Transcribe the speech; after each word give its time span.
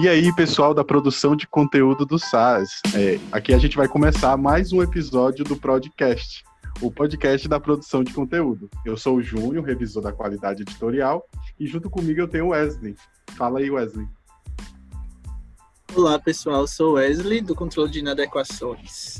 E 0.00 0.08
aí, 0.08 0.32
pessoal 0.32 0.72
da 0.72 0.84
produção 0.84 1.34
de 1.34 1.44
conteúdo 1.48 2.06
do 2.06 2.20
SAS, 2.20 2.80
é, 2.94 3.18
aqui 3.32 3.52
a 3.52 3.58
gente 3.58 3.76
vai 3.76 3.88
começar 3.88 4.36
mais 4.36 4.72
um 4.72 4.80
episódio 4.80 5.44
do 5.44 5.56
podcast, 5.56 6.44
o 6.80 6.88
podcast 6.88 7.48
da 7.48 7.58
produção 7.58 8.04
de 8.04 8.14
conteúdo. 8.14 8.70
Eu 8.86 8.96
sou 8.96 9.16
o 9.16 9.22
Júnior, 9.22 9.64
revisor 9.64 10.00
da 10.00 10.12
qualidade 10.12 10.62
editorial, 10.62 11.28
e 11.58 11.66
junto 11.66 11.90
comigo 11.90 12.20
eu 12.20 12.28
tenho 12.28 12.46
o 12.46 12.48
Wesley. 12.50 12.94
Fala 13.36 13.58
aí, 13.58 13.68
Wesley. 13.68 14.06
Olá, 15.92 16.16
pessoal, 16.16 16.60
eu 16.60 16.68
sou 16.68 16.92
Wesley, 16.92 17.40
do 17.40 17.56
controle 17.56 17.90
de 17.90 17.98
inadequações. 17.98 19.18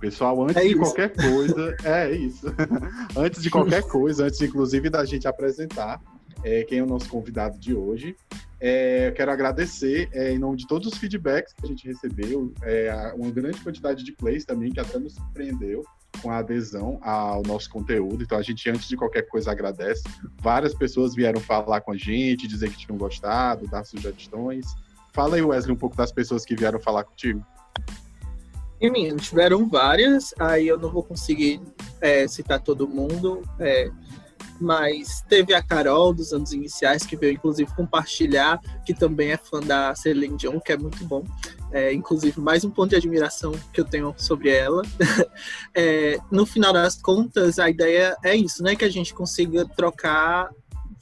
Pessoal, 0.00 0.44
antes 0.44 0.56
é 0.56 0.66
de 0.66 0.76
qualquer 0.76 1.14
coisa, 1.14 1.76
é 1.84 2.10
isso. 2.10 2.46
antes 3.14 3.42
de 3.42 3.50
qualquer 3.50 3.82
coisa, 3.82 4.24
antes 4.24 4.40
inclusive 4.40 4.88
da 4.88 5.04
gente 5.04 5.28
apresentar 5.28 6.00
é, 6.42 6.64
quem 6.64 6.78
é 6.78 6.82
o 6.82 6.86
nosso 6.86 7.10
convidado 7.10 7.58
de 7.58 7.74
hoje, 7.74 8.16
é, 8.60 9.10
quero 9.12 9.30
agradecer 9.30 10.08
é, 10.12 10.32
em 10.32 10.38
nome 10.38 10.56
de 10.56 10.66
todos 10.66 10.92
os 10.92 10.98
feedbacks 10.98 11.52
que 11.52 11.64
a 11.64 11.68
gente 11.68 11.86
recebeu, 11.86 12.52
é, 12.62 13.12
uma 13.16 13.30
grande 13.30 13.60
quantidade 13.60 14.02
de 14.02 14.12
plays 14.12 14.44
também 14.44 14.72
que 14.72 14.80
até 14.80 14.98
nos 14.98 15.14
surpreendeu 15.14 15.84
com 16.22 16.30
a 16.30 16.38
adesão 16.38 16.98
ao 17.02 17.42
nosso 17.42 17.68
conteúdo. 17.70 18.22
Então 18.22 18.38
a 18.38 18.42
gente, 18.42 18.68
antes 18.70 18.88
de 18.88 18.96
qualquer 18.96 19.22
coisa, 19.22 19.50
agradece. 19.50 20.02
Várias 20.40 20.74
pessoas 20.74 21.14
vieram 21.14 21.40
falar 21.40 21.82
com 21.82 21.92
a 21.92 21.96
gente, 21.96 22.48
dizer 22.48 22.70
que 22.70 22.78
tinham 22.78 22.96
gostado, 22.96 23.68
dar 23.68 23.84
sugestões. 23.84 24.66
Fala 25.12 25.36
aí, 25.36 25.42
Wesley, 25.42 25.74
um 25.74 25.78
pouco 25.78 25.96
das 25.96 26.12
pessoas 26.12 26.44
que 26.44 26.56
vieram 26.56 26.80
falar 26.80 27.04
contigo. 27.04 27.44
E 28.80 28.90
mim, 28.90 29.16
tiveram 29.16 29.68
várias, 29.68 30.34
aí 30.38 30.68
eu 30.68 30.78
não 30.78 30.90
vou 30.90 31.02
conseguir 31.02 31.60
é, 32.00 32.28
citar 32.28 32.60
todo 32.60 32.86
mundo. 32.86 33.42
É, 33.58 33.90
mas 34.60 35.22
teve 35.28 35.54
a 35.54 35.62
Carol 35.62 36.12
dos 36.12 36.32
anos 36.32 36.52
iniciais, 36.52 37.04
que 37.04 37.16
veio 37.16 37.34
inclusive 37.34 37.74
compartilhar, 37.74 38.60
que 38.84 38.94
também 38.94 39.32
é 39.32 39.36
fã 39.36 39.60
da 39.60 39.94
Celine 39.94 40.36
Dion, 40.36 40.60
que 40.60 40.72
é 40.72 40.76
muito 40.76 41.04
bom. 41.04 41.24
É, 41.72 41.92
inclusive, 41.92 42.40
mais 42.40 42.64
um 42.64 42.70
ponto 42.70 42.90
de 42.90 42.96
admiração 42.96 43.52
que 43.72 43.80
eu 43.80 43.84
tenho 43.84 44.14
sobre 44.16 44.50
ela. 44.50 44.82
é, 45.74 46.18
no 46.30 46.46
final 46.46 46.72
das 46.72 47.00
contas, 47.00 47.58
a 47.58 47.68
ideia 47.68 48.16
é 48.24 48.34
isso, 48.34 48.62
né? 48.62 48.76
Que 48.76 48.84
a 48.84 48.90
gente 48.90 49.12
consiga 49.12 49.66
trocar 49.76 50.48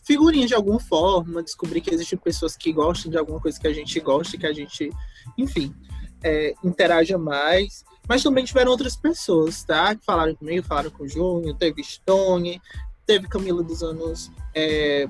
figurinhas 0.04 0.48
de 0.48 0.54
alguma 0.54 0.80
forma, 0.80 1.42
descobrir 1.42 1.80
que 1.80 1.92
existem 1.92 2.18
pessoas 2.18 2.56
que 2.56 2.72
gostam 2.72 3.10
de 3.10 3.18
alguma 3.18 3.40
coisa 3.40 3.58
que 3.58 3.66
a 3.66 3.72
gente 3.72 3.98
gosta, 4.00 4.36
que 4.36 4.46
a 4.46 4.52
gente, 4.52 4.90
enfim, 5.36 5.74
é, 6.22 6.54
interaja 6.62 7.18
mais. 7.18 7.84
Mas 8.08 8.22
também 8.22 8.44
tiveram 8.44 8.70
outras 8.70 8.96
pessoas, 8.96 9.64
tá? 9.64 9.94
Que 9.94 10.04
falaram 10.04 10.34
comigo, 10.34 10.66
falaram 10.66 10.90
com 10.90 11.04
o 11.04 11.08
Júnior, 11.08 11.56
teve 11.56 11.82
Stone, 11.82 12.60
teve 13.06 13.28
Camila 13.28 13.62
dos 13.62 13.82
anos. 13.82 14.30
É, 14.54 15.06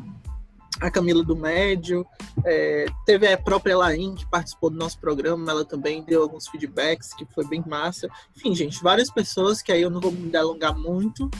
a 0.80 0.90
Camila 0.90 1.22
do 1.22 1.36
Médio, 1.36 2.04
é, 2.44 2.86
teve 3.06 3.32
a 3.32 3.38
própria 3.38 3.72
Elaine 3.72 4.14
que 4.14 4.26
participou 4.26 4.70
do 4.70 4.76
nosso 4.76 4.98
programa, 4.98 5.50
ela 5.50 5.64
também 5.64 6.02
deu 6.02 6.22
alguns 6.22 6.48
feedbacks 6.48 7.14
que 7.14 7.24
foi 7.26 7.46
bem 7.46 7.62
massa. 7.66 8.08
Enfim, 8.36 8.54
gente, 8.54 8.82
várias 8.82 9.10
pessoas 9.10 9.62
que 9.62 9.70
aí 9.70 9.82
eu 9.82 9.90
não 9.90 10.00
vou 10.00 10.10
me 10.10 10.36
alongar 10.36 10.76
muito, 10.76 11.30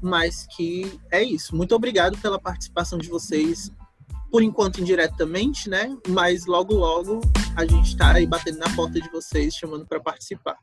mas 0.00 0.46
que 0.54 1.00
é 1.10 1.22
isso. 1.22 1.56
Muito 1.56 1.74
obrigado 1.74 2.16
pela 2.18 2.38
participação 2.38 2.98
de 2.98 3.08
vocês, 3.08 3.72
por 4.30 4.42
enquanto 4.42 4.80
indiretamente, 4.80 5.68
né? 5.68 5.96
Mas 6.08 6.46
logo, 6.46 6.74
logo 6.74 7.20
a 7.56 7.64
gente 7.64 7.88
está 7.88 8.12
aí 8.12 8.26
batendo 8.26 8.58
na 8.58 8.70
porta 8.74 9.00
de 9.00 9.10
vocês, 9.10 9.54
chamando 9.54 9.86
para 9.86 10.00
participar. 10.00 10.56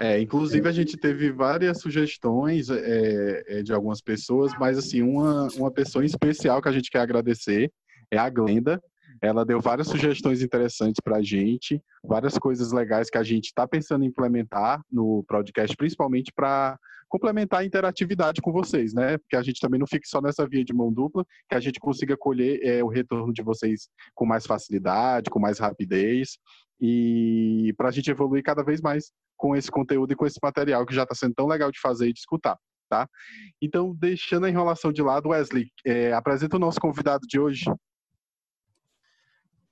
É, 0.00 0.18
inclusive 0.18 0.66
a 0.66 0.72
gente 0.72 0.96
teve 0.96 1.30
várias 1.30 1.78
sugestões 1.78 2.70
é, 2.70 3.44
é, 3.46 3.62
de 3.62 3.70
algumas 3.70 4.00
pessoas, 4.00 4.50
mas 4.58 4.78
assim, 4.78 5.02
uma, 5.02 5.46
uma 5.56 5.70
pessoa 5.70 6.02
em 6.02 6.06
especial 6.06 6.62
que 6.62 6.70
a 6.70 6.72
gente 6.72 6.90
quer 6.90 7.00
agradecer 7.00 7.70
é 8.10 8.16
a 8.16 8.30
Glenda. 8.30 8.82
Ela 9.20 9.44
deu 9.44 9.60
várias 9.60 9.88
sugestões 9.88 10.40
interessantes 10.40 11.02
para 11.04 11.18
a 11.18 11.22
gente, 11.22 11.82
várias 12.02 12.38
coisas 12.38 12.72
legais 12.72 13.10
que 13.10 13.18
a 13.18 13.22
gente 13.22 13.48
está 13.48 13.68
pensando 13.68 14.02
em 14.02 14.08
implementar 14.08 14.82
no 14.90 15.22
podcast, 15.28 15.76
principalmente 15.76 16.32
para 16.34 16.78
complementar 17.06 17.60
a 17.60 17.64
interatividade 17.66 18.40
com 18.40 18.52
vocês, 18.52 18.94
né? 18.94 19.18
Porque 19.18 19.36
a 19.36 19.42
gente 19.42 19.60
também 19.60 19.78
não 19.78 19.86
fique 19.86 20.08
só 20.08 20.22
nessa 20.22 20.48
via 20.48 20.64
de 20.64 20.72
mão 20.72 20.90
dupla, 20.90 21.26
que 21.46 21.54
a 21.54 21.60
gente 21.60 21.78
consiga 21.78 22.16
colher 22.16 22.58
é, 22.62 22.82
o 22.82 22.88
retorno 22.88 23.34
de 23.34 23.42
vocês 23.42 23.90
com 24.14 24.24
mais 24.24 24.46
facilidade, 24.46 25.28
com 25.28 25.38
mais 25.38 25.58
rapidez, 25.58 26.38
e 26.80 27.74
para 27.76 27.88
a 27.88 27.92
gente 27.92 28.10
evoluir 28.10 28.42
cada 28.42 28.62
vez 28.62 28.80
mais 28.80 29.12
com 29.40 29.56
esse 29.56 29.70
conteúdo 29.70 30.12
e 30.12 30.16
com 30.16 30.26
esse 30.26 30.38
material 30.42 30.84
que 30.84 30.94
já 30.94 31.04
está 31.04 31.14
sendo 31.14 31.34
tão 31.34 31.46
legal 31.46 31.72
de 31.72 31.80
fazer 31.80 32.10
e 32.10 32.12
de 32.12 32.20
escutar. 32.20 32.58
Tá? 32.90 33.08
Então, 33.62 33.94
deixando 33.98 34.44
a 34.44 34.50
enrolação 34.50 34.92
de 34.92 35.00
lado, 35.00 35.30
Wesley, 35.30 35.70
é, 35.86 36.12
apresenta 36.12 36.56
o 36.56 36.58
nosso 36.58 36.78
convidado 36.78 37.26
de 37.26 37.40
hoje. 37.40 37.64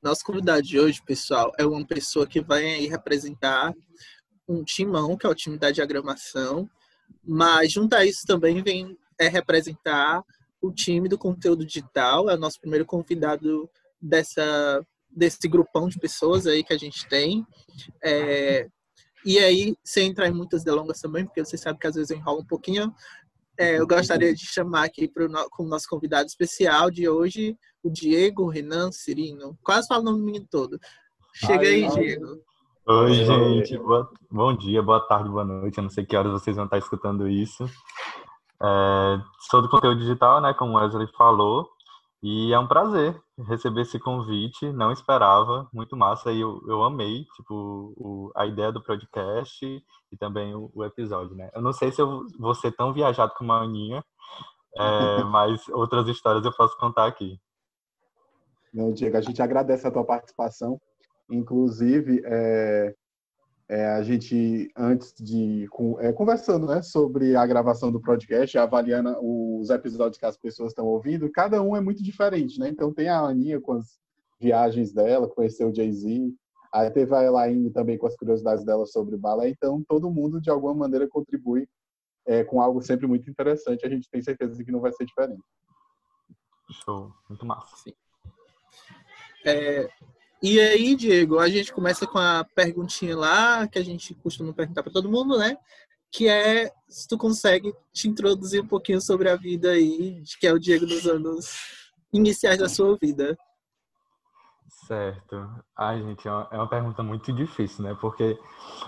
Nosso 0.03 0.25
convidado 0.25 0.63
de 0.63 0.81
hoje, 0.81 1.03
pessoal, 1.05 1.53
é 1.59 1.67
uma 1.67 1.87
pessoa 1.87 2.27
que 2.27 2.41
vai 2.41 2.87
representar 2.87 3.75
um 4.49 4.65
timão, 4.65 5.19
que 5.19 5.27
é 5.27 5.29
o 5.29 5.35
time 5.35 5.59
da 5.59 5.71
diagramação, 5.71 6.71
mas 7.23 7.73
junto 7.73 7.95
a 7.95 8.07
isso 8.07 8.25
também 8.27 8.63
vem 8.63 8.97
é, 9.21 9.29
representar 9.29 10.25
o 10.63 10.73
time 10.73 11.09
do 11.09 11.19
conteúdo 11.19 11.67
digital, 11.67 12.31
é 12.31 12.35
o 12.35 12.39
nosso 12.39 12.59
primeiro 12.59 12.87
convidado 12.87 13.69
dessa, 14.01 14.87
desse 15.11 15.47
grupão 15.47 15.89
de 15.89 15.99
pessoas 15.99 16.47
aí 16.47 16.65
que 16.65 16.73
a 16.73 16.79
gente 16.79 17.07
tem. 17.07 17.47
É, 18.03 18.69
e 19.25 19.39
aí, 19.39 19.77
sem 19.85 20.09
entrar 20.09 20.29
em 20.29 20.33
muitas 20.33 20.63
delongas 20.65 21.01
também, 21.01 21.25
porque 21.25 21.45
você 21.45 21.57
sabe 21.57 21.79
que 21.79 21.87
às 21.87 21.95
vezes 21.95 22.11
eu 22.11 22.17
enrolo 22.17 22.41
um 22.41 22.47
pouquinho, 22.47 22.93
é, 23.59 23.81
eu 23.81 23.87
gostaria 23.87 24.33
de 24.33 24.47
chamar 24.47 24.85
aqui 24.85 25.09
para 25.09 25.27
o 25.27 25.51
como 25.51 25.69
nosso 25.69 25.89
convidado 25.89 26.27
especial 26.27 26.91
de 26.91 27.09
hoje, 27.09 27.57
o 27.83 27.91
Diego 27.91 28.49
Renan 28.49 28.93
Cirino. 28.93 29.59
Quase 29.65 29.89
falo 29.89 30.03
o 30.03 30.05
nome 30.05 30.19
do 30.19 30.25
menino 30.25 30.47
todo. 30.49 30.79
Chega 31.35 31.67
aí, 31.67 31.85
aí 31.85 31.91
Diego. 31.91 32.41
Oi, 32.87 33.13
gente. 33.13 33.77
Boa, 33.77 34.09
bom 34.31 34.57
dia, 34.57 34.81
boa 34.81 35.01
tarde, 35.01 35.29
boa 35.29 35.45
noite. 35.45 35.77
Eu 35.77 35.83
não 35.83 35.91
sei 35.91 36.07
que 36.07 36.17
horas 36.17 36.33
vocês 36.33 36.55
vão 36.57 36.67
estar 36.67 36.79
escutando 36.79 37.29
isso. 37.29 37.65
É, 38.63 39.21
sou 39.51 39.61
do 39.61 39.69
conteúdo 39.69 40.01
digital, 40.01 40.41
né, 40.41 40.55
como 40.55 40.73
o 40.73 40.77
Wesley 40.77 41.09
falou. 41.17 41.69
E 42.23 42.53
é 42.53 42.59
um 42.59 42.67
prazer 42.67 43.21
receber 43.47 43.83
esse 43.83 43.99
convite, 43.99 44.73
não 44.73 44.91
esperava, 44.91 45.69
muito 45.73 45.97
massa, 45.97 46.33
e 46.33 46.41
eu, 46.41 46.61
eu 46.67 46.83
amei, 46.83 47.25
tipo, 47.37 47.95
o, 47.97 48.33
a 48.35 48.45
ideia 48.45 48.73
do 48.73 48.83
podcast 48.83 49.65
e 49.65 50.17
também 50.17 50.53
o, 50.55 50.69
o, 50.75 50.85
episódio, 50.85 51.37
né? 51.37 51.49
Eu 51.55 51.63
não 51.63 51.73
sei 51.73 51.93
se 51.93 52.03
eu 52.03 52.27
vou 52.37 52.55
ser 52.55 52.73
tão 52.73 52.93
viajado 52.93 53.35
como 53.37 53.53
a 53.53 53.61
Aninha, 53.63 54.05
é, 54.77 55.23
mas 55.31 55.69
outras 55.69 56.09
histórias 56.09 56.45
eu 56.45 56.53
posso 56.53 56.77
contar 56.79 57.07
aqui. 57.07 57.41
Não, 58.75 58.93
Diego, 58.93 59.17
a 59.17 59.21
gente 59.21 59.41
agradece 59.41 59.87
a 59.87 59.91
tua 59.91 60.05
participação, 60.05 60.81
inclusive, 61.31 62.21
é, 62.25 62.95
é, 63.69 63.87
a 63.87 64.03
gente, 64.03 64.73
antes 64.75 65.13
de. 65.15 65.69
Com, 65.69 66.01
é, 66.01 66.11
conversando 66.11 66.67
né, 66.67 66.81
sobre 66.81 67.37
a 67.37 67.47
gravação 67.47 67.93
do 67.93 68.01
podcast, 68.01 68.57
avaliando 68.57 69.15
os 69.21 69.69
episódios 69.69 70.19
que 70.19 70.25
as 70.25 70.39
pessoas 70.39 70.71
estão 70.71 70.87
ouvindo, 70.87 71.31
cada 71.31 71.63
um 71.63 71.77
é 71.77 71.81
muito 71.81 72.03
diferente, 72.03 72.59
né? 72.59 72.71
Então 72.71 72.95
tem 72.95 73.09
a 73.09 73.21
Aninha 73.21 73.61
com 73.61 73.73
as 73.75 73.99
viagens 74.41 74.93
dela, 74.93 75.29
conheceu 75.29 75.69
o 75.69 75.75
Jay-Z, 75.75 76.33
aí 76.73 76.91
teve 76.91 77.15
a 77.15 77.23
Elaine 77.23 77.71
também 77.71 77.99
com 77.99 78.07
as 78.07 78.17
curiosidades 78.17 78.65
dela 78.65 78.87
sobre 78.87 79.17
balé, 79.19 79.51
então 79.51 79.85
todo 79.87 80.11
mundo 80.11 80.41
de 80.41 80.49
alguma 80.49 80.73
maneira 80.73 81.07
contribui 81.07 81.69
é, 82.27 82.45
com 82.45 82.63
algo 82.63 82.81
sempre 82.81 83.07
muito 83.07 83.29
interessante, 83.29 83.85
a 83.85 83.91
gente 83.91 84.09
tem 84.09 84.23
certeza 84.23 84.65
que 84.65 84.73
não 84.73 84.81
vai 84.81 84.93
ser 84.93 85.05
diferente. 85.05 85.43
Show, 86.71 87.13
muito 87.29 87.45
massa. 87.45 87.77
Sim. 87.77 87.93
É, 89.45 89.89
e 90.43 90.61
aí, 90.61 90.95
Diego, 90.95 91.39
a 91.39 91.49
gente 91.49 91.73
começa 91.73 92.07
com 92.07 92.19
a 92.19 92.45
perguntinha 92.55 93.17
lá, 93.17 93.67
que 93.67 93.79
a 93.79 93.85
gente 93.85 94.15
costuma 94.15 94.53
perguntar 94.53 94.83
para 94.83 94.93
todo 94.93 95.11
mundo, 95.11 95.37
né? 95.37 95.57
Que 96.11 96.29
é 96.29 96.71
se 96.89 97.09
tu 97.09 97.19
consegue 97.19 97.75
te 97.93 98.09
introduzir 98.09 98.63
um 98.63 98.67
pouquinho 98.67 99.01
sobre 99.01 99.29
a 99.29 99.37
vida 99.37 99.71
aí, 99.71 100.23
que 100.41 100.47
é 100.47 100.53
o 100.53 100.59
Diego 100.59 100.87
dos 100.87 101.07
anos 101.07 101.57
iniciais 102.13 102.59
da 102.59 102.69
sua 102.69 102.97
vida. 102.97 103.37
Certo. 104.87 105.51
Ai, 105.77 106.01
gente, 106.03 106.27
é 106.27 106.31
uma 106.31 106.65
é 106.65 106.67
pergunta 106.67 107.03
muito 107.03 107.33
difícil, 107.33 107.85
né? 107.85 107.97
Porque 108.01 108.39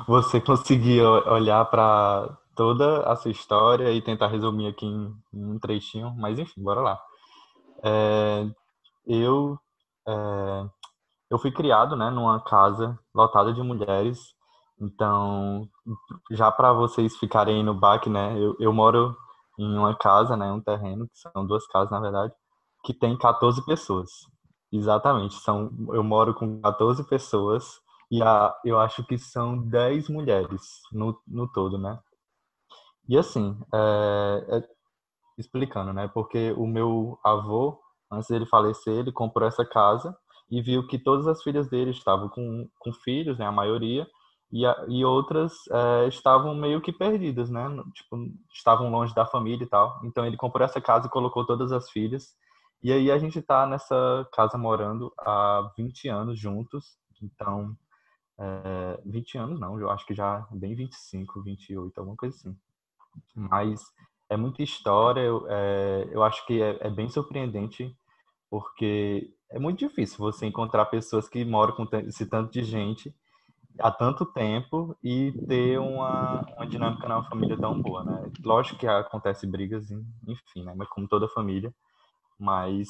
você 0.06 0.40
conseguir 0.40 1.02
olhar 1.02 1.64
para 1.66 2.38
toda 2.54 3.02
a 3.02 3.16
sua 3.16 3.30
história 3.30 3.90
e 3.92 4.00
tentar 4.00 4.28
resumir 4.28 4.68
aqui 4.68 4.86
em, 4.86 5.14
um 5.32 5.58
trechinho, 5.58 6.14
mas 6.16 6.38
enfim, 6.38 6.62
bora 6.62 6.80
lá. 6.80 7.00
É, 7.82 8.46
eu 9.06 9.58
é, 10.06 10.70
eu 11.30 11.38
fui 11.38 11.52
criado, 11.52 11.96
né, 11.96 12.10
numa 12.10 12.40
casa 12.40 12.98
lotada 13.14 13.52
de 13.52 13.62
mulheres. 13.62 14.34
Então, 14.80 15.68
já 16.30 16.50
para 16.50 16.72
vocês 16.72 17.16
ficarem 17.16 17.62
no 17.62 17.74
baque, 17.74 18.10
né, 18.10 18.36
eu, 18.38 18.56
eu 18.58 18.72
moro 18.72 19.16
em 19.58 19.76
uma 19.78 19.94
casa, 19.96 20.36
né, 20.36 20.50
um 20.50 20.60
terreno, 20.60 21.06
que 21.08 21.18
são 21.18 21.46
duas 21.46 21.66
casas, 21.68 21.90
na 21.90 22.00
verdade, 22.00 22.32
que 22.84 22.94
tem 22.94 23.16
14 23.16 23.64
pessoas. 23.64 24.10
Exatamente, 24.72 25.34
são, 25.34 25.70
eu 25.92 26.02
moro 26.02 26.34
com 26.34 26.60
14 26.60 27.04
pessoas 27.08 27.80
e 28.10 28.22
a, 28.22 28.54
eu 28.64 28.80
acho 28.80 29.04
que 29.04 29.18
são 29.18 29.58
10 29.68 30.08
mulheres 30.08 30.80
no, 30.92 31.20
no 31.26 31.46
todo, 31.52 31.78
né? 31.78 31.98
E 33.08 33.18
assim, 33.18 33.58
é, 33.74 34.56
é, 34.58 34.68
explicando, 35.38 35.92
né? 35.92 36.08
Porque 36.08 36.52
o 36.52 36.66
meu 36.66 37.18
avô, 37.24 37.80
antes 38.10 38.28
dele 38.28 38.46
falecer, 38.46 38.94
ele 38.94 39.12
comprou 39.12 39.48
essa 39.48 39.64
casa 39.64 40.16
e 40.50 40.60
viu 40.60 40.86
que 40.86 40.98
todas 40.98 41.26
as 41.26 41.42
filhas 41.42 41.68
dele 41.68 41.90
estavam 41.90 42.28
com, 42.28 42.68
com 42.78 42.92
filhos, 42.92 43.38
né, 43.38 43.46
a 43.46 43.52
maioria, 43.52 44.06
e, 44.52 44.66
a, 44.66 44.84
e 44.88 45.04
outras 45.04 45.52
é, 45.70 46.08
estavam 46.08 46.54
meio 46.54 46.80
que 46.80 46.92
perdidas, 46.92 47.48
né? 47.48 47.64
Tipo, 47.94 48.28
estavam 48.52 48.90
longe 48.90 49.14
da 49.14 49.24
família 49.24 49.64
e 49.64 49.68
tal. 49.68 50.00
Então 50.04 50.26
ele 50.26 50.36
comprou 50.36 50.64
essa 50.64 50.80
casa 50.80 51.06
e 51.06 51.10
colocou 51.10 51.46
todas 51.46 51.70
as 51.70 51.88
filhas. 51.90 52.34
E 52.82 52.92
aí 52.92 53.10
a 53.10 53.18
gente 53.18 53.38
está 53.38 53.66
nessa 53.66 54.28
casa 54.32 54.58
morando 54.58 55.12
há 55.18 55.70
20 55.76 56.08
anos 56.08 56.38
juntos. 56.38 56.98
Então, 57.22 57.76
é, 58.38 59.00
20 59.04 59.38
anos 59.38 59.60
não, 59.60 59.78
eu 59.78 59.90
acho 59.90 60.06
que 60.06 60.14
já 60.14 60.46
bem 60.50 60.74
25, 60.74 61.42
28, 61.42 61.98
alguma 61.98 62.16
coisa 62.16 62.34
assim. 62.36 62.56
Mas 63.34 63.82
é 64.28 64.36
muita 64.36 64.62
história, 64.62 65.20
eu, 65.20 65.46
é, 65.48 66.08
eu 66.10 66.22
acho 66.22 66.44
que 66.46 66.62
é, 66.62 66.78
é 66.80 66.90
bem 66.90 67.08
surpreendente, 67.08 67.94
porque 68.50 69.32
é 69.50 69.58
muito 69.58 69.78
difícil 69.78 70.18
você 70.18 70.46
encontrar 70.46 70.86
pessoas 70.86 71.28
que 71.28 71.44
moram 71.44 71.74
com 71.74 71.88
esse 72.06 72.26
tanto 72.26 72.52
de 72.52 72.62
gente 72.64 73.14
há 73.78 73.90
tanto 73.90 74.26
tempo 74.26 74.96
e 75.02 75.32
ter 75.48 75.78
uma, 75.78 76.44
uma 76.56 76.66
dinâmica 76.66 77.08
na 77.08 77.22
família 77.24 77.56
tão 77.56 77.80
boa, 77.80 78.04
né? 78.04 78.30
Lógico 78.44 78.78
que 78.78 78.86
acontece 78.86 79.46
brigas, 79.46 79.90
enfim, 80.26 80.64
né? 80.64 80.74
Mas 80.76 80.88
como 80.88 81.08
toda 81.08 81.28
família, 81.28 81.72
mas 82.38 82.88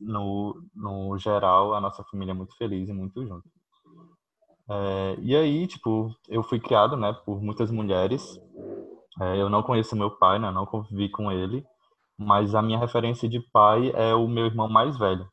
no, 0.00 0.62
no 0.74 1.16
geral 1.18 1.74
a 1.74 1.80
nossa 1.80 2.04
família 2.04 2.32
é 2.32 2.34
muito 2.34 2.56
feliz 2.56 2.88
e 2.88 2.92
muito 2.92 3.26
junto. 3.26 3.48
É, 4.68 5.16
e 5.20 5.34
aí, 5.34 5.66
tipo, 5.66 6.14
eu 6.28 6.42
fui 6.42 6.60
criado, 6.60 6.96
né, 6.96 7.12
por 7.24 7.42
muitas 7.42 7.70
mulheres. 7.70 8.40
É, 9.20 9.40
eu 9.40 9.48
não 9.48 9.62
conheço 9.62 9.96
meu 9.96 10.10
pai, 10.10 10.38
né? 10.38 10.50
Não 10.50 10.64
convivi 10.64 11.08
com 11.08 11.32
ele, 11.32 11.66
mas 12.20 12.54
a 12.54 12.60
minha 12.60 12.78
referência 12.78 13.26
de 13.26 13.40
pai 13.40 13.90
é 13.94 14.14
o 14.14 14.28
meu 14.28 14.44
irmão 14.44 14.68
mais 14.68 14.98
velho. 14.98 15.26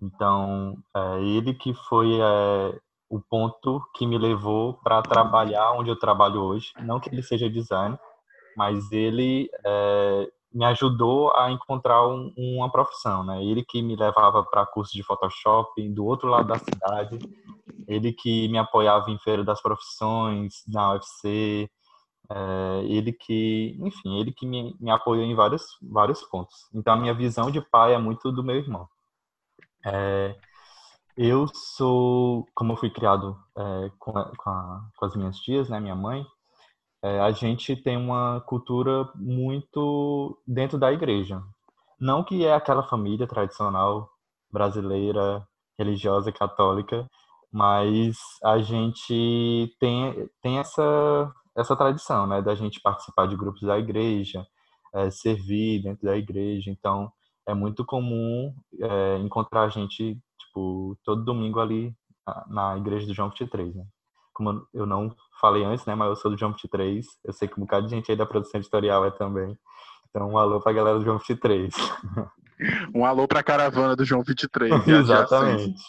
Então, 0.00 0.74
é 0.96 1.22
ele 1.22 1.52
que 1.52 1.74
foi 1.74 2.18
é, 2.18 2.80
o 3.10 3.20
ponto 3.20 3.82
que 3.94 4.06
me 4.06 4.16
levou 4.16 4.72
para 4.82 5.02
trabalhar 5.02 5.72
onde 5.72 5.90
eu 5.90 5.98
trabalho 5.98 6.40
hoje. 6.40 6.72
Não 6.80 6.98
que 6.98 7.10
ele 7.10 7.22
seja 7.22 7.48
designer, 7.50 7.98
mas 8.56 8.90
ele 8.90 9.50
é, 9.66 10.26
me 10.50 10.64
ajudou 10.64 11.36
a 11.36 11.50
encontrar 11.50 12.08
um, 12.08 12.32
uma 12.38 12.72
profissão, 12.72 13.22
né? 13.22 13.44
Ele 13.44 13.62
que 13.62 13.82
me 13.82 13.94
levava 13.94 14.42
para 14.42 14.64
cursos 14.64 14.94
de 14.94 15.02
Photoshop 15.02 15.86
do 15.90 16.06
outro 16.06 16.28
lado 16.28 16.48
da 16.48 16.58
cidade, 16.58 17.18
ele 17.86 18.14
que 18.14 18.48
me 18.48 18.56
apoiava 18.56 19.10
em 19.10 19.18
feira 19.18 19.44
das 19.44 19.60
profissões 19.60 20.62
na 20.66 20.92
UFC, 20.92 21.70
é, 22.30 22.84
ele 22.84 23.12
que, 23.12 23.76
enfim, 23.80 24.20
ele 24.20 24.32
que 24.32 24.46
me, 24.46 24.76
me 24.80 24.90
apoiou 24.90 25.24
em 25.24 25.34
vários 25.34 25.64
vários 25.82 26.22
pontos. 26.24 26.54
Então 26.74 26.94
a 26.94 26.96
minha 26.96 27.14
visão 27.14 27.50
de 27.50 27.60
pai 27.60 27.94
é 27.94 27.98
muito 27.98 28.32
do 28.32 28.42
meu 28.44 28.56
irmão. 28.56 28.88
É, 29.86 30.36
eu 31.16 31.46
sou, 31.54 32.46
como 32.54 32.72
eu 32.72 32.76
fui 32.76 32.90
criado 32.90 33.38
é, 33.56 33.90
com, 33.98 34.12
com, 34.12 34.50
a, 34.50 34.88
com, 34.96 35.06
as 35.06 35.14
minhas 35.16 35.38
tias, 35.38 35.68
né, 35.68 35.78
minha 35.80 35.94
mãe, 35.94 36.26
é, 37.02 37.20
a 37.20 37.30
gente 37.32 37.76
tem 37.76 37.96
uma 37.96 38.40
cultura 38.46 39.08
muito 39.14 40.40
dentro 40.46 40.78
da 40.78 40.92
igreja. 40.92 41.42
Não 42.00 42.24
que 42.24 42.44
é 42.44 42.54
aquela 42.54 42.82
família 42.82 43.26
tradicional 43.26 44.10
brasileira, 44.50 45.46
religiosa, 45.78 46.32
católica, 46.32 47.08
mas 47.52 48.16
a 48.42 48.58
gente 48.58 49.74
tem, 49.78 50.28
tem 50.42 50.58
essa, 50.58 51.32
essa 51.56 51.76
tradição, 51.76 52.26
né, 52.26 52.42
da 52.42 52.54
gente 52.54 52.80
participar 52.80 53.26
de 53.26 53.36
grupos 53.36 53.62
da 53.62 53.78
igreja, 53.78 54.44
é, 54.94 55.10
servir 55.10 55.82
dentro 55.82 56.04
da 56.04 56.16
igreja. 56.16 56.70
Então, 56.70 57.12
é 57.46 57.54
muito 57.54 57.84
comum 57.84 58.54
é, 58.80 59.18
encontrar 59.18 59.62
a 59.62 59.68
gente 59.68 60.18
tipo, 60.38 60.98
todo 61.04 61.24
domingo 61.24 61.60
ali 61.60 61.94
na, 62.48 62.76
igreja 62.78 63.06
do 63.06 63.14
João 63.14 63.28
23, 63.28 63.74
né? 63.74 63.84
Como 64.32 64.66
eu 64.72 64.86
não 64.86 65.14
falei 65.40 65.64
antes, 65.64 65.84
né, 65.86 65.94
mas 65.94 66.08
eu 66.08 66.16
sou 66.16 66.30
do 66.30 66.38
João 66.38 66.52
23, 66.52 67.06
eu 67.24 67.32
sei 67.32 67.46
que 67.46 67.58
um 67.58 67.64
bocado 67.64 67.86
de 67.86 67.94
gente 67.94 68.10
aí 68.10 68.16
da 68.16 68.26
produção 68.26 68.60
editorial 68.60 69.04
é 69.04 69.10
também. 69.10 69.56
Então, 70.10 70.30
um 70.30 70.38
alô 70.38 70.60
pra 70.60 70.72
galera 70.72 70.98
do 70.98 71.04
João 71.04 71.18
23. 71.18 71.74
Um 72.94 73.04
alô 73.04 73.26
pra 73.26 73.42
caravana 73.42 73.96
do 73.96 74.04
João 74.04 74.22
23. 74.22 74.72
Exatamente. 74.86 75.82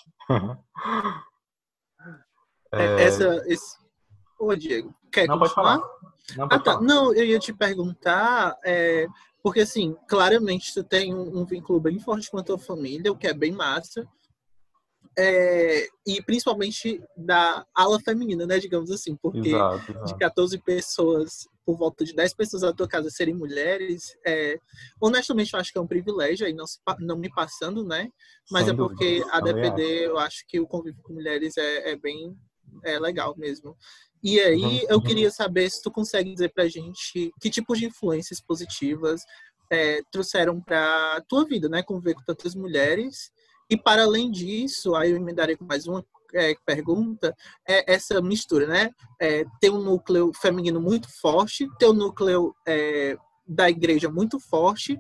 é... 2.73 3.03
Essa, 3.03 3.43
esse... 3.47 3.77
Ô, 4.39 4.55
Diego, 4.55 4.93
quer 5.15 5.27
não, 5.27 5.39
continuar? 5.39 5.79
Pode 5.79 5.87
falar. 5.87 6.37
Não, 6.37 6.47
pode 6.47 6.61
ah, 6.61 6.63
tá. 6.63 6.73
Falar. 6.73 6.85
Não, 6.85 7.13
eu 7.13 7.25
ia 7.25 7.39
te 7.39 7.53
perguntar, 7.53 8.57
é... 8.63 9.07
porque 9.41 9.61
assim, 9.61 9.95
claramente 10.07 10.73
tu 10.73 10.83
tem 10.83 11.13
um, 11.13 11.39
um 11.39 11.45
vínculo 11.45 11.79
bem 11.79 11.99
forte 11.99 12.29
com 12.29 12.37
a 12.37 12.43
tua 12.43 12.57
família, 12.57 13.11
o 13.11 13.17
que 13.17 13.27
é 13.27 13.33
bem 13.33 13.51
massa 13.51 14.07
é, 15.17 15.87
e 16.05 16.21
principalmente 16.21 17.01
da 17.15 17.65
ala 17.73 17.99
feminina, 17.99 18.45
né, 18.45 18.59
digamos 18.59 18.91
assim, 18.91 19.15
porque 19.15 19.49
exato, 19.49 19.91
exato. 19.91 20.05
de 20.05 20.17
14 20.17 20.57
pessoas, 20.59 21.47
por 21.65 21.77
volta 21.77 22.03
de 22.03 22.13
10 22.13 22.33
pessoas 22.33 22.63
da 22.63 22.73
tua 22.73 22.87
casa 22.87 23.09
serem 23.09 23.33
mulheres, 23.33 24.17
é, 24.25 24.59
honestamente 24.99 25.53
eu 25.53 25.59
acho 25.59 25.71
que 25.71 25.77
é 25.77 25.81
um 25.81 25.87
privilégio, 25.87 26.45
aí 26.45 26.53
não, 26.53 26.65
não 26.99 27.17
me 27.17 27.29
passando, 27.33 27.83
né, 27.85 28.09
mas 28.51 28.65
Sem 28.65 28.73
é 28.73 28.77
porque 28.77 29.19
dúvida. 29.19 29.37
a 29.37 29.39
DPD, 29.39 30.05
eu 30.05 30.17
acho 30.17 30.45
que 30.47 30.59
o 30.59 30.67
convívio 30.67 31.01
com 31.01 31.13
mulheres 31.13 31.55
é, 31.57 31.91
é 31.91 31.95
bem 31.95 32.35
é 32.83 32.99
legal 32.99 33.35
mesmo. 33.37 33.75
E 34.23 34.39
aí 34.39 34.61
uhum. 34.61 34.87
eu 34.89 35.01
queria 35.01 35.29
saber 35.29 35.69
se 35.69 35.81
tu 35.81 35.91
consegue 35.91 36.31
dizer 36.31 36.51
pra 36.53 36.67
gente 36.67 37.31
que 37.39 37.49
tipo 37.49 37.75
de 37.75 37.85
influências 37.85 38.41
positivas 38.41 39.21
é, 39.71 40.01
trouxeram 40.11 40.59
pra 40.61 41.21
tua 41.27 41.45
vida, 41.45 41.69
né, 41.69 41.83
conviver 41.83 42.15
com 42.15 42.23
tantas 42.23 42.55
mulheres 42.55 43.31
e 43.69 43.75
para 43.77 44.03
além 44.03 44.31
disso, 44.31 44.95
aí 44.95 45.11
eu 45.11 45.21
me 45.21 45.33
darei 45.33 45.55
com 45.55 45.65
mais 45.65 45.87
uma 45.87 46.05
é, 46.33 46.53
pergunta, 46.65 47.35
é 47.67 47.93
essa 47.93 48.21
mistura, 48.21 48.67
né? 48.67 48.89
É, 49.19 49.45
ter 49.59 49.69
um 49.69 49.81
núcleo 49.81 50.31
feminino 50.39 50.79
muito 50.79 51.07
forte, 51.19 51.67
ter 51.79 51.87
um 51.87 51.93
núcleo 51.93 52.53
é, 52.67 53.17
da 53.47 53.69
igreja 53.69 54.09
muito 54.09 54.39
forte, 54.39 54.97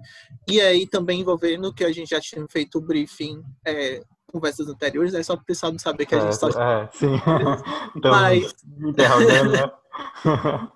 e 0.47 0.61
aí 0.61 0.87
também 0.87 1.21
envolvendo 1.21 1.73
que 1.73 1.83
a 1.83 1.91
gente 1.91 2.09
já 2.09 2.21
tinha 2.21 2.45
feito 2.49 2.77
o 2.77 2.81
briefing 2.81 3.41
é, 3.65 4.01
conversas 4.35 4.67
anteriores, 4.67 5.13
é 5.13 5.23
só 5.23 5.35
para 5.35 5.43
o 5.43 5.45
pessoal 5.45 5.71
não 5.71 5.79
saber 5.79 6.05
que 6.05 6.13
a 6.13 6.19
gente 6.19 6.33
está. 6.33 6.47
É, 6.47 6.89
sim. 6.91 7.13
então, 7.95 8.11
Mas... 8.11 8.53
né? 9.51 9.71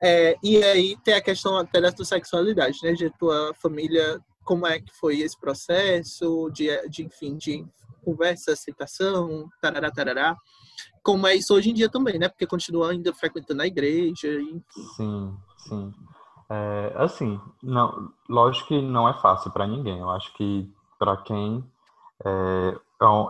É, 0.00 0.36
e 0.42 0.62
aí 0.62 0.94
tem 1.02 1.14
a 1.14 1.22
questão 1.22 1.56
até 1.56 1.80
da 1.80 1.90
tua 1.90 2.04
sexualidade, 2.04 2.78
né? 2.82 2.92
De 2.92 3.10
tua 3.18 3.52
família 3.54 4.20
como 4.44 4.66
é 4.66 4.78
que 4.78 4.92
foi 4.92 5.20
esse 5.20 5.40
processo 5.40 6.50
de, 6.50 6.68
de 6.88 7.02
enfim, 7.02 7.36
de 7.36 7.66
conversa, 8.04 8.52
aceitação, 8.52 9.48
tarará, 9.60 9.90
tarará. 9.90 10.36
Como 11.02 11.26
é 11.26 11.34
isso 11.34 11.54
hoje 11.54 11.70
em 11.70 11.74
dia 11.74 11.88
também, 11.88 12.18
né? 12.18 12.28
Porque 12.28 12.46
continua 12.46 12.90
ainda 12.92 13.12
frequentando 13.14 13.62
a 13.62 13.66
igreja. 13.66 14.28
Enfim. 14.40 14.62
Sim, 14.96 15.36
sim. 15.56 15.94
É, 16.50 16.92
assim, 16.96 17.40
não, 17.62 18.12
lógico 18.28 18.68
que 18.68 18.80
não 18.80 19.08
é 19.08 19.14
fácil 19.14 19.50
para 19.50 19.66
ninguém. 19.66 19.98
Eu 19.98 20.10
acho 20.10 20.32
que 20.34 20.70
para 20.98 21.16
quem 21.22 21.64
é, 22.24 22.78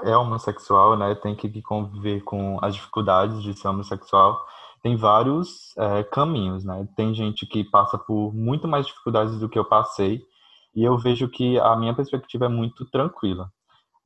é 0.04 0.16
homossexual, 0.16 0.96
né, 0.96 1.14
tem 1.14 1.34
que 1.34 1.60
conviver 1.62 2.22
com 2.22 2.58
as 2.62 2.74
dificuldades 2.74 3.42
de 3.42 3.54
ser 3.54 3.68
homossexual. 3.68 4.44
Tem 4.82 4.96
vários 4.96 5.76
é, 5.76 6.04
caminhos, 6.04 6.64
né? 6.64 6.86
Tem 6.96 7.12
gente 7.12 7.44
que 7.44 7.64
passa 7.64 7.98
por 7.98 8.32
muito 8.32 8.68
mais 8.68 8.86
dificuldades 8.86 9.38
do 9.40 9.48
que 9.48 9.58
eu 9.58 9.64
passei 9.64 10.22
e 10.74 10.84
eu 10.84 10.96
vejo 10.96 11.28
que 11.28 11.58
a 11.58 11.74
minha 11.74 11.94
perspectiva 11.94 12.44
é 12.44 12.48
muito 12.48 12.84
tranquila. 12.90 13.50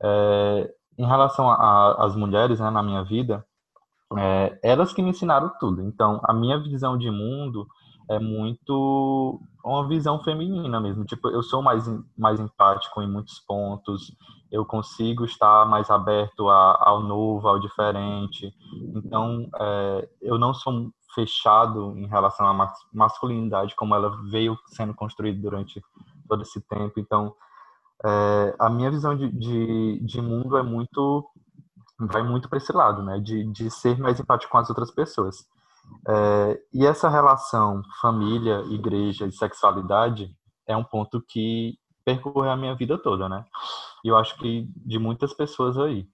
É, 0.01 0.73
em 0.97 1.05
relação 1.05 1.51
às 1.51 2.15
mulheres 2.15 2.59
né, 2.59 2.69
na 2.69 2.81
minha 2.81 3.03
vida, 3.03 3.45
é, 4.17 4.59
elas 4.63 4.93
que 4.93 5.01
me 5.01 5.09
ensinaram 5.09 5.51
tudo. 5.59 5.81
Então, 5.83 6.19
a 6.23 6.33
minha 6.33 6.57
visão 6.57 6.97
de 6.97 7.11
mundo 7.11 7.67
é 8.09 8.19
muito 8.19 9.39
uma 9.63 9.87
visão 9.87 10.23
feminina 10.23 10.79
mesmo. 10.79 11.05
Tipo, 11.05 11.29
eu 11.29 11.43
sou 11.43 11.61
mais, 11.61 11.85
mais 12.17 12.39
empático 12.39 13.01
em 13.01 13.11
muitos 13.11 13.39
pontos, 13.39 14.11
eu 14.51 14.65
consigo 14.65 15.23
estar 15.23 15.65
mais 15.65 15.89
aberto 15.89 16.49
a, 16.49 16.77
ao 16.81 17.01
novo, 17.01 17.47
ao 17.47 17.59
diferente. 17.59 18.53
Então, 18.93 19.49
é, 19.57 20.09
eu 20.21 20.37
não 20.37 20.53
sou 20.53 20.91
fechado 21.15 21.97
em 21.97 22.07
relação 22.07 22.47
à 22.47 22.73
masculinidade 22.93 23.75
como 23.75 23.95
ela 23.95 24.09
veio 24.29 24.57
sendo 24.67 24.93
construída 24.93 25.41
durante 25.41 25.81
todo 26.27 26.41
esse 26.41 26.59
tempo. 26.61 26.99
Então, 26.99 27.33
é, 28.03 28.55
a 28.59 28.69
minha 28.69 28.91
visão 28.91 29.15
de, 29.15 29.29
de, 29.31 29.99
de, 30.03 30.21
mundo 30.21 30.57
é 30.57 30.63
muito 30.63 31.25
vai 31.99 32.23
muito 32.23 32.49
para 32.49 32.57
esse 32.57 32.73
lado, 32.73 33.03
né? 33.03 33.19
De, 33.19 33.43
de 33.51 33.69
ser 33.69 33.97
mais 33.99 34.19
empático 34.19 34.51
com 34.51 34.57
as 34.57 34.69
outras 34.69 34.91
pessoas. 34.91 35.45
É, 36.07 36.59
e 36.73 36.85
essa 36.85 37.09
relação 37.09 37.81
família, 38.01 38.61
igreja 38.69 39.25
e 39.25 39.31
sexualidade 39.31 40.33
é 40.67 40.75
um 40.75 40.83
ponto 40.83 41.21
que 41.21 41.77
percorre 42.03 42.49
a 42.49 42.57
minha 42.57 42.75
vida 42.75 42.97
toda, 42.97 43.27
né? 43.29 43.45
E 44.03 44.07
eu 44.07 44.17
acho 44.17 44.37
que 44.37 44.67
de 44.75 44.99
muitas 44.99 45.33
pessoas 45.33 45.77
aí. 45.77 46.07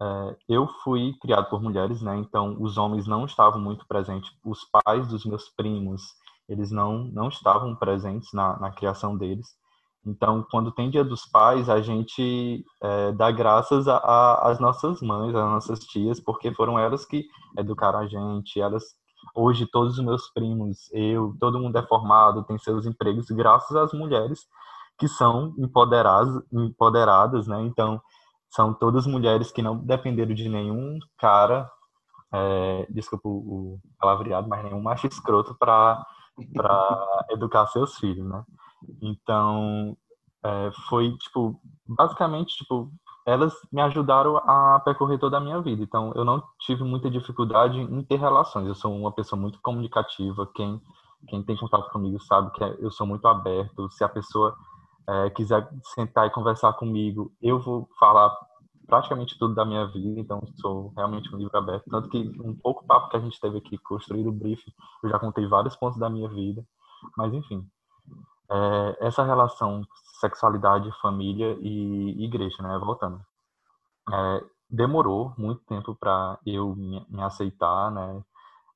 É, 0.00 0.36
eu 0.48 0.68
fui 0.84 1.14
criado 1.20 1.48
por 1.50 1.62
mulheres, 1.62 2.00
né? 2.02 2.16
Então 2.16 2.56
os 2.60 2.78
homens 2.78 3.06
não 3.06 3.26
estavam 3.26 3.60
muito 3.60 3.86
presentes. 3.86 4.30
Os 4.44 4.64
pais 4.64 5.08
dos 5.08 5.24
meus 5.24 5.48
primos 5.48 6.02
eles 6.48 6.70
não, 6.70 7.04
não 7.04 7.28
estavam 7.28 7.76
presentes 7.76 8.32
na, 8.32 8.58
na 8.58 8.70
criação 8.70 9.16
deles. 9.16 9.46
Então, 10.06 10.46
quando 10.50 10.72
tem 10.72 10.88
Dia 10.88 11.04
dos 11.04 11.26
Pais, 11.26 11.68
a 11.68 11.82
gente 11.82 12.64
é, 12.82 13.12
dá 13.12 13.30
graças 13.30 13.86
às 13.86 14.58
nossas 14.58 15.02
mães, 15.02 15.34
às 15.34 15.44
nossas 15.44 15.80
tias, 15.80 16.18
porque 16.18 16.54
foram 16.54 16.78
elas 16.78 17.04
que 17.04 17.26
educaram 17.58 17.98
a 17.98 18.06
gente. 18.06 18.58
Elas, 18.58 18.84
hoje, 19.34 19.66
todos 19.66 19.98
os 19.98 20.04
meus 20.04 20.30
primos, 20.30 20.90
eu, 20.92 21.36
todo 21.38 21.60
mundo 21.60 21.76
é 21.76 21.86
formado, 21.86 22.44
tem 22.44 22.56
seus 22.58 22.86
empregos, 22.86 23.26
graças 23.30 23.76
às 23.76 23.92
mulheres 23.92 24.46
que 24.98 25.08
são 25.08 25.54
empoderadas, 25.58 26.42
empoderadas, 26.52 27.46
né? 27.46 27.60
Então, 27.62 28.00
são 28.50 28.74
todas 28.74 29.06
mulheres 29.06 29.52
que 29.52 29.62
não 29.62 29.76
dependeram 29.76 30.34
de 30.34 30.48
nenhum 30.48 30.98
cara, 31.18 31.70
é, 32.32 32.86
desculpa 32.90 33.28
o 33.28 33.78
palavreado, 33.98 34.48
mas 34.48 34.64
nenhum 34.64 34.82
macho 34.82 35.06
escroto 35.06 35.54
para 35.58 36.04
educar 37.30 37.66
seus 37.68 37.96
filhos, 37.96 38.26
né? 38.26 38.42
Então, 39.02 39.96
é, 40.44 40.70
foi, 40.88 41.16
tipo, 41.18 41.60
basicamente, 41.86 42.56
tipo, 42.56 42.90
elas 43.26 43.54
me 43.70 43.82
ajudaram 43.82 44.38
a 44.38 44.80
percorrer 44.80 45.18
toda 45.18 45.36
a 45.36 45.40
minha 45.40 45.60
vida. 45.60 45.82
Então, 45.82 46.12
eu 46.14 46.24
não 46.24 46.42
tive 46.60 46.82
muita 46.82 47.10
dificuldade 47.10 47.78
em 47.78 48.02
ter 48.02 48.16
relações. 48.16 48.66
Eu 48.66 48.74
sou 48.74 48.94
uma 48.94 49.12
pessoa 49.12 49.38
muito 49.38 49.60
comunicativa. 49.60 50.48
Quem, 50.54 50.80
quem 51.28 51.42
tem 51.42 51.56
contato 51.56 51.90
comigo 51.90 52.18
sabe 52.22 52.50
que 52.52 52.64
eu 52.64 52.90
sou 52.90 53.06
muito 53.06 53.28
aberto. 53.28 53.90
Se 53.90 54.02
a 54.02 54.08
pessoa 54.08 54.56
é, 55.08 55.30
quiser 55.30 55.66
sentar 55.94 56.26
e 56.26 56.30
conversar 56.30 56.74
comigo, 56.74 57.32
eu 57.40 57.58
vou 57.58 57.88
falar 57.98 58.36
praticamente 58.86 59.38
tudo 59.38 59.54
da 59.54 59.64
minha 59.64 59.86
vida, 59.86 60.20
então 60.20 60.40
sou 60.60 60.92
realmente 60.96 61.34
um 61.34 61.38
livro 61.38 61.56
aberto. 61.56 61.88
Tanto 61.90 62.08
que 62.08 62.18
um 62.40 62.54
pouco 62.54 62.86
papo 62.86 63.08
que 63.08 63.16
a 63.16 63.20
gente 63.20 63.40
teve 63.40 63.58
aqui, 63.58 63.78
construir 63.78 64.26
o 64.26 64.32
briefing, 64.32 64.72
eu 65.02 65.10
já 65.10 65.18
contei 65.18 65.46
vários 65.46 65.76
pontos 65.76 65.98
da 65.98 66.10
minha 66.10 66.28
vida. 66.28 66.64
Mas, 67.16 67.32
enfim, 67.32 67.66
é, 68.50 69.06
essa 69.06 69.22
relação 69.24 69.82
sexualidade, 70.20 70.90
família 71.00 71.56
e 71.60 72.24
igreja, 72.24 72.62
né? 72.62 72.78
Voltando. 72.78 73.20
É, 74.10 74.44
demorou 74.68 75.34
muito 75.38 75.62
tempo 75.64 75.94
para 75.94 76.38
eu 76.46 76.74
me, 76.74 77.04
me, 77.08 77.22
aceitar, 77.22 77.90
né? 77.90 78.22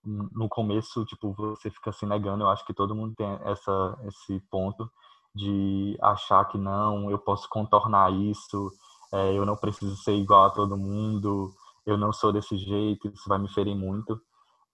No 0.04 0.48
começo, 0.48 1.04
tipo, 1.04 1.32
você 1.32 1.70
fica 1.70 1.92
se 1.92 2.04
negando. 2.06 2.44
Eu 2.44 2.48
acho 2.48 2.66
que 2.66 2.74
todo 2.74 2.94
mundo 2.94 3.14
tem 3.16 3.26
essa, 3.44 3.98
esse 4.04 4.40
ponto 4.50 4.90
de 5.34 5.96
achar 6.00 6.44
que 6.46 6.58
não, 6.58 7.10
eu 7.10 7.18
posso 7.18 7.48
contornar 7.48 8.12
isso, 8.12 8.70
é, 9.12 9.36
eu 9.36 9.44
não 9.46 9.56
preciso 9.56 9.96
ser 9.96 10.14
igual 10.14 10.44
a 10.46 10.50
todo 10.50 10.76
mundo, 10.76 11.52
eu 11.86 11.96
não 11.96 12.12
sou 12.12 12.32
desse 12.32 12.56
jeito, 12.56 13.08
isso 13.08 13.28
vai 13.28 13.38
me 13.38 13.48
ferir 13.48 13.74
muito. 13.74 14.20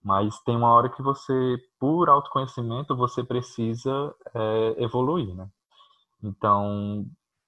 Mas 0.03 0.39
tem 0.41 0.55
uma 0.55 0.71
hora 0.71 0.89
que 0.89 1.01
você, 1.01 1.57
por 1.79 2.09
autoconhecimento, 2.09 2.95
você 2.95 3.23
precisa 3.23 4.15
é, 4.33 4.75
evoluir, 4.83 5.35
né? 5.35 5.49
Então, 6.23 7.05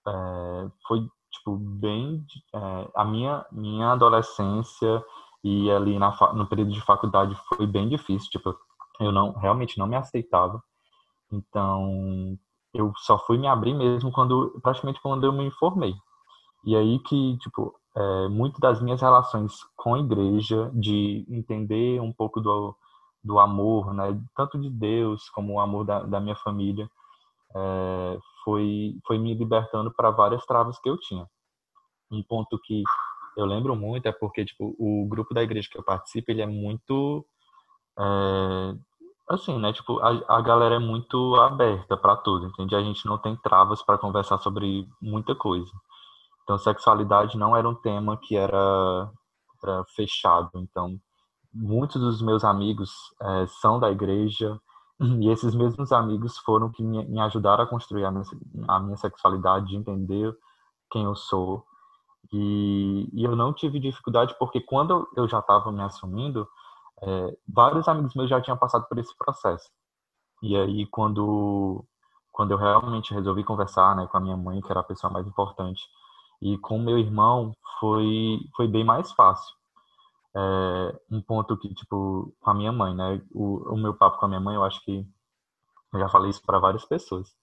é, 0.08 0.68
foi, 0.88 1.08
tipo, 1.32 1.56
bem... 1.56 2.26
É, 2.54 2.92
a 2.96 3.06
minha, 3.06 3.46
minha 3.52 3.92
adolescência 3.94 5.04
e 5.44 5.72
ali 5.72 5.98
na, 5.98 6.12
no 6.34 6.46
período 6.48 6.72
de 6.72 6.82
faculdade 6.82 7.36
foi 7.48 7.66
bem 7.66 7.88
difícil, 7.90 8.30
tipo, 8.30 8.56
eu 9.00 9.12
não, 9.12 9.32
realmente 9.34 9.78
não 9.78 9.88
me 9.88 9.96
aceitava. 9.96 10.62
Então, 11.32 12.38
eu 12.74 12.94
só 12.98 13.18
fui 13.20 13.38
me 13.38 13.48
abrir 13.48 13.74
mesmo 13.74 14.12
quando, 14.12 14.60
praticamente 14.62 15.02
quando 15.02 15.26
eu 15.26 15.34
me 15.34 15.46
informei. 15.46 15.94
E 16.64 16.76
aí 16.76 17.00
que, 17.00 17.38
tipo, 17.40 17.76
é, 17.96 18.28
muito 18.30 18.60
das 18.60 18.82
minhas 18.82 19.02
relações 19.02 19.54
com 19.76 19.96
a 19.96 20.00
igreja, 20.00 20.72
de 20.74 21.26
entender 21.30 22.00
um 22.02 22.14
pouco 22.14 22.40
do, 22.40 22.76
do 23.24 23.40
amor, 23.40 23.94
né, 23.94 24.20
tanto 24.36 24.60
de 24.60 24.70
Deus 24.70 25.30
como 25.30 25.54
o 25.54 25.60
amor 25.60 25.86
da, 25.86 26.04
da 26.04 26.20
minha 26.20 26.36
família, 26.36 26.90
é, 27.56 28.20
foi, 28.44 28.96
foi 29.06 29.18
me 29.18 29.34
libertando 29.34 29.92
para 29.92 30.12
várias 30.12 30.46
travas 30.46 30.80
que 30.80 30.90
eu 30.90 30.98
tinha. 30.98 31.28
Um 32.12 32.24
ponto 32.24 32.60
que 32.64 32.84
eu 33.38 33.46
lembro 33.46 33.76
muito 33.76 34.08
é 34.08 34.12
porque 34.12 34.46
tipo, 34.46 34.76
o 34.80 35.08
grupo 35.08 35.34
da 35.34 35.44
igreja 35.44 35.70
que 35.72 35.78
eu 35.78 35.84
participo, 35.84 36.32
ele 36.32 36.42
é 36.42 36.48
muito 36.48 37.26
é, 38.00 38.76
assim, 39.36 39.58
né? 39.60 39.74
Tipo, 39.74 40.00
a, 40.00 40.38
a 40.38 40.42
galera 40.42 40.76
é 40.76 40.80
muito 40.80 41.36
aberta 41.36 41.98
para 41.98 42.16
tudo, 42.18 42.48
entende? 42.48 42.76
A 42.76 42.82
gente 42.82 43.06
não 43.06 43.18
tem 43.18 43.36
travas 43.38 43.82
para 43.82 43.98
conversar 43.98 44.38
sobre 44.40 44.88
muita 45.02 45.36
coisa. 45.36 45.72
Então, 46.44 46.58
sexualidade 46.58 47.38
não 47.38 47.56
era 47.56 47.68
um 47.68 47.76
tema 47.76 48.18
que 48.18 48.36
era, 48.36 49.10
era 49.64 49.84
fechado. 49.96 50.50
Então, 50.56 50.98
muitos 51.54 52.02
dos 52.02 52.22
meus 52.22 52.44
amigos 52.44 52.92
é, 53.22 53.46
são 53.48 53.80
da 53.80 53.92
igreja 53.92 54.60
e 55.20 55.30
esses 55.30 55.56
mesmos 55.56 55.92
amigos 55.92 56.38
foram 56.38 56.72
que 56.72 56.84
me, 56.84 57.04
me 57.06 57.20
ajudaram 57.20 57.64
a 57.64 57.68
construir 57.68 58.06
a 58.06 58.12
minha, 58.12 58.24
a 58.68 58.80
minha 58.80 58.98
sexualidade, 58.98 59.68
de 59.68 59.76
entender 59.76 60.36
quem 60.92 61.04
eu 61.04 61.16
sou. 61.16 61.66
E, 62.32 63.10
e, 63.12 63.24
eu 63.24 63.36
não 63.36 63.52
tive 63.52 63.80
dificuldade 63.80 64.36
porque 64.38 64.62
quando 64.62 65.08
eu 65.18 65.28
já 65.28 65.40
estava 65.40 65.72
me 65.72 65.82
assumindo, 65.82 66.48
é, 67.04 67.38
vários 67.48 67.88
amigos 67.88 68.14
meus 68.16 68.30
já 68.30 68.42
tinham 68.42 68.58
passado 68.58 68.88
por 68.88 68.98
esse 69.00 69.16
processo. 69.18 69.70
E 70.42 70.56
aí, 70.58 70.88
quando, 70.88 71.86
quando 72.32 72.52
eu 72.52 72.58
realmente 72.58 73.14
resolvi 73.14 73.44
conversar 73.44 73.96
né, 73.96 74.08
com 74.08 74.18
a 74.18 74.22
minha 74.22 74.38
mãe, 74.38 74.62
que 74.62 74.72
era 74.72 74.82
a 74.82 74.84
pessoa 74.84 75.12
mais 75.12 75.28
importante, 75.28 75.82
e 76.42 76.58
com 76.58 76.80
meu 76.80 76.98
irmão 76.98 77.54
foi, 77.80 78.40
foi 78.56 78.68
bem 78.68 78.84
mais 78.84 79.12
fácil. 79.12 79.54
É, 80.36 81.00
um 81.12 81.22
ponto 81.22 81.58
que, 81.58 81.74
tipo, 81.74 82.34
com 82.40 82.50
a 82.50 82.54
minha 82.54 82.72
mãe, 82.72 82.96
né? 82.96 83.22
O, 83.32 83.74
o 83.74 83.78
meu 83.78 83.94
papo 83.94 84.18
com 84.18 84.26
a 84.26 84.30
minha 84.30 84.40
mãe, 84.40 84.56
eu 84.56 84.64
acho 84.64 84.84
que 84.84 85.06
eu 85.94 86.00
já 86.00 86.10
falei 86.10 86.30
isso 86.32 86.42
para 86.46 86.60
várias 86.60 86.86
pessoas. 86.86 87.36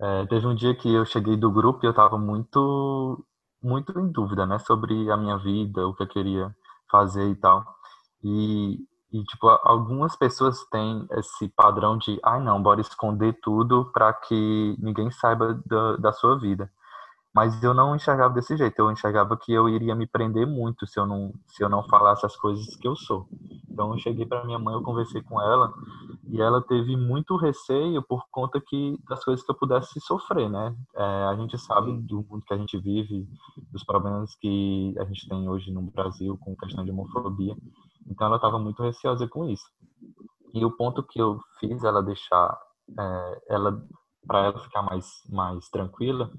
É, 0.00 0.26
teve 0.26 0.46
um 0.46 0.54
dia 0.54 0.74
que 0.74 0.92
eu 0.92 1.04
cheguei 1.04 1.36
do 1.36 1.50
grupo 1.50 1.84
e 1.84 1.86
eu 1.86 1.90
estava 1.92 2.18
muito, 2.18 3.24
muito 3.62 3.98
em 4.00 4.10
dúvida, 4.10 4.46
né? 4.46 4.58
Sobre 4.60 5.10
a 5.10 5.16
minha 5.16 5.36
vida, 5.38 5.86
o 5.86 5.94
que 5.94 6.02
eu 6.04 6.08
queria 6.08 6.54
fazer 6.90 7.28
e 7.30 7.36
tal. 7.36 7.64
E, 8.22 8.78
e 9.12 9.24
tipo, 9.24 9.48
algumas 9.64 10.16
pessoas 10.16 10.64
têm 10.70 11.06
esse 11.12 11.48
padrão 11.48 11.98
de, 11.98 12.18
ai 12.24 12.38
ah, 12.38 12.40
não, 12.40 12.62
bora 12.62 12.80
esconder 12.80 13.38
tudo 13.42 13.90
para 13.92 14.12
que 14.12 14.76
ninguém 14.78 15.10
saiba 15.10 15.60
da, 15.66 15.96
da 15.96 16.12
sua 16.12 16.38
vida. 16.38 16.70
Mas 17.34 17.62
eu 17.62 17.72
não 17.72 17.96
enxergava 17.96 18.34
desse 18.34 18.56
jeito. 18.56 18.78
Eu 18.78 18.90
enxergava 18.90 19.36
que 19.36 19.52
eu 19.52 19.66
iria 19.68 19.94
me 19.94 20.06
prender 20.06 20.46
muito 20.46 20.86
se 20.86 21.00
eu 21.00 21.06
não, 21.06 21.32
se 21.46 21.64
eu 21.64 21.68
não 21.68 21.82
falasse 21.84 22.26
as 22.26 22.36
coisas 22.36 22.76
que 22.76 22.86
eu 22.86 22.94
sou. 22.94 23.26
Então 23.70 23.90
eu 23.92 23.98
cheguei 23.98 24.26
para 24.26 24.44
minha 24.44 24.58
mãe, 24.58 24.74
eu 24.74 24.82
conversei 24.82 25.22
com 25.22 25.40
ela 25.40 25.72
e 26.28 26.40
ela 26.42 26.60
teve 26.60 26.94
muito 26.94 27.36
receio 27.36 28.02
por 28.02 28.26
conta 28.30 28.60
que 28.60 28.98
das 29.08 29.24
coisas 29.24 29.44
que 29.44 29.50
eu 29.50 29.56
pudesse 29.56 29.98
sofrer, 30.00 30.50
né? 30.50 30.76
É, 30.94 31.02
a 31.02 31.36
gente 31.36 31.56
sabe 31.56 31.92
do 32.02 32.16
mundo 32.16 32.44
que 32.46 32.52
a 32.52 32.58
gente 32.58 32.76
vive, 32.78 33.26
dos 33.72 33.82
problemas 33.82 34.34
que 34.34 34.94
a 34.98 35.04
gente 35.04 35.26
tem 35.26 35.48
hoje 35.48 35.72
no 35.72 35.82
Brasil 35.82 36.36
com 36.38 36.54
questão 36.54 36.84
de 36.84 36.90
homofobia. 36.90 37.56
Então 38.08 38.26
ela 38.26 38.36
estava 38.36 38.58
muito 38.58 38.82
receosa 38.82 39.26
com 39.28 39.48
isso. 39.48 39.64
E 40.54 40.64
o 40.64 40.70
ponto 40.70 41.02
que 41.02 41.20
eu 41.20 41.40
fiz 41.58 41.82
ela 41.84 42.02
deixar, 42.02 42.58
é, 42.98 43.42
ela 43.50 43.82
para 44.26 44.46
ela 44.46 44.58
ficar 44.60 44.82
mais 44.82 45.06
mais 45.28 45.68
tranquila, 45.68 46.30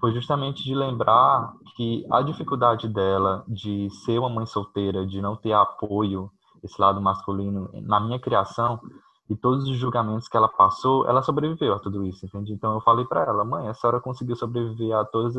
foi 0.00 0.12
justamente 0.12 0.64
de 0.64 0.74
lembrar 0.74 1.52
que 1.76 2.04
a 2.10 2.22
dificuldade 2.22 2.88
dela 2.88 3.44
de 3.46 3.88
ser 4.04 4.18
uma 4.18 4.28
mãe 4.28 4.46
solteira, 4.46 5.06
de 5.06 5.20
não 5.20 5.36
ter 5.36 5.52
apoio, 5.52 6.30
esse 6.64 6.80
lado 6.80 7.00
masculino, 7.00 7.70
na 7.82 8.00
minha 8.00 8.18
criação, 8.18 8.80
e 9.32 9.36
todos 9.36 9.66
os 9.66 9.76
julgamentos 9.78 10.28
que 10.28 10.36
ela 10.36 10.48
passou, 10.48 11.06
ela 11.08 11.22
sobreviveu 11.22 11.74
a 11.74 11.78
tudo 11.78 12.04
isso, 12.04 12.26
entende? 12.26 12.52
Então 12.52 12.74
eu 12.74 12.80
falei 12.82 13.04
para 13.06 13.22
ela, 13.22 13.44
mãe, 13.44 13.66
a 13.66 13.72
senhora 13.72 13.98
conseguiu 13.98 14.36
sobreviver 14.36 14.94
a 14.94 15.04
todas 15.06 15.34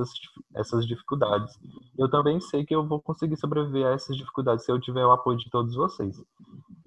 essas 0.55 0.87
dificuldades. 0.87 1.59
Eu 1.97 2.09
também 2.09 2.39
sei 2.41 2.65
que 2.65 2.73
eu 2.73 2.87
vou 2.87 2.99
conseguir 2.99 3.37
sobreviver 3.37 3.85
a 3.85 3.91
essas 3.91 4.17
dificuldades 4.17 4.65
se 4.65 4.71
eu 4.71 4.79
tiver 4.79 5.05
o 5.05 5.11
apoio 5.11 5.37
de 5.37 5.49
todos 5.49 5.75
vocês. 5.75 6.19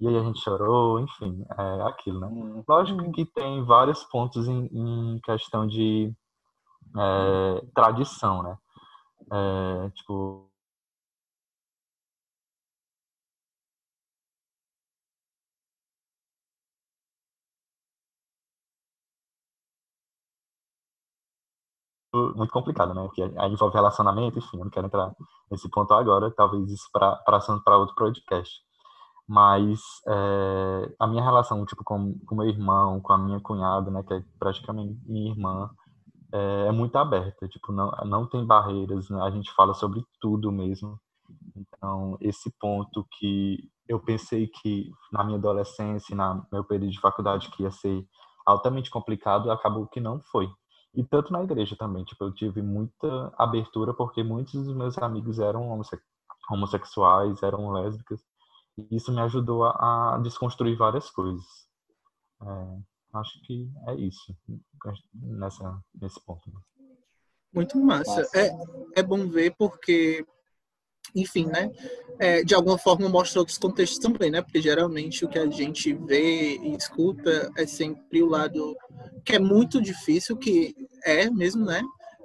E 0.01 0.07
aí 0.07 0.17
a 0.17 0.23
gente 0.23 0.41
chorou, 0.41 0.99
enfim, 0.99 1.45
é 1.57 1.81
aquilo, 1.83 2.19
né? 2.19 2.27
Uhum. 2.27 2.63
Lógico 2.67 3.11
que 3.13 3.25
tem 3.25 3.63
vários 3.63 4.03
pontos 4.03 4.47
em, 4.47 4.65
em 4.65 5.19
questão 5.23 5.65
de 5.65 6.13
é, 6.95 7.65
tradição, 7.73 8.43
né? 8.43 8.57
É, 9.31 9.89
tipo, 9.91 10.46
muito 22.35 22.51
complicado, 22.51 22.93
né? 22.93 23.03
Porque 23.03 23.21
aí 23.21 23.51
envolve 23.51 23.75
relacionamento, 23.75 24.37
enfim, 24.39 24.57
eu 24.57 24.65
não 24.65 24.71
quero 24.71 24.87
entrar 24.87 25.13
nesse 25.51 25.69
ponto 25.69 25.93
agora, 25.93 26.31
talvez 26.31 26.69
isso 26.71 26.89
para 26.91 27.15
para 27.63 27.77
outro 27.77 27.95
podcast. 27.95 28.61
Mas 29.27 29.81
é, 30.07 30.95
a 30.99 31.07
minha 31.07 31.23
relação, 31.23 31.65
tipo, 31.65 31.83
com, 31.83 32.17
com 32.25 32.35
meu 32.35 32.47
irmão, 32.47 33.01
com 33.01 33.11
a 33.13 33.17
minha 33.17 33.41
cunhada, 33.41 33.91
né, 33.91 34.01
que 34.03 34.13
é 34.13 34.23
praticamente 34.39 34.97
minha 35.05 35.31
irmã, 35.31 35.69
é, 36.31 36.67
é 36.67 36.71
muito 36.71 36.95
aberta, 36.97 37.47
tipo, 37.47 37.71
não, 37.71 37.91
não 38.05 38.25
tem 38.25 38.45
barreiras, 38.45 39.09
né? 39.09 39.21
a 39.21 39.29
gente 39.29 39.51
fala 39.53 39.73
sobre 39.73 40.03
tudo 40.21 40.51
mesmo. 40.51 40.99
Então, 41.55 42.17
esse 42.21 42.51
ponto 42.59 43.05
que 43.17 43.69
eu 43.87 43.99
pensei 43.99 44.47
que 44.47 44.91
na 45.11 45.23
minha 45.23 45.37
adolescência, 45.37 46.15
na 46.15 46.41
meu 46.51 46.63
período 46.63 46.91
de 46.91 46.99
faculdade, 46.99 47.49
que 47.51 47.63
ia 47.63 47.71
ser 47.71 48.05
altamente 48.45 48.89
complicado, 48.89 49.51
acabou 49.51 49.87
que 49.87 49.99
não 49.99 50.21
foi. 50.31 50.49
E 50.97 51.03
tanto 51.03 51.31
na 51.31 51.43
igreja 51.43 51.75
também, 51.77 52.03
tipo, 52.03 52.23
eu 52.23 52.33
tive 52.33 52.59
muita 52.59 53.31
abertura 53.37 53.93
porque 53.93 54.23
muitos 54.23 54.53
dos 54.65 54.75
meus 54.75 54.97
amigos 54.97 55.37
eram 55.37 55.79
homossexuais, 56.49 57.43
eram 57.43 57.71
lésbicas, 57.71 58.19
e 58.75 58.95
isso 58.95 59.11
me 59.11 59.21
ajudou 59.21 59.63
a, 59.65 60.15
a 60.15 60.17
desconstruir 60.17 60.75
várias 60.75 61.11
coisas. 61.11 61.45
É, 62.41 62.79
acho 63.19 63.39
que 63.43 63.69
é 63.89 63.93
isso, 63.93 64.35
nessa, 65.13 65.79
nesse 66.01 66.19
ponto. 66.25 66.51
Muito 67.53 67.77
massa. 67.77 68.27
É, 68.33 68.49
é 68.95 69.03
bom 69.03 69.27
ver 69.27 69.53
porque 69.55 70.25
enfim, 71.15 71.45
né? 71.45 71.71
É, 72.19 72.43
de 72.43 72.53
alguma 72.53 72.77
forma 72.77 73.07
mostra 73.07 73.39
outros 73.39 73.57
contextos 73.57 73.99
também, 73.99 74.29
né? 74.29 74.41
Porque 74.41 74.61
geralmente 74.61 75.23
o 75.23 75.29
que 75.29 75.39
a 75.39 75.49
gente 75.49 75.93
vê 75.93 76.57
e 76.57 76.75
escuta 76.75 77.51
é 77.55 77.65
sempre 77.65 78.21
o 78.21 78.27
lado 78.27 78.75
que 79.23 79.33
é 79.33 79.39
muito 79.39 79.81
difícil, 79.81 80.37
que 80.37 80.75
é 81.03 81.29
mesmo, 81.29 81.65
né? 81.65 81.81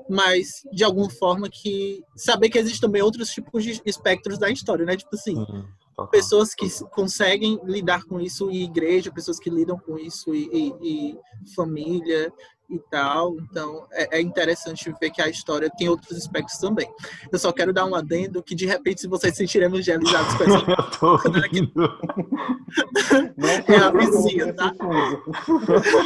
Mas 0.09 0.63
de 0.73 0.83
alguma 0.85 1.09
forma 1.11 1.49
que 1.49 2.03
saber 2.17 2.49
que 2.51 2.59
existem 2.59 2.81
também 2.81 3.03
outros 3.03 3.31
tipos 3.31 3.63
de 3.63 3.81
espectros 3.85 4.39
da 4.39 4.51
história, 4.51 4.85
né? 4.85 4.97
Tipo 4.97 5.15
assim, 5.15 5.37
uhum, 5.37 5.65
pessoas 6.11 6.55
que 6.55 6.67
conseguem 6.87 7.61
lidar 7.65 8.05
com 8.05 8.21
isso 8.21 8.51
e 8.51 8.65
igreja, 8.65 9.13
pessoas 9.13 9.39
que 9.39 9.51
lidam 9.51 9.79
com 9.79 9.99
isso 9.99 10.35
e, 10.35 10.49
e, 10.53 10.75
e 10.83 11.55
família 11.55 12.33
e 12.73 12.79
tal. 12.91 13.37
Então, 13.37 13.87
é, 13.93 14.19
é, 14.19 14.21
interessante 14.21 14.93
ver 15.01 15.11
que 15.11 15.21
a 15.21 15.29
história 15.29 15.69
tem 15.77 15.89
outros 15.89 16.17
aspectos 16.17 16.57
também. 16.59 16.89
Eu 17.31 17.39
só 17.39 17.53
quero 17.53 17.73
dar 17.73 17.85
um 17.85 17.95
adendo 17.95 18.43
que, 18.43 18.55
de 18.55 18.67
repente, 18.67 19.03
se 19.03 19.09
vocês 19.09 19.35
se 19.35 19.39
sentirem 19.39 19.69
evangelizados 19.69 20.35
com 20.35 20.45
essa... 20.45 20.71
Eu 20.71 20.91
tô 20.99 21.19
é 23.69 23.77
a 23.77 23.91
vizinha, 23.91 24.53
tá? 24.55 24.73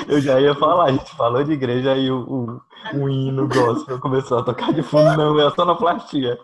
Eu 0.08 0.20
já 0.20 0.40
ia 0.40 0.54
falar, 0.54 0.86
a 0.86 0.92
gente 0.92 1.16
falou 1.16 1.44
de 1.44 1.52
igreja 1.52 1.96
e 1.96 2.10
o, 2.10 2.20
o, 2.20 2.60
o 2.98 3.08
hino 3.08 3.48
gospel 3.48 3.98
começou 4.00 4.38
a 4.38 4.42
tocar 4.42 4.72
de 4.72 4.82
fundo, 4.82 5.16
não, 5.16 5.40
é 5.40 5.50
só 5.50 5.64
na 5.64 5.74
plastia. 5.74 6.38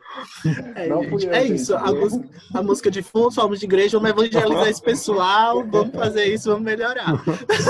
É, 0.76 0.88
gente, 0.88 1.28
é 1.28 1.44
isso, 1.44 1.76
a 1.76 1.92
música, 1.92 2.28
a 2.54 2.62
música 2.62 2.90
de 2.90 3.02
fundo, 3.02 3.32
somos 3.32 3.58
de 3.58 3.66
igreja, 3.66 3.98
vamos 3.98 4.10
evangelizar 4.10 4.68
esse 4.68 4.82
pessoal, 4.82 5.64
vamos 5.66 5.94
fazer 5.94 6.26
isso, 6.26 6.50
vamos 6.50 6.64
melhorar. 6.64 7.22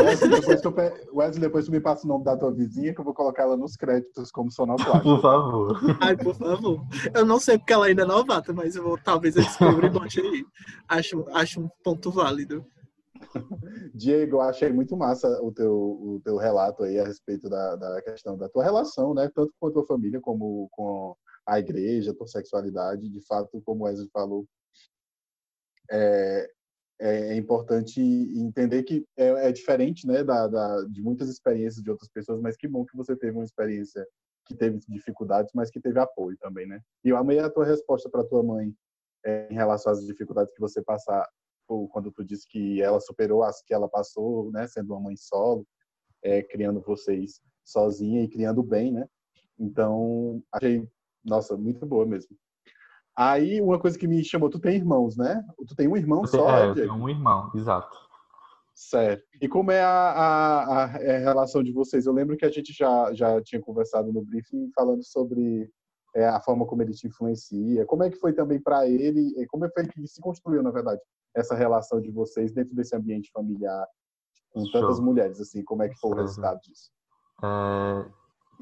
Wesley, 0.03 0.31
depois 0.31 0.61
tu, 0.61 0.75
Wesley, 1.13 1.41
depois 1.41 1.67
tu 1.67 1.73
me 1.73 1.81
passa 1.81 2.05
o 2.05 2.09
nome 2.09 2.25
da 2.25 2.37
tua 2.43 2.53
vizinha 2.53 2.93
que 2.93 3.01
eu 3.01 3.05
vou 3.05 3.15
colocar 3.15 3.45
ela 3.45 3.57
nos 3.57 3.77
créditos 3.77 4.31
como 4.31 4.51
sonoplastia. 4.53 5.03
Por 5.03 5.21
favor. 5.21 5.81
Ai, 6.01 6.17
por 6.17 6.35
favor. 6.35 6.81
Eu 7.15 7.25
não 7.25 7.39
sei 7.39 7.59
porque 7.59 7.73
ela 7.73 7.87
ainda 7.87 8.03
é 8.03 8.07
novata, 8.07 8.53
mas 8.53 8.75
eu 8.75 8.83
vou, 8.83 8.99
talvez 8.99 9.37
eu 9.37 9.43
descubra 9.43 9.87
e 9.87 9.91
bote 9.91 10.21
aí. 10.21 10.45
Acho, 10.89 11.25
acho 11.31 11.61
um 11.61 11.69
ponto 11.85 12.11
válido. 12.11 12.67
Diego, 13.95 14.37
eu 14.37 14.41
achei 14.41 14.73
muito 14.73 14.97
massa 14.97 15.29
o 15.43 15.53
teu, 15.53 15.73
o 15.73 16.21
teu 16.25 16.37
relato 16.37 16.83
aí 16.83 16.99
a 16.99 17.07
respeito 17.07 17.49
da, 17.49 17.77
da 17.77 18.03
questão 18.03 18.37
da 18.37 18.49
tua 18.49 18.65
relação, 18.65 19.15
né? 19.15 19.31
Tanto 19.35 19.53
com 19.59 19.69
a 19.69 19.73
tua 19.73 19.87
família 19.87 20.21
como 20.21 20.69
com 20.73 21.17
a 21.47 21.59
igreja, 21.59 22.11
a 22.11 22.15
tua 22.15 22.27
sexualidade. 22.27 23.09
De 23.09 23.21
fato, 23.27 23.63
como 23.65 23.83
o 23.83 23.85
Wesley 23.85 24.09
falou, 24.13 24.45
é, 25.91 26.49
é, 27.03 27.33
é 27.33 27.37
importante 27.37 28.01
entender 28.01 28.85
que 28.85 29.05
é, 29.17 29.49
é 29.49 29.53
diferente, 29.53 30.07
né, 30.07 30.23
da, 30.23 30.47
da, 30.47 30.83
de 30.85 31.03
muitas 31.03 31.29
experiências 31.29 31.83
de 31.83 31.91
outras 31.91 32.09
pessoas, 32.09 32.41
mas 32.41 32.57
que 32.57 32.69
bom 32.69 32.85
que 32.85 32.97
você 32.97 33.17
teve 33.17 33.37
uma 33.37 33.45
experiência 33.45 34.07
que 34.47 34.55
teve 34.55 34.79
dificuldades, 34.89 35.51
mas 35.53 35.69
que 35.69 35.81
teve 35.81 35.99
apoio 35.99 36.37
também, 36.39 36.67
né? 36.67 36.81
E 37.05 37.09
eu 37.09 37.17
amei 37.17 37.41
a 37.41 37.51
tua 37.51 37.65
resposta 37.65 38.09
para 38.09 38.25
tua 38.25 38.43
mãe 38.43 38.73
é, 39.25 39.49
em 39.51 39.55
relação 39.55 39.93
às 39.93 40.05
dificuldades 40.07 40.53
que 40.55 40.61
você 40.61 40.81
passar, 40.83 41.29
quando 41.91 42.13
tu 42.13 42.25
disse 42.25 42.47
que 42.47 42.83
ela 42.83 43.01
superou 43.01 43.43
as 43.43 43.63
que 43.63 43.73
ela 43.73 43.89
passou, 43.89 44.51
né, 44.53 44.67
sendo 44.67 44.93
uma 44.93 45.01
mãe 45.01 45.17
solo, 45.17 45.67
é, 46.23 46.43
criando 46.43 46.83
vocês 46.83 47.41
sozinha 47.65 48.23
e 48.23 48.29
criando 48.29 48.63
bem, 48.63 48.93
né? 48.93 49.07
Então, 49.59 50.43
achei, 50.53 50.87
nossa, 51.25 51.57
muito 51.57 51.85
boa 51.87 52.05
mesmo. 52.07 52.37
Aí, 53.17 53.61
uma 53.61 53.79
coisa 53.79 53.99
que 53.99 54.09
me 54.09 54.25
chamou, 54.25 54.49
tu 54.49 54.59
tem 54.59 54.77
irmãos, 54.77 55.17
né? 55.17 55.45
Tu 55.69 55.75
tem 55.75 55.87
um 55.87 55.97
irmão 55.97 56.27
só, 56.27 56.49
É, 56.51 56.69
eu 56.69 56.75
tenho 56.75 56.95
um 56.95 57.09
irmão, 57.09 57.51
exato. 57.55 57.97
Certo. 58.75 59.23
E 59.41 59.49
como 59.49 59.71
é 59.71 59.83
a, 59.83 59.91
a, 59.91 60.85
a, 60.85 60.97
é 60.99 61.19
relação 61.19 61.63
de 61.63 61.73
vocês? 61.73 62.07
Eu 62.07 62.13
lembro 62.13 62.37
que 62.37 62.47
a 62.47 62.51
gente 62.51 62.73
já, 62.73 63.13
já 63.13 63.41
tinha 63.43 63.61
conversado 63.61 64.13
no 64.13 64.25
briefing 64.25 64.71
falando 64.75 65.05
sobre 65.05 65.71
é, 66.15 66.27
a 66.27 66.41
forma 66.41 66.67
como 66.67 66.83
ele 66.83 66.93
te 66.93 67.07
influencia. 67.07 67.85
Como 67.87 68.03
é 68.03 68.11
que 68.11 68.17
foi 68.17 68.33
também 68.33 68.61
para 68.61 68.89
ele? 68.89 69.47
Como 69.49 69.65
é 69.65 69.69
que 69.69 69.75
foi 69.75 69.87
que 69.87 70.07
se 70.07 70.21
construiu, 70.21 70.63
na 70.63 70.71
verdade, 70.71 71.01
essa 71.35 71.55
relação 71.55 72.01
de 72.01 72.11
vocês 72.11 72.53
dentro 72.53 72.75
desse 72.75 72.97
ambiente 72.97 73.31
familiar 73.33 73.87
com 74.53 74.65
tantas 74.71 74.97
Show. 74.97 75.05
mulheres? 75.05 75.41
Assim, 75.41 75.63
como 75.63 75.83
é 75.83 75.89
que 75.89 75.99
foi 75.99 76.11
o 76.11 76.15
resultado 76.15 76.61
disso? 76.61 76.91
É, 77.45 78.07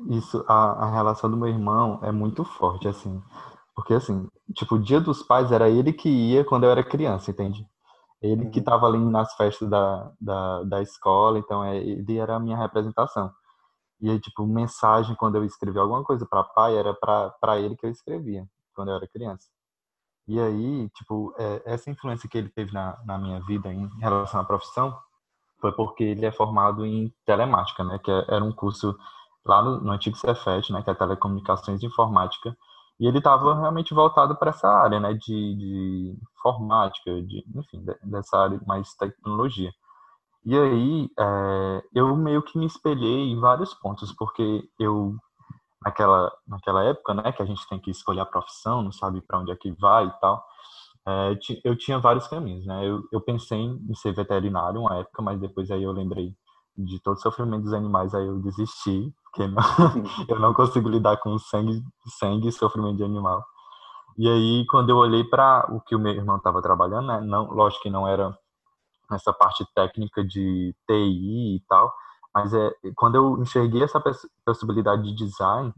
isso, 0.08 0.44
a, 0.48 0.86
a 0.86 0.90
relação 0.90 1.30
do 1.30 1.36
meu 1.36 1.48
irmão 1.48 2.00
é 2.02 2.10
muito 2.10 2.44
forte, 2.44 2.88
assim. 2.88 3.22
Porque, 3.74 3.94
assim, 3.94 4.28
tipo, 4.54 4.74
o 4.74 4.82
dia 4.82 5.00
dos 5.00 5.22
pais 5.22 5.52
era 5.52 5.68
ele 5.68 5.92
que 5.92 6.08
ia 6.08 6.44
quando 6.44 6.64
eu 6.64 6.70
era 6.70 6.82
criança, 6.82 7.30
entende? 7.30 7.66
Ele 8.20 8.44
uhum. 8.44 8.50
que 8.50 8.58
estava 8.58 8.86
ali 8.86 8.98
nas 8.98 9.34
festas 9.34 9.68
da, 9.68 10.12
da, 10.20 10.62
da 10.64 10.82
escola, 10.82 11.38
então 11.38 11.64
é, 11.64 11.76
ele 11.78 12.18
era 12.18 12.36
a 12.36 12.40
minha 12.40 12.56
representação. 12.56 13.32
E 14.00 14.10
aí, 14.10 14.18
tipo, 14.18 14.46
mensagem, 14.46 15.14
quando 15.16 15.36
eu 15.36 15.44
escrevia 15.44 15.80
alguma 15.82 16.02
coisa 16.04 16.26
para 16.26 16.44
pai, 16.44 16.76
era 16.76 16.94
para 16.94 17.58
ele 17.58 17.76
que 17.76 17.86
eu 17.86 17.90
escrevia, 17.90 18.46
quando 18.74 18.90
eu 18.90 18.96
era 18.96 19.06
criança. 19.06 19.48
E 20.26 20.38
aí, 20.40 20.88
tipo, 20.90 21.34
é, 21.38 21.62
essa 21.64 21.90
influência 21.90 22.28
que 22.28 22.38
ele 22.38 22.48
teve 22.48 22.72
na, 22.72 22.98
na 23.04 23.18
minha 23.18 23.40
vida 23.40 23.72
em 23.72 23.86
relação 23.98 24.40
à 24.40 24.44
profissão 24.44 24.96
foi 25.60 25.72
porque 25.72 26.04
ele 26.04 26.24
é 26.24 26.32
formado 26.32 26.86
em 26.86 27.12
telemática, 27.26 27.84
né? 27.84 27.98
Que 27.98 28.10
é, 28.10 28.24
era 28.28 28.44
um 28.44 28.52
curso 28.52 28.96
lá 29.44 29.62
no, 29.62 29.80
no 29.80 29.92
antigo 29.92 30.16
Cefet, 30.16 30.72
né? 30.72 30.82
Que 30.82 30.90
é 30.90 30.94
Telecomunicações 30.94 31.82
e 31.82 31.86
Informática, 31.86 32.56
e 33.00 33.06
ele 33.06 33.16
estava 33.16 33.58
realmente 33.58 33.94
voltado 33.94 34.36
para 34.36 34.50
essa 34.50 34.68
área, 34.68 35.00
né, 35.00 35.14
de, 35.14 35.56
de 35.56 36.18
informática, 36.36 37.10
de, 37.22 37.42
enfim, 37.54 37.82
dessa 38.04 38.36
área 38.36 38.60
mais 38.66 38.94
tecnologia. 38.94 39.72
E 40.44 40.56
aí, 40.56 41.08
é, 41.18 41.82
eu 41.94 42.14
meio 42.14 42.42
que 42.42 42.58
me 42.58 42.66
espelhei 42.66 43.32
em 43.32 43.40
vários 43.40 43.72
pontos, 43.72 44.12
porque 44.12 44.62
eu, 44.78 45.14
naquela, 45.82 46.30
naquela 46.46 46.84
época, 46.84 47.14
né, 47.14 47.32
que 47.32 47.42
a 47.42 47.46
gente 47.46 47.66
tem 47.68 47.80
que 47.80 47.90
escolher 47.90 48.20
a 48.20 48.26
profissão, 48.26 48.82
não 48.82 48.92
sabe 48.92 49.22
para 49.22 49.38
onde 49.38 49.50
é 49.50 49.56
que 49.56 49.72
vai 49.72 50.06
e 50.06 50.20
tal, 50.20 50.44
é, 51.08 51.38
eu 51.64 51.74
tinha 51.76 51.98
vários 51.98 52.28
caminhos, 52.28 52.66
né, 52.66 52.86
eu, 52.86 53.02
eu 53.10 53.20
pensei 53.22 53.58
em 53.58 53.94
ser 53.94 54.12
veterinário 54.12 54.82
uma 54.82 54.98
época, 54.98 55.22
mas 55.22 55.40
depois 55.40 55.70
aí 55.70 55.82
eu 55.82 55.92
lembrei 55.92 56.34
de 56.76 57.00
todo 57.00 57.16
o 57.16 57.20
sofrimento 57.20 57.64
dos 57.64 57.72
animais, 57.72 58.14
aí 58.14 58.26
eu 58.26 58.38
desisti, 58.38 59.12
porque 59.24 59.46
não, 59.46 59.62
eu 60.28 60.38
não 60.38 60.54
consigo 60.54 60.88
lidar 60.88 61.16
com 61.18 61.38
sangue, 61.38 61.82
sangue 62.18 62.48
e 62.48 62.52
sofrimento 62.52 62.96
de 62.96 63.04
animal. 63.04 63.44
E 64.18 64.28
aí, 64.28 64.66
quando 64.68 64.90
eu 64.90 64.96
olhei 64.96 65.24
para 65.24 65.66
o 65.70 65.80
que 65.80 65.94
o 65.94 65.98
meu 65.98 66.12
irmão 66.12 66.36
estava 66.36 66.60
trabalhando, 66.60 67.06
né, 67.06 67.20
não, 67.20 67.50
lógico 67.52 67.82
que 67.82 67.90
não 67.90 68.06
era 68.06 68.36
essa 69.12 69.32
parte 69.32 69.64
técnica 69.74 70.24
de 70.24 70.74
TI 70.86 71.56
e 71.56 71.62
tal, 71.68 71.92
mas 72.34 72.54
é 72.54 72.70
quando 72.96 73.16
eu 73.16 73.42
enxerguei 73.42 73.82
essa 73.82 74.00
possibilidade 74.44 75.02
de 75.02 75.14
design, 75.14 75.72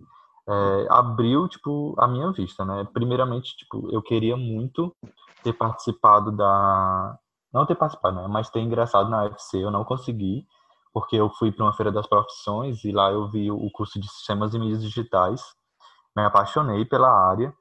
é, 0.49 0.87
abriu 0.91 1.49
tipo 1.49 1.95
a 1.99 2.07
minha 2.07 2.31
vista, 2.33 2.65
né? 2.65 2.87
Primeiramente, 2.93 3.57
tipo, 3.57 3.89
eu 3.91 4.03
queria 4.03 4.37
muito 4.37 4.95
ter 5.43 5.53
participado 5.53 6.33
da 6.33 7.17
não 7.53 7.67
ter 7.67 7.75
participado, 7.75 8.17
né? 8.17 8.27
Mas 8.29 8.51
ter 8.51 8.61
ingressado 8.61 9.09
na 9.09 9.25
UFC, 9.25 9.59
eu 9.59 9.71
não 9.71 9.85
consegui 9.85 10.47
porque 10.93 11.17
eu 11.17 11.31
fui 11.31 11.51
para 11.51 11.65
uma 11.65 11.73
feira 11.73 11.91
das 11.91 12.07
profissões 12.07 12.85
e 12.85 12.93
lá 12.93 13.11
eu 13.11 13.29
vi 13.29 13.51
o 13.51 13.71
curso 13.71 14.01
de 14.01 14.09
sistemas 14.09 14.55
e 14.55 14.59
mídias 14.59 14.83
digitais, 14.83 15.43
me 16.17 16.23
apaixonei 16.23 16.85
pela 16.85 17.11
área 17.11 17.55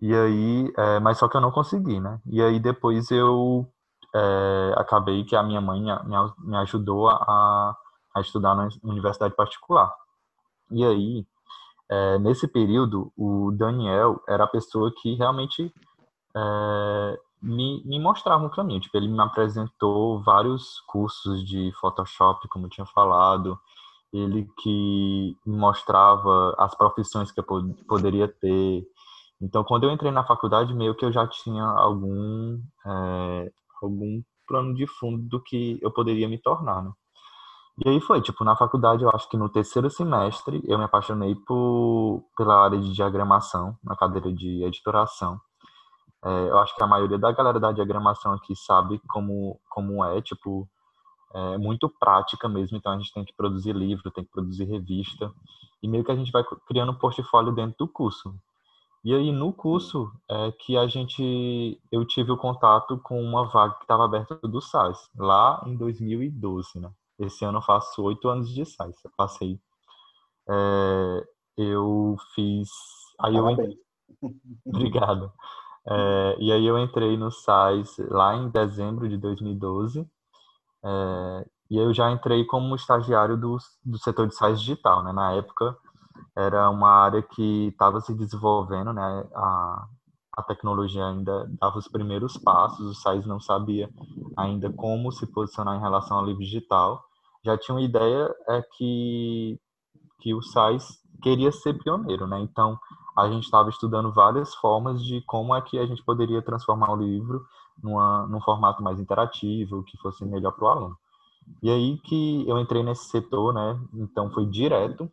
e 0.00 0.14
aí, 0.14 0.72
é, 0.76 1.00
mas 1.00 1.18
só 1.18 1.28
que 1.28 1.36
eu 1.36 1.40
não 1.40 1.50
consegui, 1.50 1.98
né? 1.98 2.20
E 2.26 2.42
aí 2.42 2.60
depois 2.60 3.10
eu 3.10 3.66
é, 4.14 4.74
acabei 4.76 5.24
que 5.24 5.34
a 5.34 5.42
minha 5.42 5.60
mãe 5.60 5.80
me, 5.80 6.56
ajudou 6.58 7.08
a, 7.08 7.76
a 8.14 8.20
estudar 8.20 8.54
na 8.54 8.68
universidade 8.82 9.34
particular. 9.34 9.90
E 10.70 10.84
aí, 10.84 11.26
é, 11.88 12.18
nesse 12.18 12.46
período, 12.46 13.12
o 13.16 13.50
Daniel 13.52 14.22
era 14.28 14.44
a 14.44 14.48
pessoa 14.48 14.92
que 15.00 15.14
realmente 15.14 15.72
é, 16.36 17.20
me, 17.44 17.82
me 17.84 18.00
mostrava 18.00 18.44
um 18.44 18.48
caminho. 18.48 18.80
Tipo, 18.80 18.96
ele 18.96 19.08
me 19.08 19.20
apresentou 19.20 20.22
vários 20.22 20.80
cursos 20.86 21.44
de 21.46 21.72
Photoshop, 21.80 22.48
como 22.48 22.66
eu 22.66 22.70
tinha 22.70 22.86
falado. 22.86 23.58
Ele 24.12 24.48
que 24.62 25.36
mostrava 25.46 26.54
as 26.58 26.74
profissões 26.74 27.30
que 27.30 27.40
eu 27.40 27.44
pod 27.44 27.74
poderia 27.86 28.28
ter. 28.28 28.84
Então, 29.40 29.64
quando 29.64 29.84
eu 29.84 29.90
entrei 29.90 30.10
na 30.10 30.24
faculdade, 30.24 30.74
meio 30.74 30.94
que 30.94 31.04
eu 31.04 31.12
já 31.12 31.26
tinha 31.26 31.64
algum, 31.64 32.60
é, 32.86 33.52
algum 33.82 34.22
plano 34.46 34.74
de 34.74 34.86
fundo 34.86 35.22
do 35.28 35.42
que 35.42 35.78
eu 35.82 35.90
poderia 35.90 36.28
me 36.28 36.38
tornar, 36.38 36.82
né? 36.82 36.92
E 37.84 37.88
aí 37.88 38.00
foi, 38.00 38.22
tipo, 38.22 38.44
na 38.44 38.56
faculdade, 38.56 39.02
eu 39.02 39.10
acho 39.10 39.28
que 39.28 39.36
no 39.36 39.48
terceiro 39.48 39.90
semestre, 39.90 40.62
eu 40.64 40.78
me 40.78 40.84
apaixonei 40.84 41.34
por, 41.34 42.24
pela 42.36 42.64
área 42.64 42.78
de 42.78 42.92
diagramação, 42.92 43.76
na 43.82 43.96
cadeira 43.96 44.32
de 44.32 44.62
editoração. 44.62 45.40
É, 46.24 46.48
eu 46.48 46.58
acho 46.58 46.74
que 46.74 46.82
a 46.82 46.86
maioria 46.86 47.18
da 47.18 47.30
galera 47.32 47.60
da 47.60 47.70
diagramação 47.70 48.32
aqui 48.32 48.56
sabe 48.56 48.98
como, 49.08 49.60
como 49.68 50.02
é, 50.04 50.22
tipo, 50.22 50.66
é 51.34 51.58
muito 51.58 51.88
prática 51.88 52.48
mesmo, 52.48 52.78
então 52.78 52.92
a 52.92 52.96
gente 52.96 53.12
tem 53.12 53.24
que 53.24 53.34
produzir 53.34 53.74
livro, 53.74 54.10
tem 54.10 54.24
que 54.24 54.30
produzir 54.30 54.64
revista, 54.64 55.30
e 55.82 55.88
meio 55.88 56.02
que 56.02 56.12
a 56.12 56.16
gente 56.16 56.32
vai 56.32 56.42
criando 56.66 56.92
um 56.92 56.98
portfólio 56.98 57.52
dentro 57.52 57.76
do 57.78 57.88
curso. 57.88 58.34
E 59.04 59.14
aí 59.14 59.30
no 59.30 59.52
curso 59.52 60.10
é 60.30 60.50
que 60.52 60.78
a 60.78 60.86
gente, 60.86 61.78
eu 61.92 62.06
tive 62.06 62.32
o 62.32 62.38
contato 62.38 62.96
com 62.98 63.22
uma 63.22 63.44
vaga 63.44 63.74
que 63.74 63.84
estava 63.84 64.06
aberta 64.06 64.36
do 64.36 64.62
SAS, 64.62 65.10
lá 65.14 65.62
em 65.66 65.76
2012, 65.76 66.80
né? 66.80 66.90
Esse 67.18 67.44
ano 67.44 67.58
eu 67.58 67.62
faço 67.62 68.02
oito 68.02 68.28
anos 68.30 68.48
de 68.48 68.64
SAS, 68.64 68.96
eu 69.04 69.10
passei. 69.14 69.60
É, 70.48 71.26
eu 71.58 72.16
fiz, 72.34 72.70
aí 73.20 73.36
eu 73.36 73.44
obrigado. 74.64 75.30
É, 75.86 76.36
e 76.40 76.52
aí 76.52 76.66
eu 76.66 76.78
entrei 76.78 77.16
no 77.16 77.30
SAS 77.30 77.96
lá 78.10 78.34
em 78.36 78.48
dezembro 78.48 79.08
de 79.08 79.18
2012 79.18 80.08
é, 80.84 81.46
e 81.70 81.76
eu 81.76 81.92
já 81.92 82.10
entrei 82.10 82.44
como 82.44 82.74
estagiário 82.74 83.36
do, 83.36 83.58
do 83.84 83.98
setor 83.98 84.26
de 84.28 84.34
sites 84.34 84.60
digital, 84.60 85.02
né? 85.02 85.12
Na 85.12 85.32
época 85.32 85.76
era 86.36 86.70
uma 86.70 86.90
área 86.90 87.22
que 87.22 87.68
estava 87.68 88.00
se 88.00 88.14
desenvolvendo, 88.14 88.92
né? 88.92 89.26
A, 89.34 89.86
a 90.36 90.42
tecnologia 90.42 91.06
ainda 91.06 91.48
dava 91.60 91.78
os 91.78 91.88
primeiros 91.88 92.36
passos, 92.36 92.90
o 92.90 92.94
sites 92.94 93.26
não 93.26 93.40
sabia 93.40 93.88
ainda 94.36 94.72
como 94.72 95.12
se 95.12 95.26
posicionar 95.26 95.76
em 95.76 95.80
relação 95.80 96.18
ao 96.18 96.26
livro 96.26 96.42
digital. 96.42 97.02
Já 97.44 97.58
tinha 97.58 97.74
uma 97.74 97.82
ideia 97.82 98.34
é 98.48 98.62
que 98.76 99.60
que 100.20 100.34
o 100.34 100.42
SAIS 100.42 101.00
queria 101.22 101.52
ser 101.52 101.74
pioneiro, 101.74 102.26
né? 102.26 102.40
Então, 102.40 102.78
a 103.16 103.28
gente 103.28 103.44
estava 103.44 103.68
estudando 103.68 104.12
várias 104.12 104.54
formas 104.56 105.02
de 105.04 105.20
como 105.22 105.54
é 105.54 105.60
que 105.60 105.78
a 105.78 105.86
gente 105.86 106.02
poderia 106.02 106.42
transformar 106.42 106.92
o 106.92 106.96
livro 106.96 107.46
numa, 107.82 108.26
num 108.26 108.40
formato 108.40 108.82
mais 108.82 108.98
interativo, 108.98 109.84
que 109.84 109.96
fosse 109.98 110.24
melhor 110.24 110.52
para 110.52 110.64
o 110.64 110.68
aluno. 110.68 110.98
E 111.62 111.70
aí 111.70 111.98
que 111.98 112.48
eu 112.48 112.58
entrei 112.58 112.82
nesse 112.82 113.04
setor, 113.04 113.52
né? 113.54 113.78
Então 113.94 114.30
foi 114.30 114.46
direto 114.46 115.10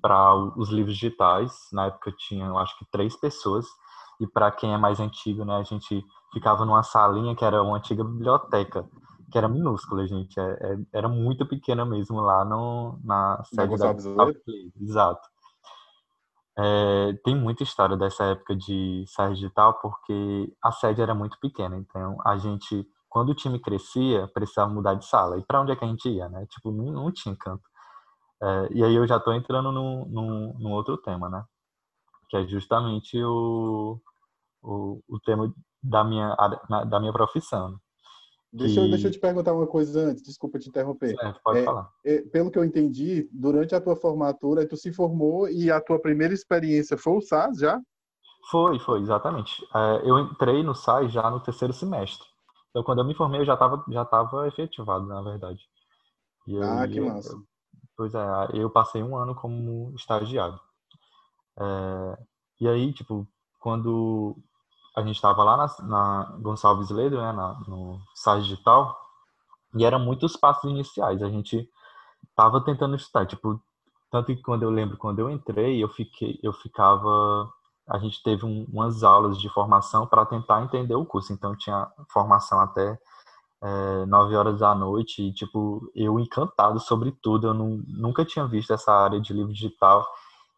para 0.00 0.34
os 0.56 0.68
livros 0.68 0.94
digitais. 0.94 1.68
Na 1.72 1.86
época 1.86 2.12
tinha, 2.12 2.46
eu 2.46 2.58
acho 2.58 2.78
que 2.78 2.84
três 2.90 3.16
pessoas. 3.16 3.66
E 4.20 4.26
para 4.26 4.50
quem 4.50 4.72
é 4.72 4.78
mais 4.78 5.00
antigo, 5.00 5.44
né? 5.44 5.56
A 5.56 5.62
gente 5.62 6.04
ficava 6.32 6.64
numa 6.64 6.82
salinha 6.82 7.34
que 7.34 7.44
era 7.44 7.62
uma 7.62 7.76
antiga 7.78 8.04
biblioteca, 8.04 8.88
que 9.30 9.36
era 9.36 9.48
minúscula, 9.48 10.06
gente. 10.06 10.38
É, 10.38 10.42
é, 10.60 10.78
era 10.92 11.08
muito 11.08 11.44
pequena 11.46 11.84
mesmo 11.84 12.20
lá 12.20 12.44
no, 12.44 12.98
na 13.02 13.42
sede 13.44 13.76
da 13.76 13.94
Exato. 14.80 15.28
É, 16.58 17.12
tem 17.24 17.34
muita 17.36 17.62
história 17.62 17.96
dessa 17.96 18.24
época 18.24 18.56
de 18.56 19.04
sair 19.08 19.34
digital, 19.34 19.78
porque 19.80 20.52
a 20.62 20.72
sede 20.72 21.02
era 21.02 21.14
muito 21.14 21.38
pequena. 21.38 21.76
Então, 21.76 22.16
a 22.24 22.38
gente, 22.38 22.86
quando 23.08 23.30
o 23.30 23.34
time 23.34 23.58
crescia, 23.60 24.26
precisava 24.28 24.72
mudar 24.72 24.94
de 24.94 25.04
sala. 25.04 25.38
E 25.38 25.44
para 25.44 25.60
onde 25.60 25.72
é 25.72 25.76
que 25.76 25.84
a 25.84 25.88
gente 25.88 26.08
ia, 26.08 26.28
né? 26.28 26.46
Tipo, 26.46 26.72
não, 26.72 26.92
não 26.92 27.12
tinha 27.12 27.36
canto. 27.36 27.62
É, 28.42 28.68
e 28.72 28.84
aí 28.84 28.94
eu 28.94 29.06
já 29.06 29.16
estou 29.18 29.34
entrando 29.34 29.72
num, 29.72 30.54
no 30.58 30.70
outro 30.70 30.96
tema, 30.98 31.28
né? 31.28 31.44
Que 32.30 32.38
é 32.38 32.46
justamente 32.48 33.22
o, 33.22 34.00
o, 34.62 35.00
o 35.08 35.20
tema 35.20 35.52
da 35.82 36.04
minha, 36.04 36.34
da 36.88 37.00
minha 37.00 37.12
profissão. 37.12 37.78
Deixa, 38.56 38.80
eu, 38.80 38.88
deixa 38.88 39.08
eu 39.08 39.12
te 39.12 39.18
perguntar 39.18 39.52
uma 39.52 39.66
coisa 39.66 40.00
antes, 40.00 40.22
desculpa 40.22 40.58
te 40.58 40.68
interromper. 40.68 41.14
pode 41.44 41.58
é, 41.58 41.64
falar. 41.64 41.90
É, 42.04 42.22
pelo 42.22 42.50
que 42.50 42.58
eu 42.58 42.64
entendi, 42.64 43.28
durante 43.30 43.74
a 43.74 43.80
tua 43.80 43.94
formatura, 43.94 44.66
tu 44.66 44.76
se 44.76 44.92
formou 44.92 45.46
e 45.48 45.70
a 45.70 45.78
tua 45.78 46.00
primeira 46.00 46.32
experiência 46.32 46.96
foi 46.96 47.18
o 47.18 47.20
SAS 47.20 47.58
já? 47.58 47.78
Foi, 48.50 48.78
foi, 48.78 49.00
exatamente. 49.00 49.62
É, 49.74 50.08
eu 50.08 50.18
entrei 50.18 50.62
no 50.62 50.74
SAS 50.74 51.12
já 51.12 51.30
no 51.30 51.40
terceiro 51.40 51.74
semestre. 51.74 52.26
Então, 52.70 52.82
quando 52.82 53.00
eu 53.00 53.04
me 53.04 53.14
formei, 53.14 53.40
eu 53.40 53.44
já 53.44 53.54
estava 53.54 53.84
já 53.90 54.04
tava 54.06 54.48
efetivado, 54.48 55.06
na 55.06 55.20
verdade. 55.20 55.60
Eu, 56.48 56.62
ah, 56.62 56.88
que 56.88 57.00
massa. 57.00 57.32
Eu, 57.34 57.42
pois 57.94 58.14
é, 58.14 58.26
eu 58.54 58.70
passei 58.70 59.02
um 59.02 59.16
ano 59.16 59.34
como 59.34 59.92
estagiário. 59.94 60.58
É, 61.58 62.18
e 62.60 62.68
aí, 62.68 62.92
tipo, 62.94 63.26
quando 63.60 64.36
a 64.96 65.02
gente 65.02 65.16
estava 65.16 65.44
lá 65.44 65.56
na, 65.58 65.86
na, 65.86 66.36
Gonçalves 66.40 66.88
Ledo, 66.88 67.18
né, 67.18 67.30
na, 67.30 67.60
no 67.68 68.00
site 68.14 68.44
digital, 68.44 68.98
e 69.74 69.84
eram 69.84 70.00
muitos 70.00 70.36
passos 70.36 70.70
iniciais. 70.70 71.22
A 71.22 71.28
gente 71.28 71.68
estava 72.30 72.62
tentando 72.64 72.96
estudar, 72.96 73.26
tipo, 73.26 73.60
tanto 74.10 74.34
que 74.34 74.40
quando 74.42 74.62
eu 74.62 74.70
lembro, 74.70 74.96
quando 74.96 75.18
eu 75.18 75.30
entrei, 75.30 75.82
eu 75.84 75.88
fiquei, 75.90 76.40
eu 76.42 76.52
ficava, 76.54 77.52
a 77.86 77.98
gente 77.98 78.22
teve 78.22 78.46
um, 78.46 78.64
umas 78.72 79.02
aulas 79.02 79.38
de 79.38 79.50
formação 79.50 80.06
para 80.06 80.24
tentar 80.24 80.62
entender 80.62 80.94
o 80.94 81.04
curso. 81.04 81.30
Então 81.32 81.54
tinha 81.54 81.86
formação 82.10 82.58
até 82.58 82.98
é, 83.62 84.06
9 84.06 84.34
horas 84.34 84.60
da 84.60 84.74
noite 84.74 85.22
e, 85.22 85.32
tipo, 85.34 85.90
eu 85.94 86.18
encantado 86.18 86.80
sobre 86.80 87.12
tudo. 87.22 87.48
Eu 87.48 87.54
não, 87.54 87.82
nunca 87.86 88.24
tinha 88.24 88.46
visto 88.46 88.72
essa 88.72 88.92
área 88.92 89.20
de 89.20 89.34
livro 89.34 89.52
digital. 89.52 90.06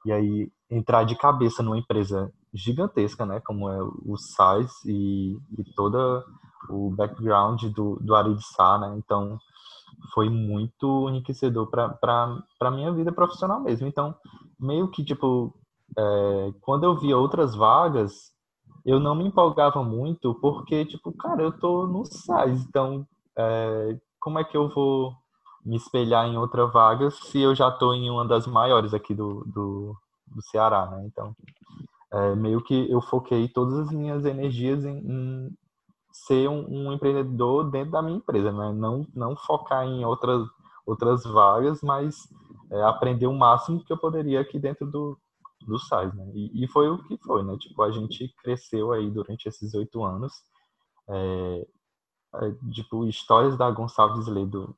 E 0.07 0.13
aí 0.13 0.53
entrar 0.71 1.05
de 1.05 1.17
cabeça 1.17 1.63
numa 1.63 1.79
empresa 1.79 2.33
gigantesca, 2.59 3.25
né, 3.25 3.41
como 3.41 3.69
é 3.69 3.83
o 3.83 4.17
SAIS 4.17 4.85
e, 4.85 5.39
e 5.59 5.65
toda 5.75 6.25
o 6.69 6.91
background 6.91 7.63
do, 7.67 7.97
do 8.01 8.15
Arid 8.15 8.41
Sá, 8.43 8.79
né, 8.79 8.95
então 8.97 9.39
foi 10.13 10.29
muito 10.29 11.09
enriquecedor 11.09 11.69
para 11.69 12.43
a 12.61 12.71
minha 12.71 12.93
vida 12.93 13.13
profissional 13.13 13.61
mesmo. 13.61 13.87
Então, 13.87 14.15
meio 14.59 14.89
que, 14.89 15.05
tipo, 15.05 15.55
é, 15.97 16.53
quando 16.61 16.85
eu 16.85 16.97
via 16.97 17.17
outras 17.17 17.55
vagas, 17.55 18.33
eu 18.85 19.01
não 19.01 19.15
me 19.15 19.25
empolgava 19.25 19.83
muito, 19.83 20.35
porque, 20.37 20.85
tipo, 20.85 21.13
cara, 21.13 21.43
eu 21.43 21.53
tô 21.53 21.87
no 21.87 22.05
SAIS, 22.05 22.65
então, 22.65 23.07
é, 23.37 23.99
como 24.21 24.39
é 24.39 24.45
que 24.45 24.57
eu 24.57 24.69
vou 24.69 25.13
me 25.65 25.77
espelhar 25.77 26.27
em 26.27 26.37
outra 26.37 26.67
vaga 26.67 27.11
se 27.11 27.41
eu 27.41 27.55
já 27.55 27.71
tô 27.71 27.93
em 27.93 28.09
uma 28.11 28.27
das 28.27 28.47
maiores 28.47 28.95
aqui 28.95 29.15
do, 29.15 29.45
do, 29.47 29.97
do 30.27 30.43
Ceará, 30.43 30.87
né? 30.87 31.05
Então, 31.07 31.35
é, 32.13 32.35
meio 32.35 32.63
que 32.63 32.91
eu 32.91 33.01
foquei 33.01 33.49
todas 33.49 33.79
as 33.79 33.91
minhas 33.91 34.25
energias 34.25 34.85
em, 34.85 34.99
em 34.99 35.59
ser 36.13 36.49
um, 36.49 36.67
um, 36.69 36.93
empreendedor 36.93 37.71
dentro 37.71 37.93
da 37.93 38.03
minha 38.03 38.17
empresa, 38.17 38.51
né? 38.53 38.73
Não, 38.73 39.07
não 39.15 39.37
focar 39.37 39.85
em 39.87 40.05
outras, 40.05 40.47
outras 40.87 41.23
vagas, 41.25 41.81
mas 41.83 42.17
é, 42.71 42.83
aprender 42.83 43.27
o 43.27 43.35
máximo 43.37 43.85
que 43.85 43.93
eu 43.93 43.99
poderia 43.99 44.41
aqui 44.41 44.59
dentro 44.59 44.91
do, 44.91 45.19
do 45.67 45.79
SAIS, 45.79 46.15
né? 46.15 46.31
E, 46.35 46.65
e, 46.65 46.69
foi 46.69 46.89
o 46.89 47.03
que 47.05 47.19
foi, 47.19 47.43
né? 47.43 47.57
Tipo, 47.59 47.83
a 47.83 47.91
gente 47.91 48.35
cresceu 48.43 48.93
aí 48.93 49.11
durante 49.11 49.49
esses 49.49 49.75
oito 49.75 50.03
anos. 50.05 50.33
É, 51.09 51.67
é, 52.37 52.53
tipo, 52.73 53.07
histórias 53.07 53.57
da 53.57 53.71
Gonçalves 53.71 54.27
Ledo 54.27 54.77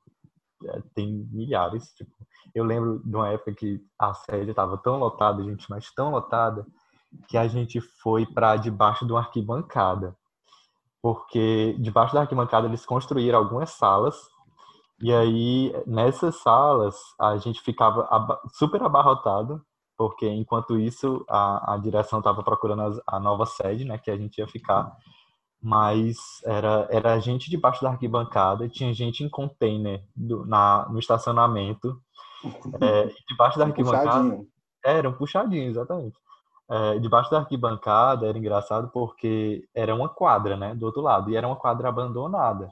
é, 0.65 0.83
tem 0.95 1.29
milhares. 1.33 1.93
Tipo, 1.95 2.11
eu 2.55 2.65
lembro 2.65 3.01
de 3.05 3.15
uma 3.15 3.29
época 3.29 3.55
que 3.55 3.81
a 3.99 4.15
sede 4.15 4.51
estava 4.51 4.77
tão 4.79 4.99
lotada, 4.99 5.43
gente, 5.43 5.69
mas 5.71 5.93
tão 5.93 6.11
lotada, 6.11 6.67
que 7.29 7.37
a 7.37 7.47
gente 7.49 7.81
foi 7.81 8.27
para 8.27 8.57
debaixo 8.57 9.07
de 9.07 9.13
uma 9.13 9.21
arquibancada. 9.21 10.17
Porque 11.03 11.75
debaixo 11.79 12.15
da 12.15 12.23
arquibancada 12.23 12.67
eles 12.67 12.85
construíram 12.85 13.39
algumas 13.39 13.71
salas 13.71 14.17
e 15.01 15.13
aí 15.13 15.73
nessas 15.87 16.37
salas 16.37 16.97
a 17.19 17.37
gente 17.39 17.61
ficava 17.63 18.07
super 18.53 18.83
abarrotado, 18.83 19.65
porque 19.97 20.29
enquanto 20.29 20.79
isso 20.79 21.25
a, 21.29 21.75
a 21.75 21.79
direção 21.79 22.19
estava 22.19 22.43
procurando 22.43 23.03
a, 23.07 23.17
a 23.17 23.21
nova 23.21 23.47
sede, 23.47 23.85
né, 23.85 23.97
que 23.97 24.11
a 24.11 24.17
gente 24.17 24.39
ia 24.39 24.47
ficar 24.47 24.95
mas 25.63 26.17
era, 26.45 26.89
era 26.91 27.21
gente 27.21 27.51
debaixo 27.51 27.83
da 27.83 27.91
arquibancada, 27.91 28.67
tinha 28.67 28.95
gente 28.95 29.23
em 29.23 29.29
container 29.29 30.03
do, 30.17 30.47
na, 30.47 30.89
no 30.89 30.99
estacionamento, 30.99 32.01
é, 32.81 33.13
debaixo 33.29 33.59
da 33.59 33.67
arquibancada. 33.67 34.07
Puxadinho. 34.07 34.49
Era 34.83 35.09
um 35.11 35.13
puxadinho, 35.13 35.69
exatamente 35.69 36.17
é, 36.71 36.99
debaixo 36.99 37.31
da 37.31 37.39
arquibancada 37.39 38.27
era 38.27 38.39
engraçado 38.39 38.91
porque 38.93 39.69
era 39.75 39.95
uma 39.95 40.09
quadra, 40.09 40.57
né, 40.57 40.75
do 40.75 40.87
outro 40.87 41.03
lado, 41.03 41.31
e 41.31 41.37
era 41.37 41.47
uma 41.47 41.57
quadra 41.57 41.89
abandonada. 41.89 42.71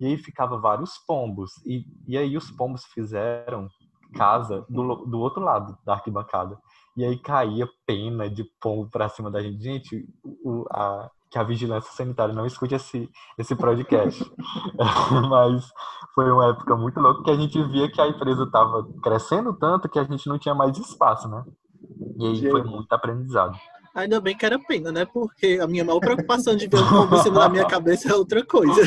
E 0.00 0.06
aí 0.06 0.16
ficava 0.18 0.58
vários 0.58 0.98
pombos, 1.06 1.52
e, 1.64 1.84
e 2.06 2.18
aí 2.18 2.36
os 2.36 2.50
pombos 2.50 2.84
fizeram 2.86 3.68
casa 4.14 4.64
do, 4.68 5.06
do 5.06 5.20
outro 5.20 5.42
lado 5.42 5.76
da 5.84 5.94
arquibancada. 5.94 6.58
E 6.96 7.04
aí 7.04 7.18
caía 7.18 7.68
pena 7.86 8.28
de 8.28 8.44
pombo 8.60 8.88
para 8.90 9.08
cima 9.08 9.30
da 9.30 9.42
gente. 9.42 9.62
Gente, 9.62 10.08
o, 10.24 10.64
a, 10.70 11.10
que 11.30 11.38
a 11.38 11.42
vigilância 11.42 11.92
sanitária 11.92 12.34
não 12.34 12.46
escute 12.46 12.74
esse, 12.74 13.10
esse 13.36 13.54
podcast. 13.54 14.24
Mas 15.28 15.66
foi 16.14 16.30
uma 16.30 16.50
época 16.50 16.76
muito 16.76 16.98
louca 16.98 17.24
que 17.24 17.30
a 17.30 17.36
gente 17.36 17.62
via 17.64 17.90
que 17.90 18.00
a 18.00 18.08
empresa 18.08 18.44
estava 18.44 18.86
crescendo 19.02 19.52
tanto 19.52 19.88
que 19.88 19.98
a 19.98 20.04
gente 20.04 20.26
não 20.28 20.38
tinha 20.38 20.54
mais 20.54 20.78
espaço, 20.78 21.28
né? 21.28 21.44
E 22.18 22.26
aí 22.26 22.50
foi 22.50 22.62
muito 22.62 22.92
aprendizado. 22.92 23.56
Ainda 23.94 24.20
bem 24.20 24.36
que 24.36 24.44
era 24.44 24.58
pena, 24.58 24.92
né? 24.92 25.06
Porque 25.06 25.58
a 25.60 25.66
minha 25.66 25.84
maior 25.84 26.00
preocupação 26.00 26.54
de 26.54 26.66
ver 26.66 26.76
o 26.76 26.88
pombo 26.88 27.30
da 27.30 27.48
minha 27.48 27.66
cabeça 27.66 28.10
é 28.10 28.14
outra 28.14 28.44
coisa. 28.44 28.82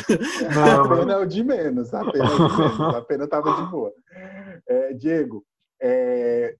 Não, 0.53 0.83
a 0.83 0.97
pena 0.97 1.13
é 1.13 1.17
o 1.17 1.25
de 1.25 1.43
menos, 1.43 1.93
a 1.93 2.11
pena 2.11 2.25
é 2.25 2.27
de 2.27 2.57
menos, 2.57 2.95
a 2.95 3.01
pena 3.01 3.23
estava 3.23 3.55
de 3.55 3.71
boa. 3.71 3.91
É, 4.67 4.93
Diego, 4.93 5.43
é, 5.81 6.55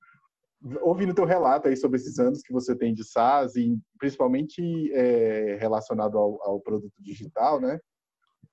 ouvindo 0.82 1.14
teu 1.14 1.26
relato 1.26 1.68
aí 1.68 1.78
sobre 1.78 1.98
esses 1.98 2.18
anos 2.18 2.42
que 2.42 2.52
você 2.52 2.76
tem 2.76 2.92
de 2.92 3.04
SaaS, 3.04 3.56
e 3.56 3.78
principalmente 4.00 4.92
é, 4.94 5.58
relacionado 5.60 6.18
ao, 6.18 6.42
ao, 6.42 6.60
produto 6.60 6.96
digital, 7.00 7.60
né? 7.62 7.80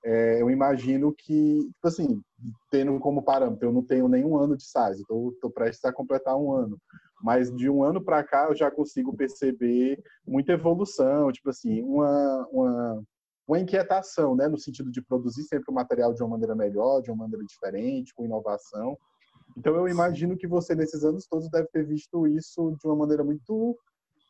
é, 0.06 0.40
eu 0.40 0.48
imagino 0.48 1.12
que, 1.12 1.58
tipo 1.64 1.88
assim, 1.88 2.22
tendo 2.70 2.96
como 3.00 3.24
parâmetro, 3.24 3.68
eu 3.68 3.72
não 3.72 3.82
tenho 3.82 4.06
nenhum 4.06 4.38
ano 4.38 4.56
de 4.56 4.62
size, 4.62 5.00
estou 5.00 5.50
prestes 5.52 5.84
a 5.84 5.92
completar 5.92 6.36
um 6.36 6.52
ano. 6.52 6.78
Mas 7.22 7.54
de 7.54 7.68
um 7.70 7.82
ano 7.82 8.02
para 8.02 8.22
cá 8.22 8.46
eu 8.48 8.56
já 8.56 8.70
consigo 8.70 9.16
perceber 9.16 10.02
muita 10.26 10.52
evolução, 10.52 11.32
tipo 11.32 11.50
assim, 11.50 11.82
uma, 11.82 12.46
uma, 12.50 13.02
uma 13.48 13.58
inquietação, 13.58 14.36
né, 14.36 14.48
no 14.48 14.58
sentido 14.58 14.90
de 14.90 15.02
produzir 15.02 15.44
sempre 15.44 15.70
o 15.70 15.74
material 15.74 16.12
de 16.12 16.22
uma 16.22 16.30
maneira 16.30 16.54
melhor, 16.54 17.00
de 17.00 17.10
uma 17.10 17.24
maneira 17.24 17.44
diferente, 17.44 18.14
com 18.14 18.24
inovação. 18.24 18.96
Então 19.56 19.74
eu 19.74 19.88
imagino 19.88 20.36
que 20.36 20.46
você 20.46 20.74
nesses 20.74 21.04
anos 21.04 21.26
todos 21.26 21.48
deve 21.50 21.68
ter 21.68 21.84
visto 21.86 22.26
isso 22.26 22.76
de 22.78 22.86
uma 22.86 22.96
maneira 22.96 23.24
muito 23.24 23.76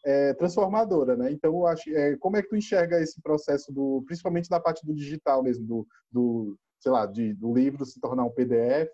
é, 0.07 0.33
transformadora, 0.35 1.17
né? 1.17 1.33
Então, 1.33 1.53
eu 1.53 1.67
acho, 1.67 1.91
é, 1.91 2.17
como 2.19 2.37
é 2.37 2.43
que 2.43 2.49
tu 2.49 2.57
enxerga 2.57 3.01
esse 3.01 3.21
processo 3.21 3.73
do, 3.73 4.05
principalmente 4.07 4.49
da 4.49 4.61
parte 4.61 4.87
do 4.87 4.95
digital 4.95 5.43
mesmo, 5.43 5.67
do, 5.67 5.87
do 6.13 6.57
sei 6.79 6.93
lá, 6.93 7.07
de, 7.07 7.35
do 7.35 7.53
livro 7.53 7.85
se 7.85 7.99
tornar 7.99 8.25
um 8.25 8.31
PDF 8.31 8.93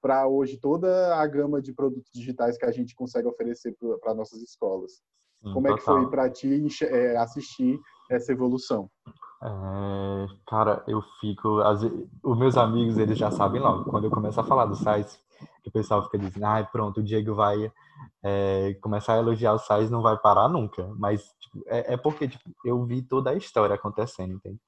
para 0.00 0.26
hoje 0.26 0.58
toda 0.58 1.16
a 1.16 1.26
gama 1.26 1.60
de 1.60 1.72
produtos 1.72 2.10
digitais 2.12 2.56
que 2.56 2.64
a 2.64 2.72
gente 2.72 2.94
consegue 2.94 3.28
oferecer 3.28 3.76
para 4.00 4.14
nossas 4.14 4.40
escolas. 4.42 4.92
Sim, 5.42 5.52
como 5.52 5.68
total. 5.68 5.74
é 5.74 5.78
que 5.78 5.84
foi 5.84 6.10
para 6.10 6.30
ti 6.30 6.68
é, 6.82 7.16
assistir 7.16 7.78
essa 8.10 8.32
evolução? 8.32 8.90
É, 9.42 10.26
cara, 10.46 10.82
eu 10.86 11.00
fico. 11.20 11.60
As, 11.60 11.80
os 12.24 12.38
meus 12.38 12.56
amigos, 12.56 12.98
eles 12.98 13.16
já 13.16 13.30
sabem 13.30 13.60
logo. 13.60 13.88
Quando 13.90 14.04
eu 14.04 14.10
começo 14.10 14.40
a 14.40 14.44
falar 14.44 14.66
do 14.66 14.76
que 15.62 15.68
o 15.68 15.72
pessoal 15.72 16.02
fica 16.02 16.18
dizendo, 16.18 16.44
ai, 16.44 16.62
ah, 16.62 16.66
pronto, 16.66 16.98
o 16.98 17.02
Diego 17.02 17.34
vai 17.34 17.70
é, 18.22 18.74
começar 18.80 19.14
a 19.14 19.18
elogiar 19.18 19.52
o 19.52 19.58
Sainz 19.58 19.90
não 19.90 20.02
vai 20.02 20.16
parar 20.16 20.48
nunca. 20.48 20.88
Mas 20.98 21.22
tipo, 21.40 21.62
é, 21.66 21.94
é, 21.94 21.96
porque 21.96 22.28
tipo, 22.28 22.50
eu 22.64 22.84
vi 22.84 23.02
toda 23.02 23.30
a 23.30 23.34
história 23.34 23.74
acontecendo, 23.74 24.34
entende? 24.34 24.60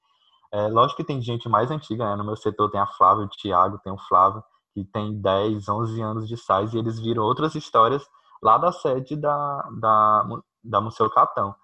É, 0.53 0.67
lógico 0.67 0.97
que 0.97 1.07
tem 1.07 1.21
gente 1.21 1.47
mais 1.47 1.71
antiga, 1.71 2.09
né? 2.09 2.15
No 2.15 2.25
meu 2.25 2.35
setor 2.35 2.69
tem 2.69 2.79
a 2.79 2.87
Flávia, 2.87 3.25
o 3.25 3.29
Thiago, 3.29 3.79
tem 3.79 3.91
o 3.91 3.97
Flávio, 3.97 4.43
que 4.73 4.83
tem 4.85 5.19
10, 5.21 5.67
11 5.67 6.01
anos 6.01 6.27
de 6.27 6.37
Sainz, 6.37 6.73
e 6.73 6.77
eles 6.77 6.99
viram 6.99 7.23
outras 7.23 7.55
histórias 7.55 8.03
lá 8.41 8.57
da 8.57 8.71
sede 8.71 9.15
da, 9.15 9.69
da, 9.79 10.27
da 10.63 10.81
Museu 10.81 11.09
Catão. 11.09 11.55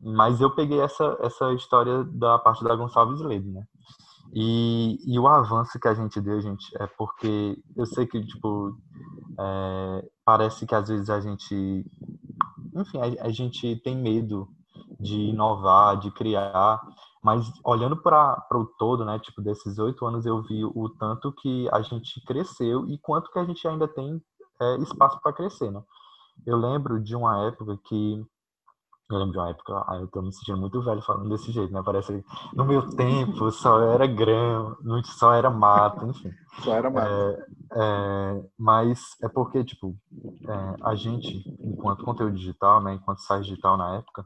Mas 0.00 0.40
eu 0.40 0.50
peguei 0.54 0.80
essa, 0.80 1.16
essa 1.20 1.52
história 1.52 2.04
da 2.04 2.38
parte 2.38 2.64
da 2.64 2.74
Gonçalves 2.74 3.20
Lede, 3.20 3.50
né? 3.50 3.64
E, 4.32 4.98
e 5.04 5.18
o 5.18 5.26
avanço 5.26 5.78
que 5.78 5.88
a 5.88 5.94
gente 5.94 6.20
deu, 6.20 6.40
gente, 6.40 6.66
é 6.80 6.86
porque 6.86 7.60
eu 7.76 7.84
sei 7.84 8.06
que, 8.06 8.24
tipo, 8.24 8.76
é, 9.38 10.08
parece 10.24 10.66
que 10.66 10.74
às 10.74 10.88
vezes 10.88 11.10
a 11.10 11.20
gente, 11.20 11.84
enfim, 12.74 12.98
a, 12.98 13.26
a, 13.26 13.30
gente 13.30 13.76
tem 13.82 13.96
medo 13.96 14.48
de 15.00 15.16
inovar, 15.16 15.98
de 15.98 16.10
criar, 16.12 16.80
mas 17.22 17.50
olhando 17.64 17.96
para 17.96 18.46
o 18.52 18.64
todo, 18.78 19.04
né, 19.04 19.18
tipo, 19.18 19.42
desses 19.42 19.78
oito 19.78 20.06
anos 20.06 20.24
eu 20.24 20.42
vi 20.42 20.64
o 20.64 20.88
tanto 20.98 21.32
que 21.32 21.68
a 21.70 21.82
gente 21.82 22.20
cresceu 22.24 22.88
e 22.88 22.98
quanto 22.98 23.30
que 23.30 23.38
a 23.38 23.44
gente 23.44 23.66
ainda 23.68 23.86
tem 23.86 24.22
é, 24.60 24.76
espaço 24.78 25.20
para 25.22 25.32
crescer, 25.32 25.70
né? 25.70 25.82
Eu 26.46 26.56
lembro 26.56 27.02
de 27.02 27.14
uma 27.14 27.46
época 27.46 27.78
que 27.84 28.24
eu 29.10 29.18
lembro 29.18 29.32
de 29.32 29.38
uma 29.38 29.50
época, 29.50 29.84
ah, 29.88 29.96
eu 29.96 30.06
tô 30.06 30.22
me 30.22 30.32
sentindo 30.32 30.56
muito 30.56 30.80
velho 30.82 31.02
falando 31.02 31.28
desse 31.28 31.50
jeito, 31.50 31.72
né? 31.72 31.82
Parece 31.84 32.12
que 32.12 32.56
no 32.56 32.64
meu 32.64 32.88
tempo 32.94 33.50
só 33.50 33.82
era 33.82 34.06
grão, 34.06 34.76
só 35.04 35.32
era 35.32 35.50
mato, 35.50 36.06
enfim. 36.06 36.30
Só 36.62 36.74
era 36.74 36.88
mato. 36.88 37.08
É, 37.08 37.46
é, 37.74 38.44
mas 38.56 39.16
é 39.20 39.28
porque, 39.28 39.64
tipo, 39.64 39.96
é, 40.48 40.76
a 40.82 40.94
gente, 40.94 41.42
enquanto 41.58 42.04
conteúdo 42.04 42.36
digital, 42.36 42.80
né? 42.80 42.94
Enquanto 42.94 43.18
site 43.18 43.46
digital 43.46 43.76
na 43.76 43.96
época, 43.96 44.22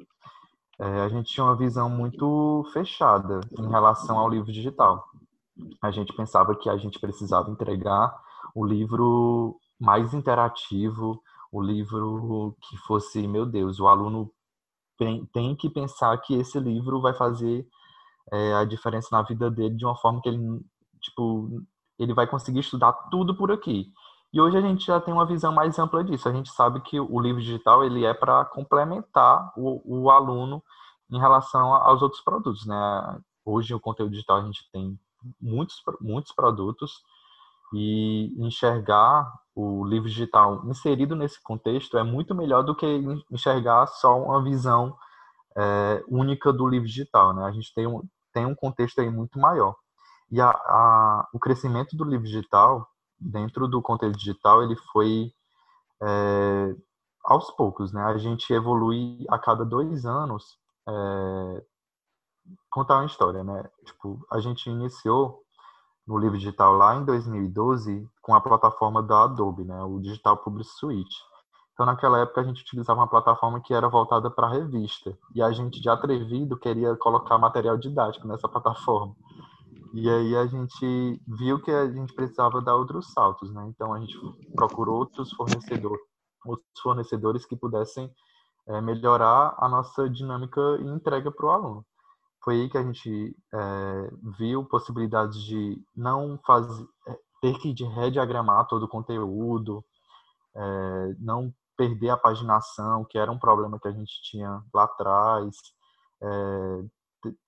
é, 0.78 1.00
a 1.02 1.08
gente 1.08 1.32
tinha 1.32 1.44
uma 1.44 1.56
visão 1.56 1.88
muito 1.88 2.64
fechada 2.72 3.40
em 3.58 3.68
relação 3.68 4.18
ao 4.18 4.28
livro 4.28 4.52
digital. 4.52 5.04
A 5.80 5.90
gente 5.90 6.12
pensava 6.12 6.54
que 6.56 6.68
a 6.68 6.76
gente 6.76 6.98
precisava 6.98 7.50
entregar 7.50 8.14
o 8.54 8.64
livro 8.64 9.58
mais 9.78 10.12
interativo, 10.12 11.22
o 11.52 11.62
livro 11.62 12.56
que 12.60 12.76
fosse, 12.78 13.26
meu 13.28 13.46
Deus, 13.46 13.78
o 13.78 13.87
aluno 13.87 14.32
tem, 15.32 15.56
que 15.56 15.68
pensar 15.68 16.16
que 16.18 16.34
esse 16.34 16.58
livro 16.58 17.00
vai 17.00 17.14
fazer 17.14 17.66
é, 18.32 18.54
a 18.54 18.64
diferença 18.64 19.08
na 19.12 19.22
vida 19.22 19.50
dele 19.50 19.76
de 19.76 19.84
uma 19.84 19.96
forma 19.96 20.20
que 20.20 20.28
ele, 20.28 20.60
tipo, 21.00 21.62
ele 21.98 22.14
vai 22.14 22.26
conseguir 22.26 22.60
estudar 22.60 22.92
tudo 23.10 23.37
por 23.37 23.52
aqui. 23.52 23.92
E 24.35 24.40
hoje 24.40 24.59
a 24.59 24.61
gente 24.61 24.85
já 24.85 25.01
tem 25.01 25.14
uma 25.14 25.25
visão 25.25 25.53
mais 25.53 25.79
ampla 25.79 26.03
disso. 26.03 26.29
A 26.29 26.33
gente 26.33 26.51
sabe 26.51 26.81
que 26.81 26.99
o 26.99 27.20
livro 27.20 27.40
digital 27.40 27.85
ele 27.85 28.05
é 28.05 28.12
para 28.12 28.44
complementar 28.47 29.53
o, 29.57 29.81
o, 29.85 30.11
aluno 30.11 30.61
em 31.09 31.20
relação 31.20 31.73
aos 31.73 32.03
outros 32.03 32.20
produtos, 32.20 32.66
né? 32.66 33.20
Hoje 33.44 33.73
o 33.73 33.79
conteúdo 33.79 34.11
digital 34.11 34.38
a 34.38 34.42
gente 34.42 34.68
tem 34.73 34.99
muitos 35.40 35.81
muitos 36.01 36.33
produtos 36.33 37.01
e 37.73 38.35
enxergar 38.37 39.33
o 39.55 39.85
livro 39.85 40.09
digital 40.09 40.64
inserido 40.66 41.14
nesse 41.14 41.40
contexto 41.40 41.97
é 41.97 42.03
muito 42.03 42.35
melhor 42.35 42.64
do 42.64 42.75
que 42.75 42.87
enxergar 43.31 43.87
só 43.87 44.20
uma 44.20 44.42
visão 44.42 44.97
é, 45.57 46.03
única 46.09 46.53
do 46.53 46.66
livro 46.66 46.88
digital, 46.88 47.33
né? 47.33 47.44
A 47.44 47.53
gente 47.53 47.73
tem 47.73 47.87
um, 47.87 48.03
tem 48.33 48.44
um 48.44 48.55
contexto 48.57 49.01
aí 49.01 49.09
muito 49.09 49.38
maior. 49.38 49.77
E 50.29 50.40
a, 50.40 50.51
a, 50.51 51.29
o 51.33 51.38
crescimento 51.38 51.97
do 51.97 52.03
livro 52.05 52.27
digital, 52.27 52.88
dentro 53.18 53.68
do 53.68 53.83
conteúdo 53.83 54.16
digital, 54.16 54.62
ele 54.62 54.77
foi 54.92 55.33
é, 56.03 56.77
aos 57.24 57.50
poucos, 57.53 57.92
né? 57.92 58.03
A 58.03 58.18
gente 58.18 58.53
evolui 58.53 59.24
a 59.29 59.38
cada 59.38 59.64
dois 59.64 60.05
anos. 60.05 60.59
É, 60.88 61.64
contar 62.70 62.96
uma 62.96 63.07
história, 63.07 63.42
né? 63.42 63.68
Tipo, 63.85 64.27
a 64.31 64.40
gente 64.40 64.68
iniciou 64.68 65.44
no 66.07 66.18
livro 66.18 66.37
digital 66.37 66.74
lá 66.74 66.96
em 66.96 67.05
2012 67.05 68.07
com 68.20 68.35
a 68.35 68.40
plataforma 68.40 69.03
da 69.03 69.24
Adobe, 69.24 69.64
né, 69.64 69.83
o 69.83 69.98
Digital 70.00 70.37
Public 70.37 70.68
Suite. 70.68 71.16
Então, 71.72 71.87
naquela 71.87 72.20
época, 72.20 72.40
a 72.40 72.44
gente 72.44 72.62
utilizava 72.62 73.00
uma 73.00 73.09
plataforma 73.09 73.61
que 73.61 73.74
era 73.74 73.88
voltada 73.88 74.31
para 74.31 74.48
revista. 74.48 75.18
E 75.35 75.42
a 75.42 75.50
gente, 75.50 75.81
de 75.81 75.88
atrevido, 75.88 76.57
queria 76.57 76.94
colocar 76.94 77.37
material 77.37 77.77
didático 77.77 78.29
nessa 78.29 78.46
plataforma. 78.48 79.16
E 79.94 80.08
aí 80.08 80.37
a 80.37 80.46
gente 80.46 81.22
viu 81.26 81.60
que 81.60 81.70
a 81.70 81.90
gente 81.90 82.12
precisava 82.14 82.60
dar 82.60 82.76
outros 82.76 83.12
saltos, 83.12 83.52
né? 83.52 83.66
Então, 83.68 83.92
a 83.92 84.00
gente 84.00 84.14
procurou 84.54 84.98
outros 84.98 85.32
fornecedores, 85.32 86.00
outros 86.44 86.80
fornecedores 86.82 87.46
que 87.46 87.56
pudessem 87.56 88.10
é, 88.68 88.80
melhorar 88.80 89.54
a 89.58 89.68
nossa 89.68 90.08
dinâmica 90.08 90.60
e 90.80 90.84
entrega 90.84 91.30
para 91.30 91.46
o 91.46 91.50
aluno 91.50 91.87
foi 92.44 92.60
aí 92.60 92.68
que 92.68 92.76
a 92.76 92.82
gente 92.82 93.34
é, 93.52 94.10
viu 94.38 94.64
possibilidades 94.66 95.42
de 95.42 95.82
não 95.96 96.38
fazer, 96.46 96.87
é, 97.08 97.18
ter 97.40 97.58
que 97.58 97.72
rediagramar 97.84 98.66
todo 98.68 98.82
o 98.82 98.88
conteúdo, 98.88 99.82
é, 100.54 101.14
não 101.18 101.52
perder 101.76 102.10
a 102.10 102.16
paginação, 102.18 103.04
que 103.06 103.18
era 103.18 103.32
um 103.32 103.38
problema 103.38 103.80
que 103.80 103.88
a 103.88 103.92
gente 103.92 104.12
tinha 104.22 104.62
lá 104.72 104.84
atrás, 104.84 105.56
é, 106.22 106.84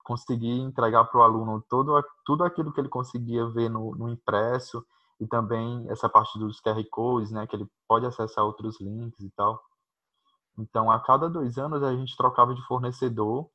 conseguir 0.05 0.61
entregar 0.61 1.05
para 1.05 1.21
o 1.21 1.23
aluno 1.23 1.65
todo, 1.69 2.03
tudo 2.25 2.45
aquilo 2.45 2.73
que 2.73 2.81
ele 2.81 2.89
conseguia 2.89 3.47
ver 3.47 3.69
no, 3.69 3.95
no, 3.95 4.09
impresso 4.09 4.85
e 5.21 5.27
também 5.27 5.87
essa 5.91 6.09
parte 6.09 6.39
dos 6.39 6.61
QR 6.61 6.83
Codes, 6.91 7.31
né, 7.31 7.47
que 7.47 7.57
ele 7.57 7.67
pode 7.89 8.07
acessar 8.07 8.45
outros 8.45 8.81
links 8.81 9.21
e 9.21 9.31
tal. 9.31 9.61
Então, 10.59 10.91
a 10.91 11.01
cada 11.01 11.29
dois 11.29 11.59
anos 11.59 11.83
a 11.83 11.95
gente 11.95 12.17
trocava 12.17 12.55
de 12.55 12.63
fornecedor 12.67 13.49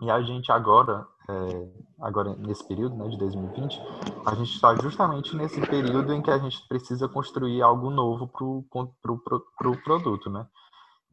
e 0.00 0.10
a 0.10 0.20
gente 0.22 0.50
agora, 0.50 1.06
é, 1.28 1.68
agora 2.00 2.34
nesse 2.36 2.66
período 2.66 2.96
né, 2.96 3.08
de 3.08 3.16
2020, 3.16 3.80
a 4.26 4.34
gente 4.34 4.54
está 4.54 4.74
justamente 4.76 5.36
nesse 5.36 5.60
período 5.60 6.12
em 6.12 6.20
que 6.20 6.30
a 6.30 6.38
gente 6.38 6.66
precisa 6.66 7.08
construir 7.08 7.62
algo 7.62 7.90
novo 7.90 8.26
para 8.26 8.44
o 8.44 8.64
pro, 9.00 9.18
pro, 9.18 9.40
pro 9.56 9.82
produto, 9.82 10.28
né? 10.28 10.46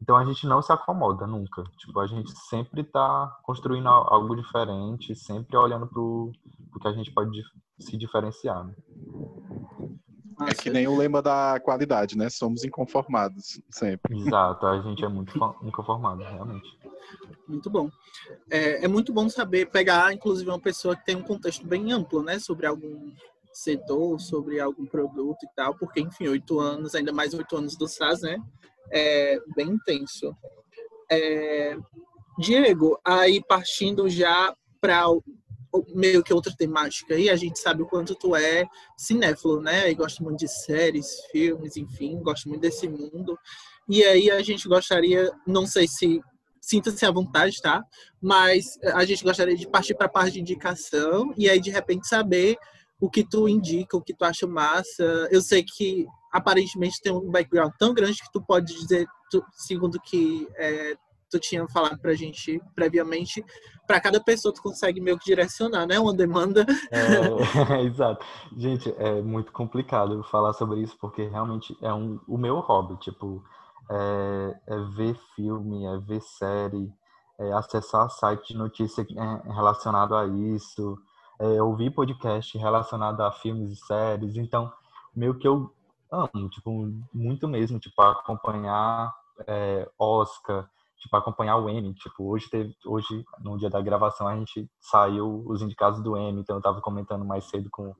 Então 0.02 0.16
a 0.16 0.24
gente 0.24 0.48
não 0.48 0.60
se 0.60 0.72
acomoda 0.72 1.28
nunca. 1.28 1.62
Tipo, 1.78 2.00
a 2.00 2.06
gente 2.08 2.32
sempre 2.48 2.80
está 2.80 3.38
construindo 3.44 3.88
algo 3.88 4.34
diferente, 4.34 5.14
sempre 5.14 5.56
olhando 5.56 5.86
para 5.86 6.00
o 6.00 6.32
que 6.80 6.88
a 6.88 6.92
gente 6.92 7.12
pode 7.12 7.40
se 7.78 7.96
diferenciar. 7.96 8.64
Né? 8.64 8.74
É 10.48 10.54
que 10.54 10.70
nem 10.70 10.88
o 10.88 10.96
lema 10.96 11.22
da 11.22 11.60
qualidade, 11.62 12.18
né? 12.18 12.28
Somos 12.28 12.64
inconformados, 12.64 13.60
sempre. 13.70 14.18
Exato, 14.18 14.66
a 14.66 14.80
gente 14.80 15.04
é 15.04 15.08
muito 15.08 15.38
inconformado, 15.62 16.20
realmente. 16.20 16.76
Muito 17.46 17.70
bom. 17.70 17.88
É, 18.50 18.84
é 18.84 18.88
muito 18.88 19.12
bom 19.12 19.28
saber 19.28 19.70
pegar, 19.70 20.12
inclusive, 20.12 20.50
uma 20.50 20.58
pessoa 20.58 20.96
que 20.96 21.04
tem 21.04 21.14
um 21.14 21.22
contexto 21.22 21.64
bem 21.64 21.92
amplo, 21.92 22.24
né? 22.24 22.40
Sobre 22.40 22.66
algum 22.66 23.12
setor, 23.52 24.18
sobre 24.20 24.60
algum 24.60 24.86
produto 24.86 25.44
e 25.44 25.48
tal, 25.54 25.76
porque, 25.76 26.00
enfim, 26.00 26.28
oito 26.28 26.58
anos, 26.58 26.94
ainda 26.94 27.12
mais 27.12 27.34
oito 27.34 27.56
anos 27.56 27.76
do 27.76 27.86
SAS, 27.86 28.22
né? 28.22 28.38
É 28.90 29.38
bem 29.54 29.68
intenso. 29.70 30.36
É, 31.10 31.76
Diego, 32.38 32.98
aí 33.04 33.42
partindo 33.46 34.08
já 34.08 34.54
para 34.80 35.04
meio 35.94 36.22
que 36.22 36.34
outra 36.34 36.54
temática 36.54 37.14
aí, 37.14 37.30
a 37.30 37.36
gente 37.36 37.58
sabe 37.58 37.82
o 37.82 37.86
quanto 37.86 38.14
tu 38.14 38.36
é 38.36 38.66
cinéfilo, 38.96 39.60
né? 39.60 39.90
E 39.90 39.94
gosta 39.94 40.22
muito 40.22 40.40
de 40.40 40.48
séries, 40.48 41.24
filmes, 41.30 41.76
enfim, 41.76 42.18
gosta 42.22 42.48
muito 42.48 42.60
desse 42.60 42.88
mundo. 42.88 43.38
E 43.88 44.04
aí 44.04 44.30
a 44.30 44.42
gente 44.42 44.68
gostaria, 44.68 45.30
não 45.46 45.66
sei 45.66 45.88
se 45.88 46.20
sinta-se 46.60 47.04
à 47.04 47.10
vontade, 47.10 47.60
tá? 47.60 47.82
Mas 48.20 48.78
a 48.94 49.04
gente 49.04 49.24
gostaria 49.24 49.56
de 49.56 49.68
partir 49.68 49.94
para 49.94 50.06
a 50.06 50.10
parte 50.10 50.34
de 50.34 50.40
indicação 50.40 51.32
e 51.36 51.48
aí 51.50 51.60
de 51.60 51.70
repente 51.70 52.06
saber 52.06 52.56
o 53.02 53.10
que 53.10 53.24
tu 53.24 53.48
indica, 53.48 53.96
o 53.96 54.00
que 54.00 54.14
tu 54.14 54.24
acha 54.24 54.46
massa. 54.46 55.02
Eu 55.28 55.42
sei 55.42 55.64
que 55.64 56.06
aparentemente 56.32 57.02
tem 57.02 57.12
um 57.12 57.32
background 57.32 57.72
tão 57.76 57.92
grande 57.92 58.22
que 58.22 58.30
tu 58.32 58.40
pode 58.40 58.72
dizer, 58.72 59.08
tu, 59.28 59.44
segundo 59.54 60.00
que 60.00 60.46
é, 60.54 60.94
tu 61.28 61.40
tinha 61.40 61.66
falado 61.66 61.98
pra 61.98 62.14
gente 62.14 62.62
previamente, 62.76 63.44
para 63.88 64.00
cada 64.00 64.22
pessoa 64.22 64.54
tu 64.54 64.62
consegue 64.62 65.00
meio 65.00 65.18
que 65.18 65.24
direcionar, 65.24 65.84
né? 65.84 65.98
Uma 65.98 66.14
demanda. 66.14 66.64
É, 66.92 67.82
exato. 67.82 68.24
Gente, 68.56 68.94
é 68.96 69.20
muito 69.20 69.50
complicado 69.50 70.22
falar 70.30 70.52
sobre 70.52 70.80
isso, 70.80 70.96
porque 71.00 71.24
realmente 71.24 71.76
é 71.82 71.92
um, 71.92 72.20
o 72.28 72.38
meu 72.38 72.60
hobby, 72.60 72.96
tipo, 73.00 73.42
é, 73.90 74.54
é 74.64 74.78
ver 74.94 75.18
filme, 75.34 75.86
é 75.86 75.98
ver 75.98 76.22
série, 76.22 76.88
é 77.36 77.52
acessar 77.52 78.08
site 78.10 78.52
de 78.52 78.56
notícia 78.56 79.02
é, 79.02 79.52
relacionado 79.52 80.14
a 80.14 80.24
isso, 80.24 80.96
é 81.42 81.60
ouvir 81.60 81.90
podcast 81.90 82.56
relacionado 82.56 83.20
a 83.20 83.32
filmes 83.32 83.72
e 83.72 83.76
séries. 83.76 84.36
Então, 84.36 84.72
meio 85.14 85.34
que 85.34 85.48
eu 85.48 85.72
amo, 86.10 86.48
tipo, 86.48 86.88
muito 87.12 87.48
mesmo, 87.48 87.80
tipo, 87.80 88.00
acompanhar 88.00 89.12
é, 89.46 89.90
Oscar, 89.98 90.68
tipo, 90.98 91.16
acompanhar 91.16 91.56
o 91.56 91.68
Emmy. 91.68 91.94
Tipo, 91.94 92.30
hoje 92.30 92.48
teve, 92.48 92.76
hoje, 92.86 93.24
no 93.40 93.58
dia 93.58 93.68
da 93.68 93.80
gravação, 93.80 94.28
a 94.28 94.36
gente 94.36 94.70
saiu 94.80 95.42
os 95.46 95.60
indicados 95.62 96.00
do 96.00 96.16
Emmy, 96.16 96.40
então 96.40 96.56
eu 96.56 96.62
tava 96.62 96.80
comentando 96.80 97.24
mais 97.24 97.44
cedo 97.44 97.68
com, 97.70 97.92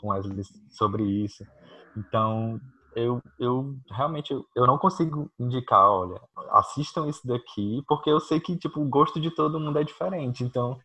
com 0.00 0.08
Wesley 0.08 0.42
sobre 0.70 1.02
isso. 1.02 1.44
Então, 1.94 2.58
eu, 2.94 3.20
eu 3.38 3.76
realmente 3.90 4.32
eu 4.32 4.66
não 4.66 4.78
consigo 4.78 5.30
indicar, 5.38 5.86
olha, 5.86 6.18
assistam 6.52 7.06
isso 7.06 7.26
daqui, 7.26 7.84
porque 7.86 8.08
eu 8.08 8.20
sei 8.20 8.40
que 8.40 8.56
tipo 8.56 8.80
o 8.80 8.88
gosto 8.88 9.20
de 9.20 9.30
todo 9.30 9.60
mundo 9.60 9.78
é 9.78 9.84
diferente. 9.84 10.42
Então, 10.42 10.78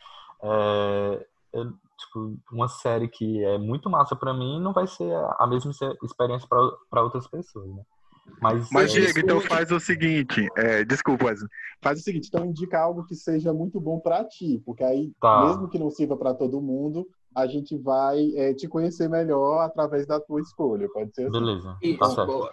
é, 0.43 1.25
eu, 1.53 1.73
tipo, 2.01 2.37
uma 2.51 2.67
série 2.67 3.07
que 3.07 3.43
é 3.43 3.57
muito 3.57 3.89
massa 3.89 4.15
para 4.15 4.33
mim 4.33 4.59
não 4.59 4.73
vai 4.73 4.87
ser 4.87 5.11
a 5.39 5.47
mesma 5.47 5.71
experiência 6.03 6.47
para 6.47 7.03
outras 7.03 7.27
pessoas, 7.27 7.69
né? 7.73 7.83
Mas, 8.39 8.69
Mas 8.71 8.91
Diego, 8.91 9.19
então 9.19 9.41
faz 9.41 9.71
o 9.71 9.79
seguinte, 9.79 10.47
é, 10.55 10.83
desculpa, 10.83 11.25
Wesley, 11.25 11.49
faz 11.81 11.99
o 11.99 12.03
seguinte, 12.03 12.27
então 12.27 12.45
indica 12.45 12.79
algo 12.79 13.03
que 13.03 13.15
seja 13.15 13.51
muito 13.51 13.79
bom 13.79 13.99
para 13.99 14.23
ti, 14.23 14.61
porque 14.65 14.83
aí, 14.83 15.11
tá. 15.19 15.47
mesmo 15.47 15.67
que 15.67 15.79
não 15.79 15.89
sirva 15.89 16.15
para 16.15 16.33
todo 16.33 16.61
mundo, 16.61 17.07
a 17.35 17.47
gente 17.47 17.77
vai 17.77 18.31
é, 18.35 18.53
te 18.53 18.67
conhecer 18.67 19.09
melhor 19.09 19.61
através 19.61 20.05
da 20.05 20.19
tua 20.19 20.41
escolha, 20.41 20.87
pode 20.93 21.13
ser 21.13 21.23
assim? 21.23 21.31
Beleza, 21.31 21.77
Isso, 21.81 21.99
tá 21.99 22.09
certo. 22.09 22.49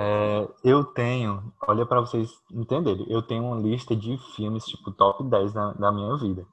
É, 0.00 0.48
eu 0.62 0.84
tenho, 0.84 1.52
olha 1.66 1.84
para 1.84 2.00
vocês 2.00 2.30
entenderem, 2.52 3.04
eu 3.10 3.20
tenho 3.20 3.44
uma 3.44 3.56
lista 3.56 3.96
de 3.96 4.16
filmes, 4.36 4.64
tipo, 4.64 4.92
top 4.92 5.24
10 5.24 5.52
da, 5.52 5.72
da 5.72 5.90
minha 5.92 6.16
vida. 6.16 6.46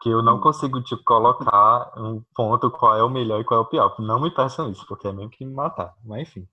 Que 0.00 0.08
eu 0.10 0.22
não 0.22 0.36
hum. 0.36 0.40
consigo, 0.40 0.80
tipo, 0.82 1.02
colocar 1.04 1.92
um 1.96 2.22
ponto 2.34 2.70
qual 2.70 2.96
é 2.96 3.02
o 3.02 3.10
melhor 3.10 3.40
e 3.40 3.44
qual 3.44 3.60
é 3.60 3.62
o 3.62 3.66
pior. 3.66 3.94
Não 3.98 4.20
me 4.20 4.30
peçam 4.30 4.70
isso, 4.70 4.86
porque 4.86 5.08
é 5.08 5.12
mesmo 5.12 5.30
que 5.30 5.44
me 5.44 5.54
matar. 5.54 5.94
Mas, 6.04 6.28
enfim. 6.28 6.46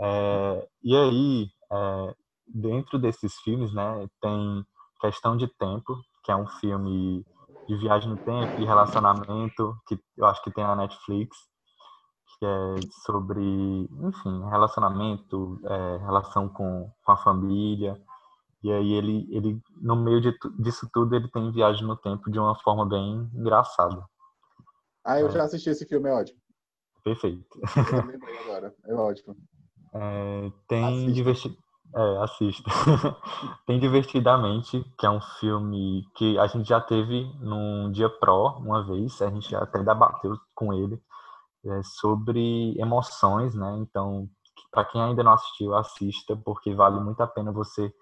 É, 0.00 0.68
e 0.82 0.96
aí, 0.96 1.48
é, 1.70 2.14
dentro 2.46 2.98
desses 2.98 3.34
filmes, 3.40 3.72
né, 3.72 4.06
tem 4.20 4.66
Questão 5.00 5.36
de 5.36 5.46
Tempo, 5.46 5.96
que 6.24 6.30
é 6.30 6.36
um 6.36 6.46
filme 6.46 7.24
de 7.68 7.76
viagem 7.76 8.10
no 8.10 8.16
tempo 8.16 8.60
e 8.60 8.64
relacionamento, 8.64 9.76
que 9.86 9.98
eu 10.16 10.26
acho 10.26 10.42
que 10.42 10.50
tem 10.50 10.64
na 10.64 10.76
Netflix, 10.76 11.36
que 12.38 12.46
é 12.46 12.74
sobre, 13.04 13.88
enfim, 14.00 14.44
relacionamento, 14.48 15.60
é, 15.64 15.96
relação 15.98 16.48
com, 16.48 16.90
com 17.04 17.12
a 17.12 17.16
família. 17.16 18.00
E 18.62 18.72
aí 18.72 18.92
ele, 18.92 19.26
ele 19.30 19.60
no 19.80 19.96
meio 19.96 20.20
de, 20.20 20.36
disso 20.58 20.88
tudo, 20.92 21.14
ele 21.16 21.28
tem 21.28 21.50
viagem 21.50 21.86
no 21.86 21.96
tempo 21.96 22.30
de 22.30 22.38
uma 22.38 22.54
forma 22.56 22.86
bem 22.88 23.28
engraçada. 23.34 24.04
Ah, 25.04 25.18
eu 25.18 25.26
é. 25.26 25.30
já 25.30 25.44
assisti 25.44 25.70
esse 25.70 25.84
filme, 25.84 26.08
é 26.08 26.12
ótimo. 26.12 26.38
Perfeito. 27.02 27.44
Eu 27.92 28.06
lembrei 28.06 28.38
agora, 28.38 28.74
é 28.84 28.94
ótimo. 28.94 29.36
É, 29.94 30.52
tem 30.68 31.12
divertido. 31.12 31.56
É, 31.94 32.22
assista. 32.22 32.70
Tem 33.66 33.78
Divertidamente, 33.78 34.82
que 34.96 35.04
é 35.04 35.10
um 35.10 35.20
filme 35.38 36.02
que 36.16 36.38
a 36.38 36.46
gente 36.46 36.66
já 36.66 36.80
teve 36.80 37.30
num 37.38 37.90
dia 37.92 38.08
pró 38.08 38.56
uma 38.58 38.82
vez, 38.82 39.20
a 39.20 39.28
gente 39.28 39.54
até 39.54 39.82
debateu 39.82 40.34
com 40.54 40.72
ele 40.72 40.98
é, 41.66 41.82
sobre 41.82 42.74
emoções, 42.80 43.54
né? 43.54 43.76
Então, 43.78 44.26
para 44.70 44.86
quem 44.86 45.02
ainda 45.02 45.22
não 45.22 45.32
assistiu, 45.32 45.74
assista, 45.74 46.34
porque 46.34 46.74
vale 46.74 46.98
muito 46.98 47.20
a 47.22 47.26
pena 47.26 47.52
você 47.52 47.92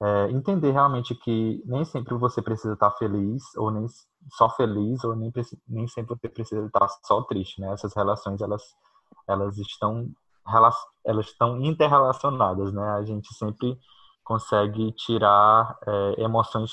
é, 0.00 0.30
entender 0.30 0.70
realmente 0.70 1.14
que 1.14 1.62
nem 1.66 1.84
sempre 1.84 2.14
você 2.14 2.40
precisa 2.40 2.74
estar 2.74 2.90
feliz, 2.92 3.42
ou 3.56 3.70
nem 3.70 3.86
só 4.30 4.48
feliz, 4.50 5.02
ou 5.04 5.16
nem, 5.16 5.32
nem 5.68 5.88
sempre 5.88 6.16
você 6.16 6.28
precisa 6.28 6.66
estar 6.66 6.88
só 7.04 7.22
triste, 7.22 7.60
né? 7.60 7.72
Essas 7.72 7.94
relações, 7.94 8.40
elas, 8.40 8.62
elas 9.26 9.58
estão 9.58 10.08
elas 11.04 11.26
estão 11.26 11.60
interrelacionadas, 11.60 12.72
né? 12.72 12.82
A 12.90 13.02
gente 13.02 13.32
sempre 13.34 13.78
consegue 14.24 14.92
tirar 14.92 15.78
é, 15.86 16.22
emoções 16.22 16.72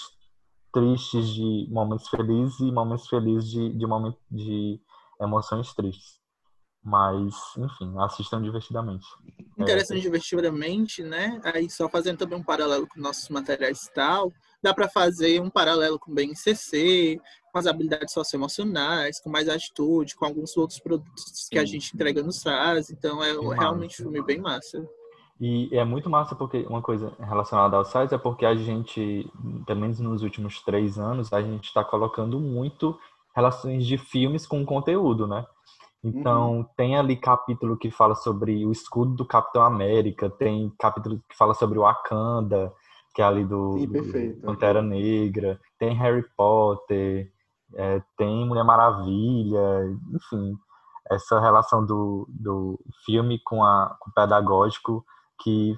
tristes 0.72 1.30
de 1.30 1.68
momentos 1.72 2.08
felizes 2.10 2.60
e 2.60 2.72
momentos 2.72 3.08
felizes 3.08 3.50
de, 3.50 3.74
de, 3.74 3.88
momento, 3.88 4.18
de 4.30 4.80
emoções 5.22 5.74
tristes. 5.74 6.20
Mas, 6.86 7.34
enfim, 7.58 7.92
assistam 7.98 8.40
divertidamente. 8.44 9.08
Interessante 9.58 9.98
é, 9.98 10.02
divertidamente, 10.02 11.02
né? 11.02 11.42
Aí 11.44 11.68
só 11.68 11.90
fazendo 11.90 12.20
também 12.20 12.38
um 12.38 12.44
paralelo 12.44 12.86
com 12.86 13.02
nossos 13.02 13.28
materiais 13.30 13.86
e 13.86 13.92
tal, 13.92 14.32
dá 14.62 14.72
para 14.72 14.88
fazer 14.88 15.42
um 15.42 15.50
paralelo 15.50 15.98
com 15.98 16.12
o 16.12 16.14
BNCC, 16.14 17.20
com 17.52 17.58
as 17.58 17.66
habilidades 17.66 18.14
socioemocionais, 18.14 19.20
com 19.20 19.32
mais 19.32 19.50
atitude, 19.50 20.16
com 20.16 20.26
alguns 20.26 20.56
outros 20.56 20.80
produtos 20.80 21.50
que 21.50 21.58
a 21.58 21.66
gente 21.66 21.96
entrega 21.96 22.22
no 22.22 22.32
SAS. 22.32 22.92
Então 22.92 23.24
é 23.24 23.32
realmente 23.56 24.04
um 24.04 24.06
filme 24.06 24.22
bem 24.22 24.40
massa. 24.40 24.88
E 25.42 25.76
é 25.76 25.84
muito 25.84 26.08
massa 26.08 26.36
porque 26.36 26.68
uma 26.70 26.84
coisa 26.84 27.14
relacionada 27.20 27.76
ao 27.78 27.84
SAS 27.84 28.12
é 28.12 28.18
porque 28.18 28.46
a 28.46 28.54
gente, 28.54 29.28
pelo 29.66 29.82
menos 29.82 30.00
nos 30.00 30.22
últimos 30.22 30.62
três 30.62 31.00
anos, 31.00 31.34
a 31.34 31.42
gente 31.42 31.66
está 31.66 31.84
colocando 31.84 32.40
muito 32.40 32.96
relações 33.36 33.88
de 33.88 33.98
filmes 33.98 34.46
com 34.46 34.64
conteúdo, 34.64 35.26
né? 35.26 35.46
Então, 36.06 36.58
uhum. 36.58 36.66
tem 36.78 36.96
ali 36.96 37.16
capítulo 37.16 37.76
que 37.76 37.90
fala 37.90 38.14
sobre 38.14 38.64
o 38.64 38.72
escudo 38.72 39.16
do 39.16 39.26
Capitão 39.26 39.64
América, 39.64 40.30
tem 40.30 40.72
capítulo 40.78 41.20
que 41.28 41.36
fala 41.36 41.56
sobre 41.56 41.80
o 41.80 41.82
Wakanda, 41.82 42.72
que 43.16 43.24
é 43.24 43.26
ali 43.26 43.44
do, 43.44 43.80
Sim, 43.80 43.88
do 43.88 44.42
Pantera 44.42 44.84
Negra, 44.84 45.60
tem 45.80 45.96
Harry 45.96 46.24
Potter, 46.38 47.32
é, 47.74 48.04
tem 48.16 48.48
Mulher 48.48 48.64
Maravilha, 48.64 49.98
enfim, 50.14 50.56
essa 51.10 51.40
relação 51.40 51.84
do, 51.84 52.28
do 52.30 52.80
filme 53.04 53.40
com, 53.44 53.64
a, 53.64 53.98
com 54.00 54.12
o 54.12 54.14
pedagógico 54.14 55.04
que 55.42 55.76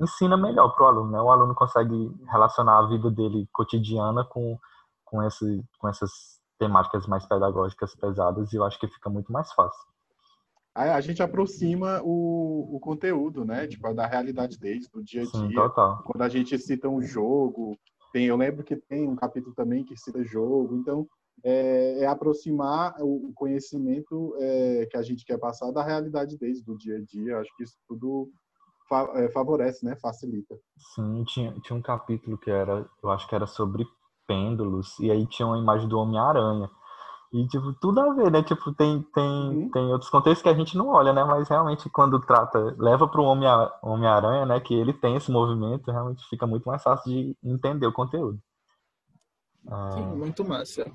ensina 0.00 0.36
melhor 0.36 0.70
para 0.70 0.84
o 0.84 0.88
aluno, 0.88 1.10
né? 1.10 1.20
O 1.20 1.30
aluno 1.30 1.54
consegue 1.54 2.10
relacionar 2.30 2.78
a 2.78 2.86
vida 2.86 3.10
dele 3.10 3.46
cotidiana 3.52 4.24
com, 4.24 4.58
com, 5.04 5.22
esse, 5.22 5.62
com 5.78 5.88
essas 5.88 6.37
temáticas 6.58 7.06
mais 7.06 7.24
pedagógicas 7.26 7.94
pesadas 7.94 8.52
e 8.52 8.56
eu 8.56 8.64
acho 8.64 8.78
que 8.78 8.88
fica 8.88 9.08
muito 9.08 9.32
mais 9.32 9.52
fácil. 9.52 9.86
A, 10.74 11.00
gente 11.00 11.20
aproxima 11.20 12.00
o, 12.04 12.76
o 12.76 12.78
conteúdo, 12.78 13.44
né? 13.44 13.66
Tipo, 13.66 13.92
da 13.92 14.06
realidade 14.06 14.56
deles, 14.58 14.88
do 14.88 15.02
dia 15.02 15.22
a 15.22 15.24
dia. 15.24 15.32
Sim, 15.32 15.52
total. 15.52 16.02
Quando 16.04 16.22
a 16.22 16.28
gente 16.28 16.56
cita 16.56 16.88
um 16.88 17.02
jogo, 17.02 17.76
tem, 18.12 18.26
eu 18.26 18.36
lembro 18.36 18.62
que 18.62 18.76
tem 18.76 19.08
um 19.08 19.16
capítulo 19.16 19.54
também 19.56 19.84
que 19.84 19.96
cita 19.96 20.22
jogo, 20.22 20.76
então 20.76 21.04
é, 21.44 22.00
é 22.00 22.06
aproximar 22.06 22.94
o 23.00 23.32
conhecimento 23.34 24.36
é, 24.38 24.86
que 24.88 24.96
a 24.96 25.02
gente 25.02 25.24
quer 25.24 25.38
passar 25.38 25.72
da 25.72 25.82
realidade 25.82 26.38
deles, 26.38 26.62
do 26.62 26.76
dia 26.76 26.96
a 26.96 27.00
dia. 27.00 27.38
Acho 27.38 27.56
que 27.56 27.64
isso 27.64 27.76
tudo 27.88 28.30
é, 29.14 29.28
favorece, 29.30 29.84
né? 29.84 29.96
Facilita. 29.96 30.56
Sim, 30.94 31.24
tinha, 31.24 31.52
tinha 31.60 31.76
um 31.76 31.82
capítulo 31.82 32.38
que 32.38 32.50
era, 32.50 32.88
eu 33.02 33.10
acho 33.10 33.28
que 33.28 33.34
era 33.34 33.46
sobre 33.46 33.84
pêndulos, 34.28 34.98
e 35.00 35.10
aí 35.10 35.26
tinha 35.26 35.48
uma 35.48 35.58
imagem 35.58 35.88
do 35.88 35.98
Homem-Aranha. 35.98 36.70
E, 37.32 37.46
tipo, 37.48 37.72
tudo 37.74 38.00
a 38.00 38.14
ver, 38.14 38.30
né? 38.30 38.42
Tipo, 38.42 38.72
tem, 38.72 39.02
tem, 39.14 39.24
uhum. 39.24 39.70
tem 39.70 39.92
outros 39.92 40.10
contextos 40.10 40.42
que 40.42 40.48
a 40.48 40.54
gente 40.54 40.76
não 40.76 40.88
olha, 40.88 41.12
né? 41.12 41.24
Mas 41.24 41.48
realmente, 41.48 41.90
quando 41.90 42.20
trata, 42.20 42.74
leva 42.78 43.06
para 43.06 43.20
o 43.20 43.24
Homem-Aranha, 43.82 44.46
né? 44.46 44.60
Que 44.60 44.74
ele 44.74 44.92
tem 44.92 45.16
esse 45.16 45.30
movimento, 45.30 45.90
realmente 45.90 46.26
fica 46.28 46.46
muito 46.46 46.66
mais 46.66 46.82
fácil 46.82 47.10
de 47.10 47.36
entender 47.42 47.86
o 47.86 47.92
conteúdo. 47.92 48.38
Sim, 49.92 50.16
muito 50.16 50.42
massa. 50.42 50.90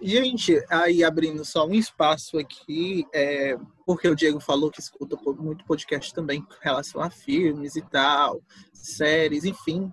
Gente, 0.00 0.62
aí 0.70 1.02
abrindo 1.02 1.44
só 1.44 1.66
um 1.66 1.74
espaço 1.74 2.38
aqui, 2.38 3.06
é, 3.12 3.56
porque 3.84 4.06
o 4.06 4.14
Diego 4.14 4.38
falou 4.38 4.70
que 4.70 4.78
escuta 4.78 5.16
muito 5.40 5.64
podcast 5.64 6.12
também 6.14 6.42
com 6.42 6.54
relação 6.60 7.00
a 7.00 7.10
filmes 7.10 7.76
e 7.76 7.82
tal, 7.82 8.40
séries, 8.72 9.44
enfim. 9.44 9.92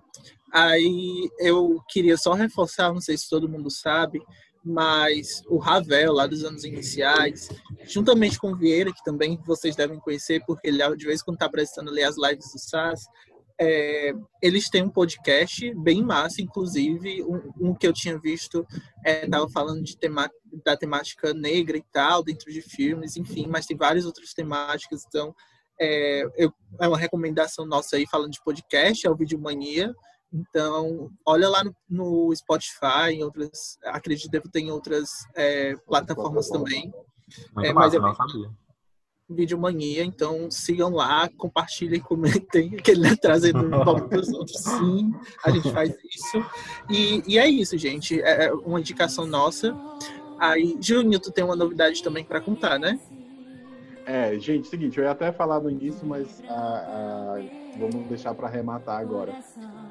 Aí 0.54 1.28
eu 1.40 1.82
queria 1.88 2.16
só 2.16 2.32
reforçar, 2.32 2.92
não 2.92 3.00
sei 3.00 3.18
se 3.18 3.28
todo 3.28 3.48
mundo 3.48 3.68
sabe, 3.70 4.22
mas 4.64 5.42
o 5.48 5.58
Ravel, 5.58 6.12
lá 6.12 6.28
dos 6.28 6.44
anos 6.44 6.62
iniciais, 6.64 7.48
juntamente 7.82 8.38
com 8.38 8.52
o 8.52 8.56
Vieira, 8.56 8.92
que 8.92 9.02
também 9.04 9.36
vocês 9.44 9.74
devem 9.74 9.98
conhecer, 9.98 10.44
porque 10.46 10.68
ele 10.68 10.96
de 10.96 11.06
vez 11.06 11.20
em 11.20 11.24
quando 11.24 11.36
está 11.36 11.46
apresentando 11.46 11.90
ali 11.90 12.04
as 12.04 12.16
lives 12.16 12.52
do 12.52 12.58
SAS, 12.58 13.04
É, 13.60 14.12
eles 14.42 14.68
têm 14.68 14.82
um 14.82 14.90
podcast 14.90 15.72
bem 15.76 16.02
massa, 16.02 16.42
inclusive, 16.42 17.22
um, 17.22 17.70
um 17.70 17.74
que 17.74 17.86
eu 17.86 17.92
tinha 17.92 18.18
visto 18.18 18.66
estava 19.04 19.46
é, 19.46 19.52
falando 19.52 19.82
de 19.82 19.96
tema, 19.96 20.28
da 20.64 20.76
temática 20.76 21.32
negra 21.32 21.76
e 21.76 21.84
tal, 21.92 22.24
dentro 22.24 22.52
de 22.52 22.60
filmes, 22.60 23.16
enfim, 23.16 23.46
mas 23.48 23.66
tem 23.66 23.76
várias 23.76 24.06
outras 24.06 24.34
temáticas, 24.34 25.04
então 25.06 25.32
é, 25.80 26.24
eu, 26.36 26.52
é 26.80 26.88
uma 26.88 26.98
recomendação 26.98 27.66
nossa 27.66 27.96
aí 27.96 28.06
falando 28.06 28.32
de 28.32 28.42
podcast, 28.42 29.06
é 29.06 29.10
o 29.10 29.16
Vídeo 29.16 29.38
Mania. 29.38 29.94
Então, 30.34 31.12
olha 31.24 31.48
lá 31.48 31.62
no, 31.62 31.72
no 31.88 32.34
Spotify, 32.34 33.12
em 33.12 33.22
outras, 33.22 33.78
acredito 33.84 34.42
que 34.42 34.50
tem 34.50 34.68
outras 34.68 35.10
é, 35.36 35.76
plataformas 35.86 36.48
também. 36.48 36.92
Muito 37.54 37.70
é, 37.70 37.72
massa, 37.72 38.00
mas 38.00 38.18
é 38.18 38.22
não 38.22 38.28
sabia. 38.28 38.50
Vídeo 39.30 39.58
Mania, 39.58 40.04
então 40.04 40.50
sigam 40.50 40.90
lá, 40.90 41.30
compartilhem, 41.38 42.00
comentem, 42.00 42.70
que 42.82 42.90
ele 42.90 43.06
é 43.06 43.16
trazendo 43.16 43.60
um 43.60 43.84
pouco 43.84 44.08
para 44.10 44.20
os 44.20 44.28
outros, 44.32 44.60
sim, 44.60 45.14
a 45.44 45.50
gente 45.50 45.70
faz 45.70 45.94
isso. 46.04 46.44
E, 46.90 47.22
e 47.26 47.38
é 47.38 47.48
isso, 47.48 47.78
gente, 47.78 48.20
é, 48.20 48.46
é 48.46 48.52
uma 48.52 48.80
indicação 48.80 49.24
nossa. 49.24 49.74
Aí, 50.38 50.76
Júnior, 50.80 51.22
tu 51.22 51.30
tem 51.30 51.44
uma 51.44 51.56
novidade 51.56 52.02
também 52.02 52.24
para 52.24 52.40
contar, 52.40 52.78
né? 52.78 52.98
É, 54.06 54.38
gente, 54.38 54.68
seguinte, 54.68 54.98
eu 54.98 55.04
ia 55.04 55.10
até 55.10 55.32
falar 55.32 55.60
no 55.60 55.70
início, 55.70 56.06
mas 56.06 56.42
a, 56.48 56.52
a, 56.52 57.78
vamos 57.78 58.06
deixar 58.06 58.34
para 58.34 58.46
arrematar 58.46 59.00
agora. 59.00 59.34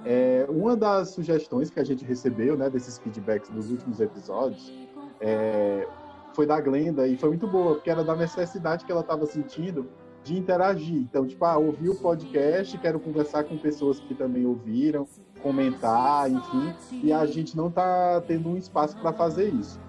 É, 0.05 0.45
uma 0.49 0.75
das 0.75 1.09
sugestões 1.09 1.69
que 1.69 1.79
a 1.79 1.83
gente 1.83 2.05
recebeu, 2.05 2.55
né, 2.55 2.69
desses 2.69 2.99
feedbacks 2.99 3.49
dos 3.49 3.71
últimos 3.71 3.99
episódios, 3.99 4.71
é, 5.19 5.87
foi 6.33 6.45
da 6.45 6.59
Glenda 6.61 7.07
e 7.07 7.17
foi 7.17 7.29
muito 7.29 7.47
boa, 7.47 7.75
porque 7.75 7.89
era 7.89 8.03
da 8.03 8.15
necessidade 8.15 8.85
que 8.85 8.91
ela 8.91 9.01
estava 9.01 9.25
sentindo 9.25 9.89
de 10.23 10.37
interagir. 10.37 10.95
Então, 10.95 11.25
tipo, 11.27 11.43
ah, 11.45 11.57
ouvi 11.57 11.89
o 11.89 11.95
podcast, 11.95 12.77
quero 12.77 12.99
conversar 12.99 13.43
com 13.43 13.57
pessoas 13.57 13.99
que 13.99 14.13
também 14.13 14.45
ouviram, 14.45 15.07
comentar, 15.41 16.31
enfim, 16.31 16.73
e 17.03 17.11
a 17.11 17.25
gente 17.25 17.57
não 17.57 17.67
está 17.67 18.21
tendo 18.21 18.49
um 18.49 18.57
espaço 18.57 18.97
para 18.97 19.11
fazer 19.11 19.49
isso. 19.49 19.79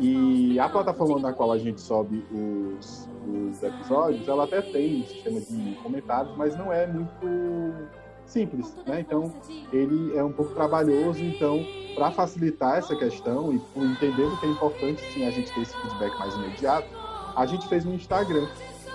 E 0.00 0.58
a 0.60 0.68
plataforma 0.68 1.18
na 1.18 1.32
qual 1.32 1.50
a 1.50 1.58
gente 1.58 1.80
sobe 1.80 2.24
os, 2.30 3.08
os 3.26 3.62
episódios, 3.62 4.28
ela 4.28 4.44
até 4.44 4.62
tem 4.62 5.02
um 5.02 5.06
sistema 5.06 5.40
de 5.40 5.74
comentários, 5.82 6.36
mas 6.36 6.56
não 6.56 6.72
é 6.72 6.86
muito 6.86 7.88
simples, 8.24 8.76
né? 8.86 9.00
Então, 9.00 9.32
ele 9.72 10.16
é 10.16 10.22
um 10.22 10.30
pouco 10.30 10.54
trabalhoso, 10.54 11.22
então, 11.22 11.64
para 11.94 12.10
facilitar 12.12 12.78
essa 12.78 12.94
questão 12.94 13.52
e 13.52 13.60
entendendo 13.76 14.38
que 14.38 14.46
é 14.46 14.50
importante 14.50 15.02
sim 15.12 15.26
a 15.26 15.30
gente 15.30 15.52
ter 15.52 15.62
esse 15.62 15.76
feedback 15.76 16.16
mais 16.18 16.34
imediato, 16.34 16.88
a 17.34 17.46
gente 17.46 17.66
fez 17.66 17.84
um 17.84 17.94
Instagram. 17.94 18.46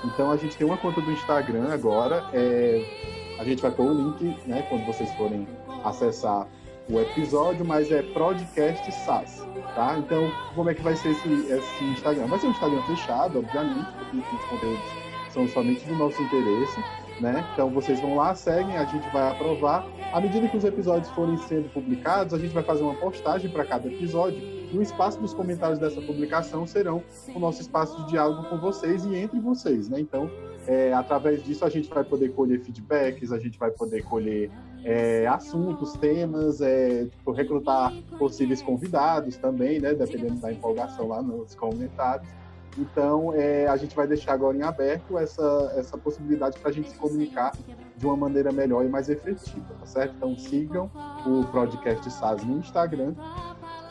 Então, 0.05 0.31
a 0.31 0.37
gente 0.37 0.55
tem 0.55 0.65
uma 0.65 0.77
conta 0.77 1.01
do 1.01 1.11
Instagram 1.11 1.73
agora, 1.73 2.23
é... 2.33 3.35
a 3.39 3.43
gente 3.43 3.61
vai 3.61 3.71
pôr 3.71 3.87
o 3.87 3.93
link, 3.93 4.37
né, 4.47 4.61
quando 4.69 4.85
vocês 4.85 5.11
forem 5.15 5.47
acessar 5.83 6.47
o 6.89 6.99
episódio, 6.99 7.65
mas 7.65 7.91
é 7.91 8.01
Podcast 8.01 8.91
SAS, 8.91 9.45
tá? 9.75 9.95
Então, 9.97 10.31
como 10.53 10.69
é 10.69 10.73
que 10.73 10.81
vai 10.81 10.95
ser 10.95 11.11
esse, 11.11 11.29
esse 11.29 11.83
Instagram? 11.85 12.27
Vai 12.27 12.39
ser 12.39 12.47
um 12.47 12.51
Instagram 12.51 12.81
fechado, 12.83 13.39
obviamente, 13.39 13.87
porque 14.11 14.35
os 14.35 14.45
conteúdos 14.45 14.83
são 15.29 15.47
somente 15.47 15.85
do 15.85 15.95
nosso 15.95 16.21
interesse, 16.21 16.79
né? 17.19 17.47
Então, 17.53 17.69
vocês 17.69 17.99
vão 17.99 18.15
lá, 18.15 18.35
seguem, 18.35 18.77
a 18.77 18.85
gente 18.85 19.07
vai 19.11 19.31
aprovar. 19.31 19.85
À 20.13 20.21
medida 20.21 20.47
que 20.47 20.55
os 20.55 20.63
episódios 20.63 21.09
forem 21.09 21.35
sendo 21.37 21.67
publicados, 21.69 22.35
a 22.35 22.37
gente 22.37 22.53
vai 22.53 22.61
fazer 22.61 22.83
uma 22.83 22.93
postagem 22.93 23.49
para 23.49 23.65
cada 23.65 23.87
episódio 23.87 24.39
e 24.71 24.77
o 24.77 24.79
espaço 24.79 25.19
dos 25.19 25.33
comentários 25.33 25.79
dessa 25.79 25.99
publicação 26.01 26.67
serão 26.67 27.01
o 27.33 27.39
nosso 27.39 27.61
espaço 27.61 27.97
de 28.03 28.11
diálogo 28.11 28.47
com 28.47 28.59
vocês 28.59 29.03
e 29.05 29.15
entre 29.15 29.39
vocês, 29.39 29.89
né? 29.89 29.99
Então, 29.99 30.29
é, 30.67 30.93
através 30.93 31.43
disso, 31.43 31.65
a 31.65 31.69
gente 31.69 31.89
vai 31.89 32.03
poder 32.03 32.29
colher 32.33 32.59
feedbacks, 32.61 33.31
a 33.31 33.39
gente 33.39 33.57
vai 33.57 33.71
poder 33.71 34.03
colher 34.03 34.51
é, 34.85 35.25
assuntos, 35.25 35.93
temas, 35.93 36.61
é, 36.61 37.05
tipo, 37.05 37.31
recrutar 37.31 37.91
possíveis 38.19 38.61
convidados 38.61 39.35
também, 39.37 39.79
né, 39.79 39.95
dependendo 39.95 40.35
da 40.35 40.53
empolgação 40.53 41.07
lá 41.07 41.23
nos 41.23 41.55
comentários. 41.55 42.29
Então, 42.77 43.33
é, 43.33 43.67
a 43.67 43.77
gente 43.77 43.95
vai 43.95 44.07
deixar 44.07 44.33
agora 44.33 44.57
em 44.57 44.63
aberto 44.63 45.17
essa, 45.17 45.73
essa 45.75 45.97
possibilidade 45.97 46.59
para 46.59 46.69
a 46.69 46.73
gente 46.73 46.89
se 46.89 46.97
comunicar 46.97 47.51
de 47.95 48.05
uma 48.05 48.17
maneira 48.17 48.51
melhor 48.51 48.83
e 48.83 48.89
mais 48.89 49.09
efetiva, 49.09 49.73
tá 49.79 49.85
certo? 49.85 50.15
Então, 50.17 50.35
sigam 50.37 50.89
o 51.25 51.45
podcast 51.45 52.09
SAS 52.11 52.43
no 52.43 52.57
Instagram 52.57 53.13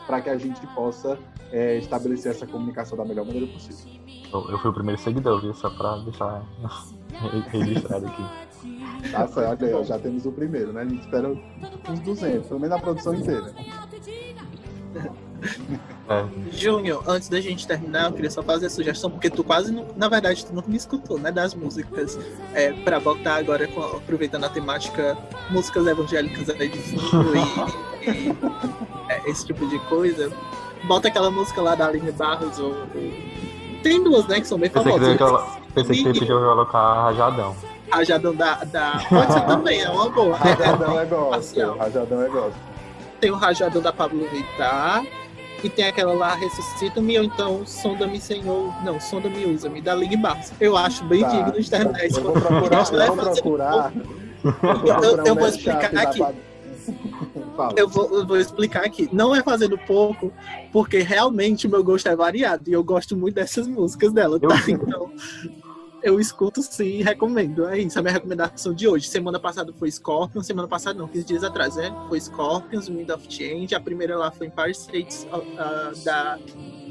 para 0.05 0.21
que 0.21 0.29
a 0.29 0.37
gente 0.37 0.65
possa 0.67 1.17
é, 1.51 1.77
estabelecer 1.77 2.31
essa 2.31 2.45
comunicação 2.45 2.97
da 2.97 3.05
melhor 3.05 3.25
maneira 3.25 3.47
possível. 3.47 3.93
Eu 4.33 4.57
fui 4.59 4.71
o 4.71 4.73
primeiro 4.73 4.99
seguidor, 4.99 5.41
viu? 5.41 5.53
Só 5.53 5.69
para 5.69 5.97
deixar 5.97 6.43
registrado 7.51 8.07
aqui. 8.07 8.23
Tá 9.11 9.27
certo, 9.27 9.65
aí, 9.65 9.83
já 9.83 9.99
temos 9.99 10.25
o 10.25 10.31
primeiro, 10.31 10.73
né? 10.73 10.81
A 10.81 10.85
gente 10.85 11.01
espera 11.01 11.29
uns 11.29 11.99
200, 11.99 12.47
pelo 12.47 12.59
menos 12.59 12.75
a 12.75 12.79
produção 12.81 13.13
inteira. 13.13 13.53
É. 16.09 16.25
Júnior, 16.51 17.01
antes 17.07 17.29
da 17.29 17.39
gente 17.39 17.65
terminar, 17.65 18.05
eu 18.05 18.11
queria 18.11 18.29
só 18.29 18.43
fazer 18.43 18.65
a 18.65 18.69
sugestão, 18.69 19.09
porque 19.09 19.29
tu 19.29 19.43
quase, 19.43 19.71
não, 19.71 19.87
na 19.95 20.09
verdade, 20.09 20.45
tu 20.45 20.53
nunca 20.53 20.69
me 20.69 20.75
escutou, 20.75 21.17
né, 21.17 21.31
das 21.31 21.55
músicas, 21.55 22.19
é, 22.53 22.73
para 22.73 22.99
botar 22.99 23.35
agora, 23.35 23.69
aproveitando 23.95 24.43
a 24.43 24.49
temática, 24.49 25.17
músicas 25.49 25.87
evangélicas 25.87 26.49
aí 26.49 26.67
de 26.67 26.77
fundo 26.77 27.33
e, 28.01 28.09
e 28.09 28.37
é, 29.09 29.29
esse 29.29 29.45
tipo 29.45 29.65
de 29.67 29.79
coisa. 29.87 30.31
Bota 30.83 31.07
aquela 31.07 31.31
música 31.31 31.61
lá 31.61 31.73
da 31.75 31.87
Aline 31.87 32.11
Barros, 32.11 32.59
ou, 32.59 32.71
ou... 32.71 33.13
tem 33.81 34.03
duas, 34.03 34.27
né, 34.27 34.41
que 34.41 34.47
são 34.47 34.57
bem 34.57 34.69
famosas. 34.69 34.99
Pensei 35.73 35.95
que 35.95 36.03
você 36.03 36.19
pediu 36.19 36.39
colocar 36.39 37.05
Rajadão. 37.05 37.55
Rajadão 37.89 38.35
da, 38.35 38.55
da. 38.65 39.05
Pode 39.07 39.33
ser 39.33 39.41
também, 39.45 39.81
é 39.81 39.89
uma 39.89 40.09
boa. 40.09 40.35
Rajadão 40.35 40.99
é 40.99 41.05
gospel. 41.05 41.77
Rajadão 41.77 42.21
é 42.21 42.27
gospel. 42.27 42.53
Tem 43.21 43.31
o 43.31 43.35
Rajadão 43.35 43.81
da 43.81 43.93
Pablo 43.93 44.27
Vittar. 44.29 45.03
E 45.63 45.69
tem 45.69 45.85
aquela 45.85 46.13
lá, 46.13 46.35
Ressuscita-me, 46.35 47.17
ou 47.17 47.23
então 47.23 47.65
Sonda-me, 47.65 48.19
Senhor. 48.19 48.73
Não, 48.83 48.99
Sonda-me, 48.99 49.45
usa-me, 49.45 49.81
da 49.81 49.95
Ligue 49.95 50.17
Barça. 50.17 50.53
Eu 50.59 50.75
acho 50.75 51.05
bem 51.05 51.21
tá. 51.21 51.29
digno 51.29 51.61
de 51.61 51.69
terminar. 51.69 52.05
Eu 52.05 52.21
vou 52.21 52.33
procurar. 52.33 52.91
Eu 52.91 53.15
vou 53.15 53.25
procurar. 53.25 53.93
Eu, 54.43 55.25
eu 55.25 55.35
vou 55.35 55.47
explicar 55.47 55.95
aqui. 55.95 56.21
Eu 57.77 57.87
vou, 57.87 58.19
eu 58.19 58.27
vou, 58.27 58.37
explicar 58.37 58.83
aqui. 58.83 59.07
Não 59.11 59.33
é 59.33 59.41
fazendo 59.41 59.77
pouco, 59.77 60.33
porque 60.71 60.99
realmente 60.99 61.67
o 61.67 61.69
meu 61.69 61.83
gosto 61.83 62.09
é 62.09 62.15
variado 62.15 62.69
e 62.69 62.73
eu 62.73 62.83
gosto 62.83 63.15
muito 63.15 63.35
dessas 63.35 63.67
músicas 63.67 64.11
dela, 64.11 64.39
tá? 64.39 64.47
Então, 64.67 65.11
eu 66.03 66.19
escuto 66.19 66.61
sim 66.61 66.83
e 66.83 67.01
recomendo. 67.03 67.67
É 67.67 67.79
isso, 67.79 67.97
a 67.97 68.01
minha 68.01 68.13
recomendação 68.13 68.73
de 68.73 68.87
hoje. 68.87 69.07
Semana 69.07 69.39
passada 69.39 69.73
foi 69.73 69.89
Scorpion, 69.89 70.43
semana 70.43 70.67
passada 70.67 70.99
não, 70.99 71.07
15 71.07 71.25
dias 71.25 71.43
atrás, 71.43 71.75
né? 71.75 71.95
Foi 72.09 72.19
Scorpions, 72.19 72.89
Wind 72.89 73.09
of 73.09 73.25
Change. 73.29 73.73
A 73.73 73.79
primeira 73.79 74.17
lá 74.17 74.29
foi 74.29 74.47
Empire 74.47 74.71
States 74.71 75.25
uh, 75.31 76.03
da 76.03 76.37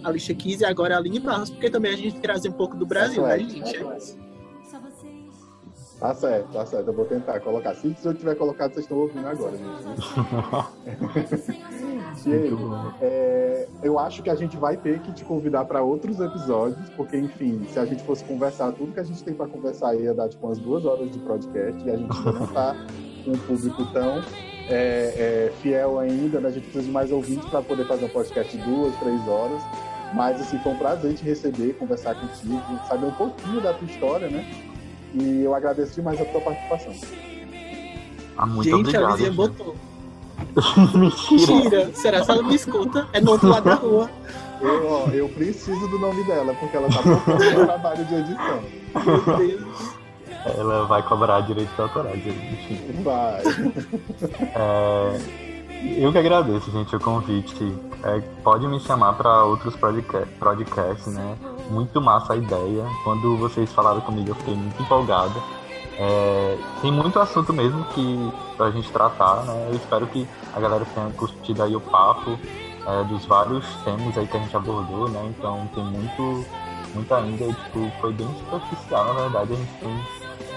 Alicia 0.02 0.34
Keys 0.34 0.62
e 0.62 0.64
agora 0.64 0.94
a 0.94 0.98
Aline 0.98 1.20
Barros, 1.20 1.50
porque 1.50 1.70
também 1.70 1.92
a 1.92 1.96
gente 1.96 2.18
traz 2.20 2.44
um 2.46 2.52
pouco 2.52 2.76
do 2.76 2.86
Brasil, 2.86 3.22
né, 3.22 3.38
gente? 3.38 3.78
Tá 6.00 6.14
certo, 6.14 6.52
tá 6.52 6.66
certo. 6.66 6.88
Eu 6.88 6.94
vou 6.94 7.04
tentar 7.04 7.38
colocar. 7.38 7.76
Se 7.76 7.94
eu 8.02 8.12
tiver 8.12 8.34
colocado, 8.34 8.72
vocês 8.72 8.86
estão 8.86 8.98
ouvindo 8.98 9.24
agora, 9.24 9.56
gente. 9.56 9.72
Diego, 12.22 12.94
é, 13.00 13.68
eu 13.82 13.98
acho 13.98 14.22
que 14.22 14.30
a 14.30 14.34
gente 14.34 14.56
vai 14.56 14.76
ter 14.76 15.00
que 15.00 15.12
te 15.12 15.24
convidar 15.24 15.64
para 15.64 15.82
outros 15.82 16.20
episódios, 16.20 16.88
porque, 16.90 17.16
enfim, 17.16 17.64
se 17.70 17.78
a 17.78 17.84
gente 17.84 18.02
fosse 18.04 18.24
conversar 18.24 18.72
tudo 18.72 18.92
que 18.92 19.00
a 19.00 19.04
gente 19.04 19.22
tem 19.22 19.34
para 19.34 19.46
conversar 19.46 19.94
ia 19.94 20.14
dar 20.14 20.28
tipo 20.28 20.46
umas 20.46 20.58
duas 20.58 20.84
horas 20.84 21.10
de 21.10 21.18
podcast 21.20 21.82
e 21.84 21.90
a 21.90 21.96
gente 21.96 22.24
não 22.24 22.44
está 22.44 22.76
com 23.24 23.30
um 23.32 23.38
público 23.38 23.84
tão 23.92 24.22
é, 24.68 25.48
é, 25.48 25.52
fiel 25.60 25.98
ainda, 25.98 26.40
né? 26.40 26.48
A 26.48 26.52
gente 26.52 26.64
precisa 26.64 26.84
de 26.84 26.90
mais 26.90 27.10
ouvintes 27.10 27.48
para 27.48 27.62
poder 27.62 27.86
fazer 27.86 28.04
um 28.04 28.08
podcast 28.08 28.56
de 28.56 28.62
duas, 28.64 28.94
três 28.96 29.28
horas. 29.28 29.62
Mas, 30.14 30.40
assim, 30.40 30.58
foi 30.58 30.72
um 30.72 30.78
prazer 30.78 31.14
te 31.14 31.24
receber, 31.24 31.74
conversar 31.74 32.14
contigo, 32.14 32.60
saber 32.86 33.06
um 33.06 33.12
pouquinho 33.12 33.60
da 33.62 33.72
tua 33.72 33.88
história, 33.88 34.28
né? 34.28 34.46
E 35.14 35.42
eu 35.42 35.54
agradeço 35.54 35.94
demais 35.94 36.20
a 36.20 36.24
tua 36.26 36.40
participação. 36.40 36.92
Ah, 38.36 38.46
muito 38.46 38.64
gente, 38.64 38.80
obrigado, 38.80 39.04
a 39.04 39.16
vizinha 39.16 39.32
botou. 39.32 39.74
Mentira. 40.94 41.54
Mentira. 41.54 41.90
Será 41.94 42.20
que 42.20 42.30
ela 42.30 42.42
me 42.42 42.54
escuta? 42.54 43.08
É 43.12 43.20
no 43.20 43.32
outro 43.32 43.48
lado 43.48 43.64
da 43.64 43.74
rua. 43.74 44.10
Eu, 44.60 44.88
ó, 44.88 45.08
eu 45.08 45.28
preciso 45.28 45.88
do 45.88 45.98
nome 45.98 46.22
dela, 46.24 46.54
porque 46.54 46.76
ela 46.76 46.88
tá 46.88 47.02
procurando 47.02 47.66
trabalho 47.66 48.04
de 48.04 48.14
edição. 48.14 48.60
Meu 49.04 49.36
Deus. 49.36 50.02
Ela 50.44 50.86
vai 50.86 51.02
cobrar 51.02 51.40
direito 51.40 51.80
autorais. 51.80 52.18
Enfim. 52.26 53.02
Vai. 53.02 53.42
É, 54.54 55.20
eu 55.96 56.12
que 56.12 56.18
agradeço, 56.18 56.70
gente, 56.70 56.94
o 56.94 57.00
convite. 57.00 57.74
É, 58.04 58.20
pode 58.42 58.66
me 58.66 58.78
chamar 58.80 59.14
para 59.14 59.44
outros 59.44 59.74
podcasts, 59.76 61.06
né? 61.12 61.36
Muito 61.70 62.00
massa 62.00 62.34
a 62.34 62.36
ideia. 62.36 62.84
Quando 63.04 63.36
vocês 63.36 63.72
falaram 63.72 64.00
comigo, 64.00 64.30
eu 64.30 64.34
fiquei 64.36 64.54
muito 64.54 64.80
empolgada. 64.80 65.34
É, 66.04 66.58
tem 66.80 66.90
muito 66.90 67.16
assunto 67.20 67.52
mesmo 67.52 67.84
que 67.94 68.32
pra 68.56 68.72
gente 68.72 68.90
tratar, 68.90 69.44
né? 69.44 69.68
Eu 69.70 69.76
espero 69.76 70.04
que 70.08 70.26
a 70.52 70.58
galera 70.58 70.84
tenha 70.92 71.08
curtido 71.10 71.62
aí 71.62 71.76
o 71.76 71.80
papo 71.80 72.36
é, 72.86 73.04
dos 73.04 73.24
vários 73.26 73.64
temas 73.84 74.18
aí 74.18 74.26
que 74.26 74.36
a 74.36 74.40
gente 74.40 74.56
abordou, 74.56 75.08
né? 75.08 75.32
Então 75.38 75.68
tem 75.72 75.84
muito, 75.84 76.44
muito 76.92 77.14
ainda, 77.14 77.46
tipo, 77.46 77.88
foi 78.00 78.12
bem 78.14 78.28
superficial, 78.40 79.14
na 79.14 79.20
verdade, 79.20 79.52
a 79.52 79.56
gente 79.56 79.72
tem 79.78 80.04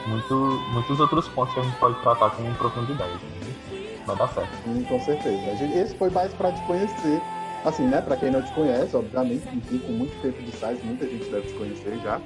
muito, 0.07 0.35
muitos 0.73 0.99
outros 0.99 1.27
pontos 1.27 1.53
que 1.53 1.59
a 1.59 1.63
gente 1.63 1.77
pode 1.77 2.01
tratar 2.01 2.31
com 2.31 2.53
profundidade. 2.55 3.11
Né? 3.11 4.01
Vai 4.07 4.15
dar 4.15 4.27
certo. 4.29 4.49
Sim, 4.63 4.83
com 4.83 4.99
certeza. 4.99 5.63
Esse 5.63 5.95
foi 5.95 6.09
mais 6.09 6.33
para 6.33 6.51
te 6.51 6.61
conhecer. 6.65 7.21
Assim, 7.63 7.83
né? 7.83 7.99
Para 7.99 8.15
quem 8.15 8.29
não 8.29 8.43
te 8.43 8.51
conhece, 8.53 8.95
obviamente, 8.95 9.47
enfim, 9.51 9.79
com 9.79 9.91
muito 9.93 10.21
tempo 10.21 10.39
de 10.41 10.51
sites, 10.51 10.83
muita 10.83 11.07
gente 11.07 11.25
deve 11.29 11.47
te 11.47 11.53
conhecer 11.53 11.99
já. 12.03 12.21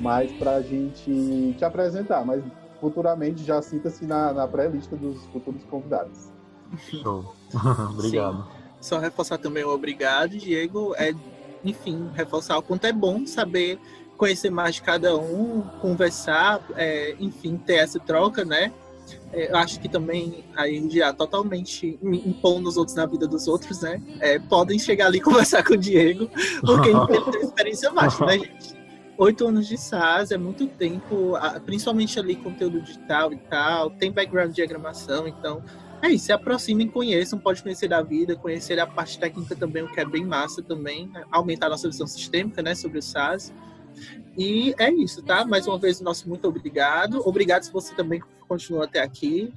Mas 0.00 0.32
para 0.32 0.56
a 0.56 0.62
gente 0.62 1.54
te 1.56 1.64
apresentar. 1.64 2.24
Mas 2.24 2.42
futuramente 2.80 3.44
já 3.44 3.62
sinta-se 3.62 4.04
na, 4.04 4.32
na 4.32 4.46
pré-lista 4.46 4.96
dos 4.96 5.24
futuros 5.26 5.62
convidados. 5.64 6.28
Show. 6.78 7.34
obrigado. 7.90 8.42
Sim. 8.42 8.64
Só 8.80 8.98
reforçar 8.98 9.38
também 9.38 9.64
o 9.64 9.70
obrigado, 9.70 10.36
Diego. 10.36 10.94
É, 10.96 11.14
enfim, 11.64 12.10
reforçar 12.14 12.58
o 12.58 12.62
quanto 12.62 12.86
é 12.86 12.92
bom 12.92 13.26
saber 13.26 13.78
conhecer 14.16 14.50
mais 14.50 14.76
de 14.76 14.82
cada 14.82 15.16
um, 15.16 15.62
conversar, 15.80 16.60
é, 16.76 17.16
enfim, 17.18 17.56
ter 17.56 17.74
essa 17.74 17.98
troca, 17.98 18.44
né? 18.44 18.72
É, 19.32 19.50
eu 19.50 19.56
acho 19.56 19.80
que 19.80 19.88
também 19.88 20.44
aí 20.56 20.88
já 20.90 21.12
totalmente 21.12 21.98
impondo 22.02 22.68
os 22.68 22.76
outros 22.76 22.96
na 22.96 23.06
vida 23.06 23.26
dos 23.26 23.48
outros, 23.48 23.80
né? 23.80 24.00
É, 24.20 24.38
podem 24.38 24.78
chegar 24.78 25.06
ali 25.06 25.18
e 25.18 25.20
conversar 25.22 25.64
com 25.64 25.74
o 25.74 25.76
Diego, 25.76 26.28
porque 26.60 26.90
ele 26.90 27.30
tem 27.32 27.40
experiência 27.42 27.90
vasta, 27.90 28.24
né, 28.26 28.38
gente? 28.38 28.83
Oito 29.16 29.46
anos 29.46 29.68
de 29.68 29.78
SAS 29.78 30.32
é 30.32 30.36
muito 30.36 30.66
tempo, 30.66 31.34
principalmente 31.64 32.18
ali 32.18 32.34
conteúdo 32.34 32.80
digital 32.80 33.32
e 33.32 33.36
tal, 33.36 33.90
tem 33.90 34.10
background 34.10 34.48
de 34.50 34.56
diagramação, 34.56 35.28
então 35.28 35.62
é 36.02 36.10
isso, 36.10 36.26
se 36.26 36.32
aproximem, 36.32 36.88
conheçam, 36.88 37.38
pode 37.38 37.62
conhecer 37.62 37.88
da 37.88 38.02
vida, 38.02 38.34
conhecer 38.34 38.78
a 38.80 38.86
parte 38.86 39.18
técnica 39.18 39.54
também, 39.54 39.84
o 39.84 39.92
que 39.92 40.00
é 40.00 40.04
bem 40.04 40.24
massa 40.24 40.62
também, 40.62 41.08
né? 41.08 41.24
aumentar 41.30 41.66
a 41.66 41.70
nossa 41.70 41.88
visão 41.88 42.06
sistêmica, 42.06 42.60
né, 42.60 42.74
sobre 42.74 42.98
o 42.98 43.02
SAS. 43.02 43.54
E 44.36 44.74
é 44.78 44.92
isso, 44.92 45.22
tá? 45.22 45.44
Mais 45.44 45.66
uma 45.66 45.78
vez, 45.78 46.00
nosso 46.00 46.28
muito 46.28 46.48
obrigado. 46.48 47.22
Obrigado 47.26 47.62
se 47.62 47.72
você 47.72 47.94
também 47.94 48.20
continuou 48.48 48.82
até 48.82 49.00
aqui. 49.00 49.52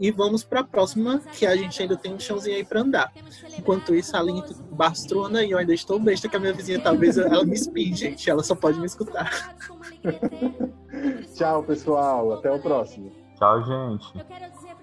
E 0.00 0.10
vamos 0.10 0.42
para 0.42 0.60
a 0.60 0.64
próxima, 0.64 1.18
que 1.18 1.44
a 1.44 1.54
gente 1.54 1.82
ainda 1.82 1.94
tem 1.94 2.14
um 2.14 2.18
chãozinho 2.18 2.56
aí 2.56 2.64
para 2.64 2.80
andar. 2.80 3.12
Enquanto 3.58 3.94
isso, 3.94 4.16
a 4.16 4.22
linha 4.22 4.42
bastrona 4.72 5.44
e 5.44 5.50
eu 5.50 5.58
ainda 5.58 5.74
estou 5.74 6.00
besta 6.00 6.26
que 6.26 6.36
a 6.36 6.40
minha 6.40 6.54
vizinha 6.54 6.80
talvez 6.80 7.18
ela 7.18 7.44
me 7.44 7.54
espie, 7.54 7.94
gente. 7.94 8.30
Ela 8.30 8.42
só 8.42 8.54
pode 8.54 8.80
me 8.80 8.86
escutar. 8.86 9.54
tchau, 11.36 11.62
pessoal. 11.64 12.32
Até 12.32 12.50
o 12.50 12.58
próximo. 12.58 13.12
Tchau, 13.36 13.62
gente. 13.62 14.12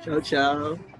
Tchau, 0.03 0.21
tchau. 0.21 0.96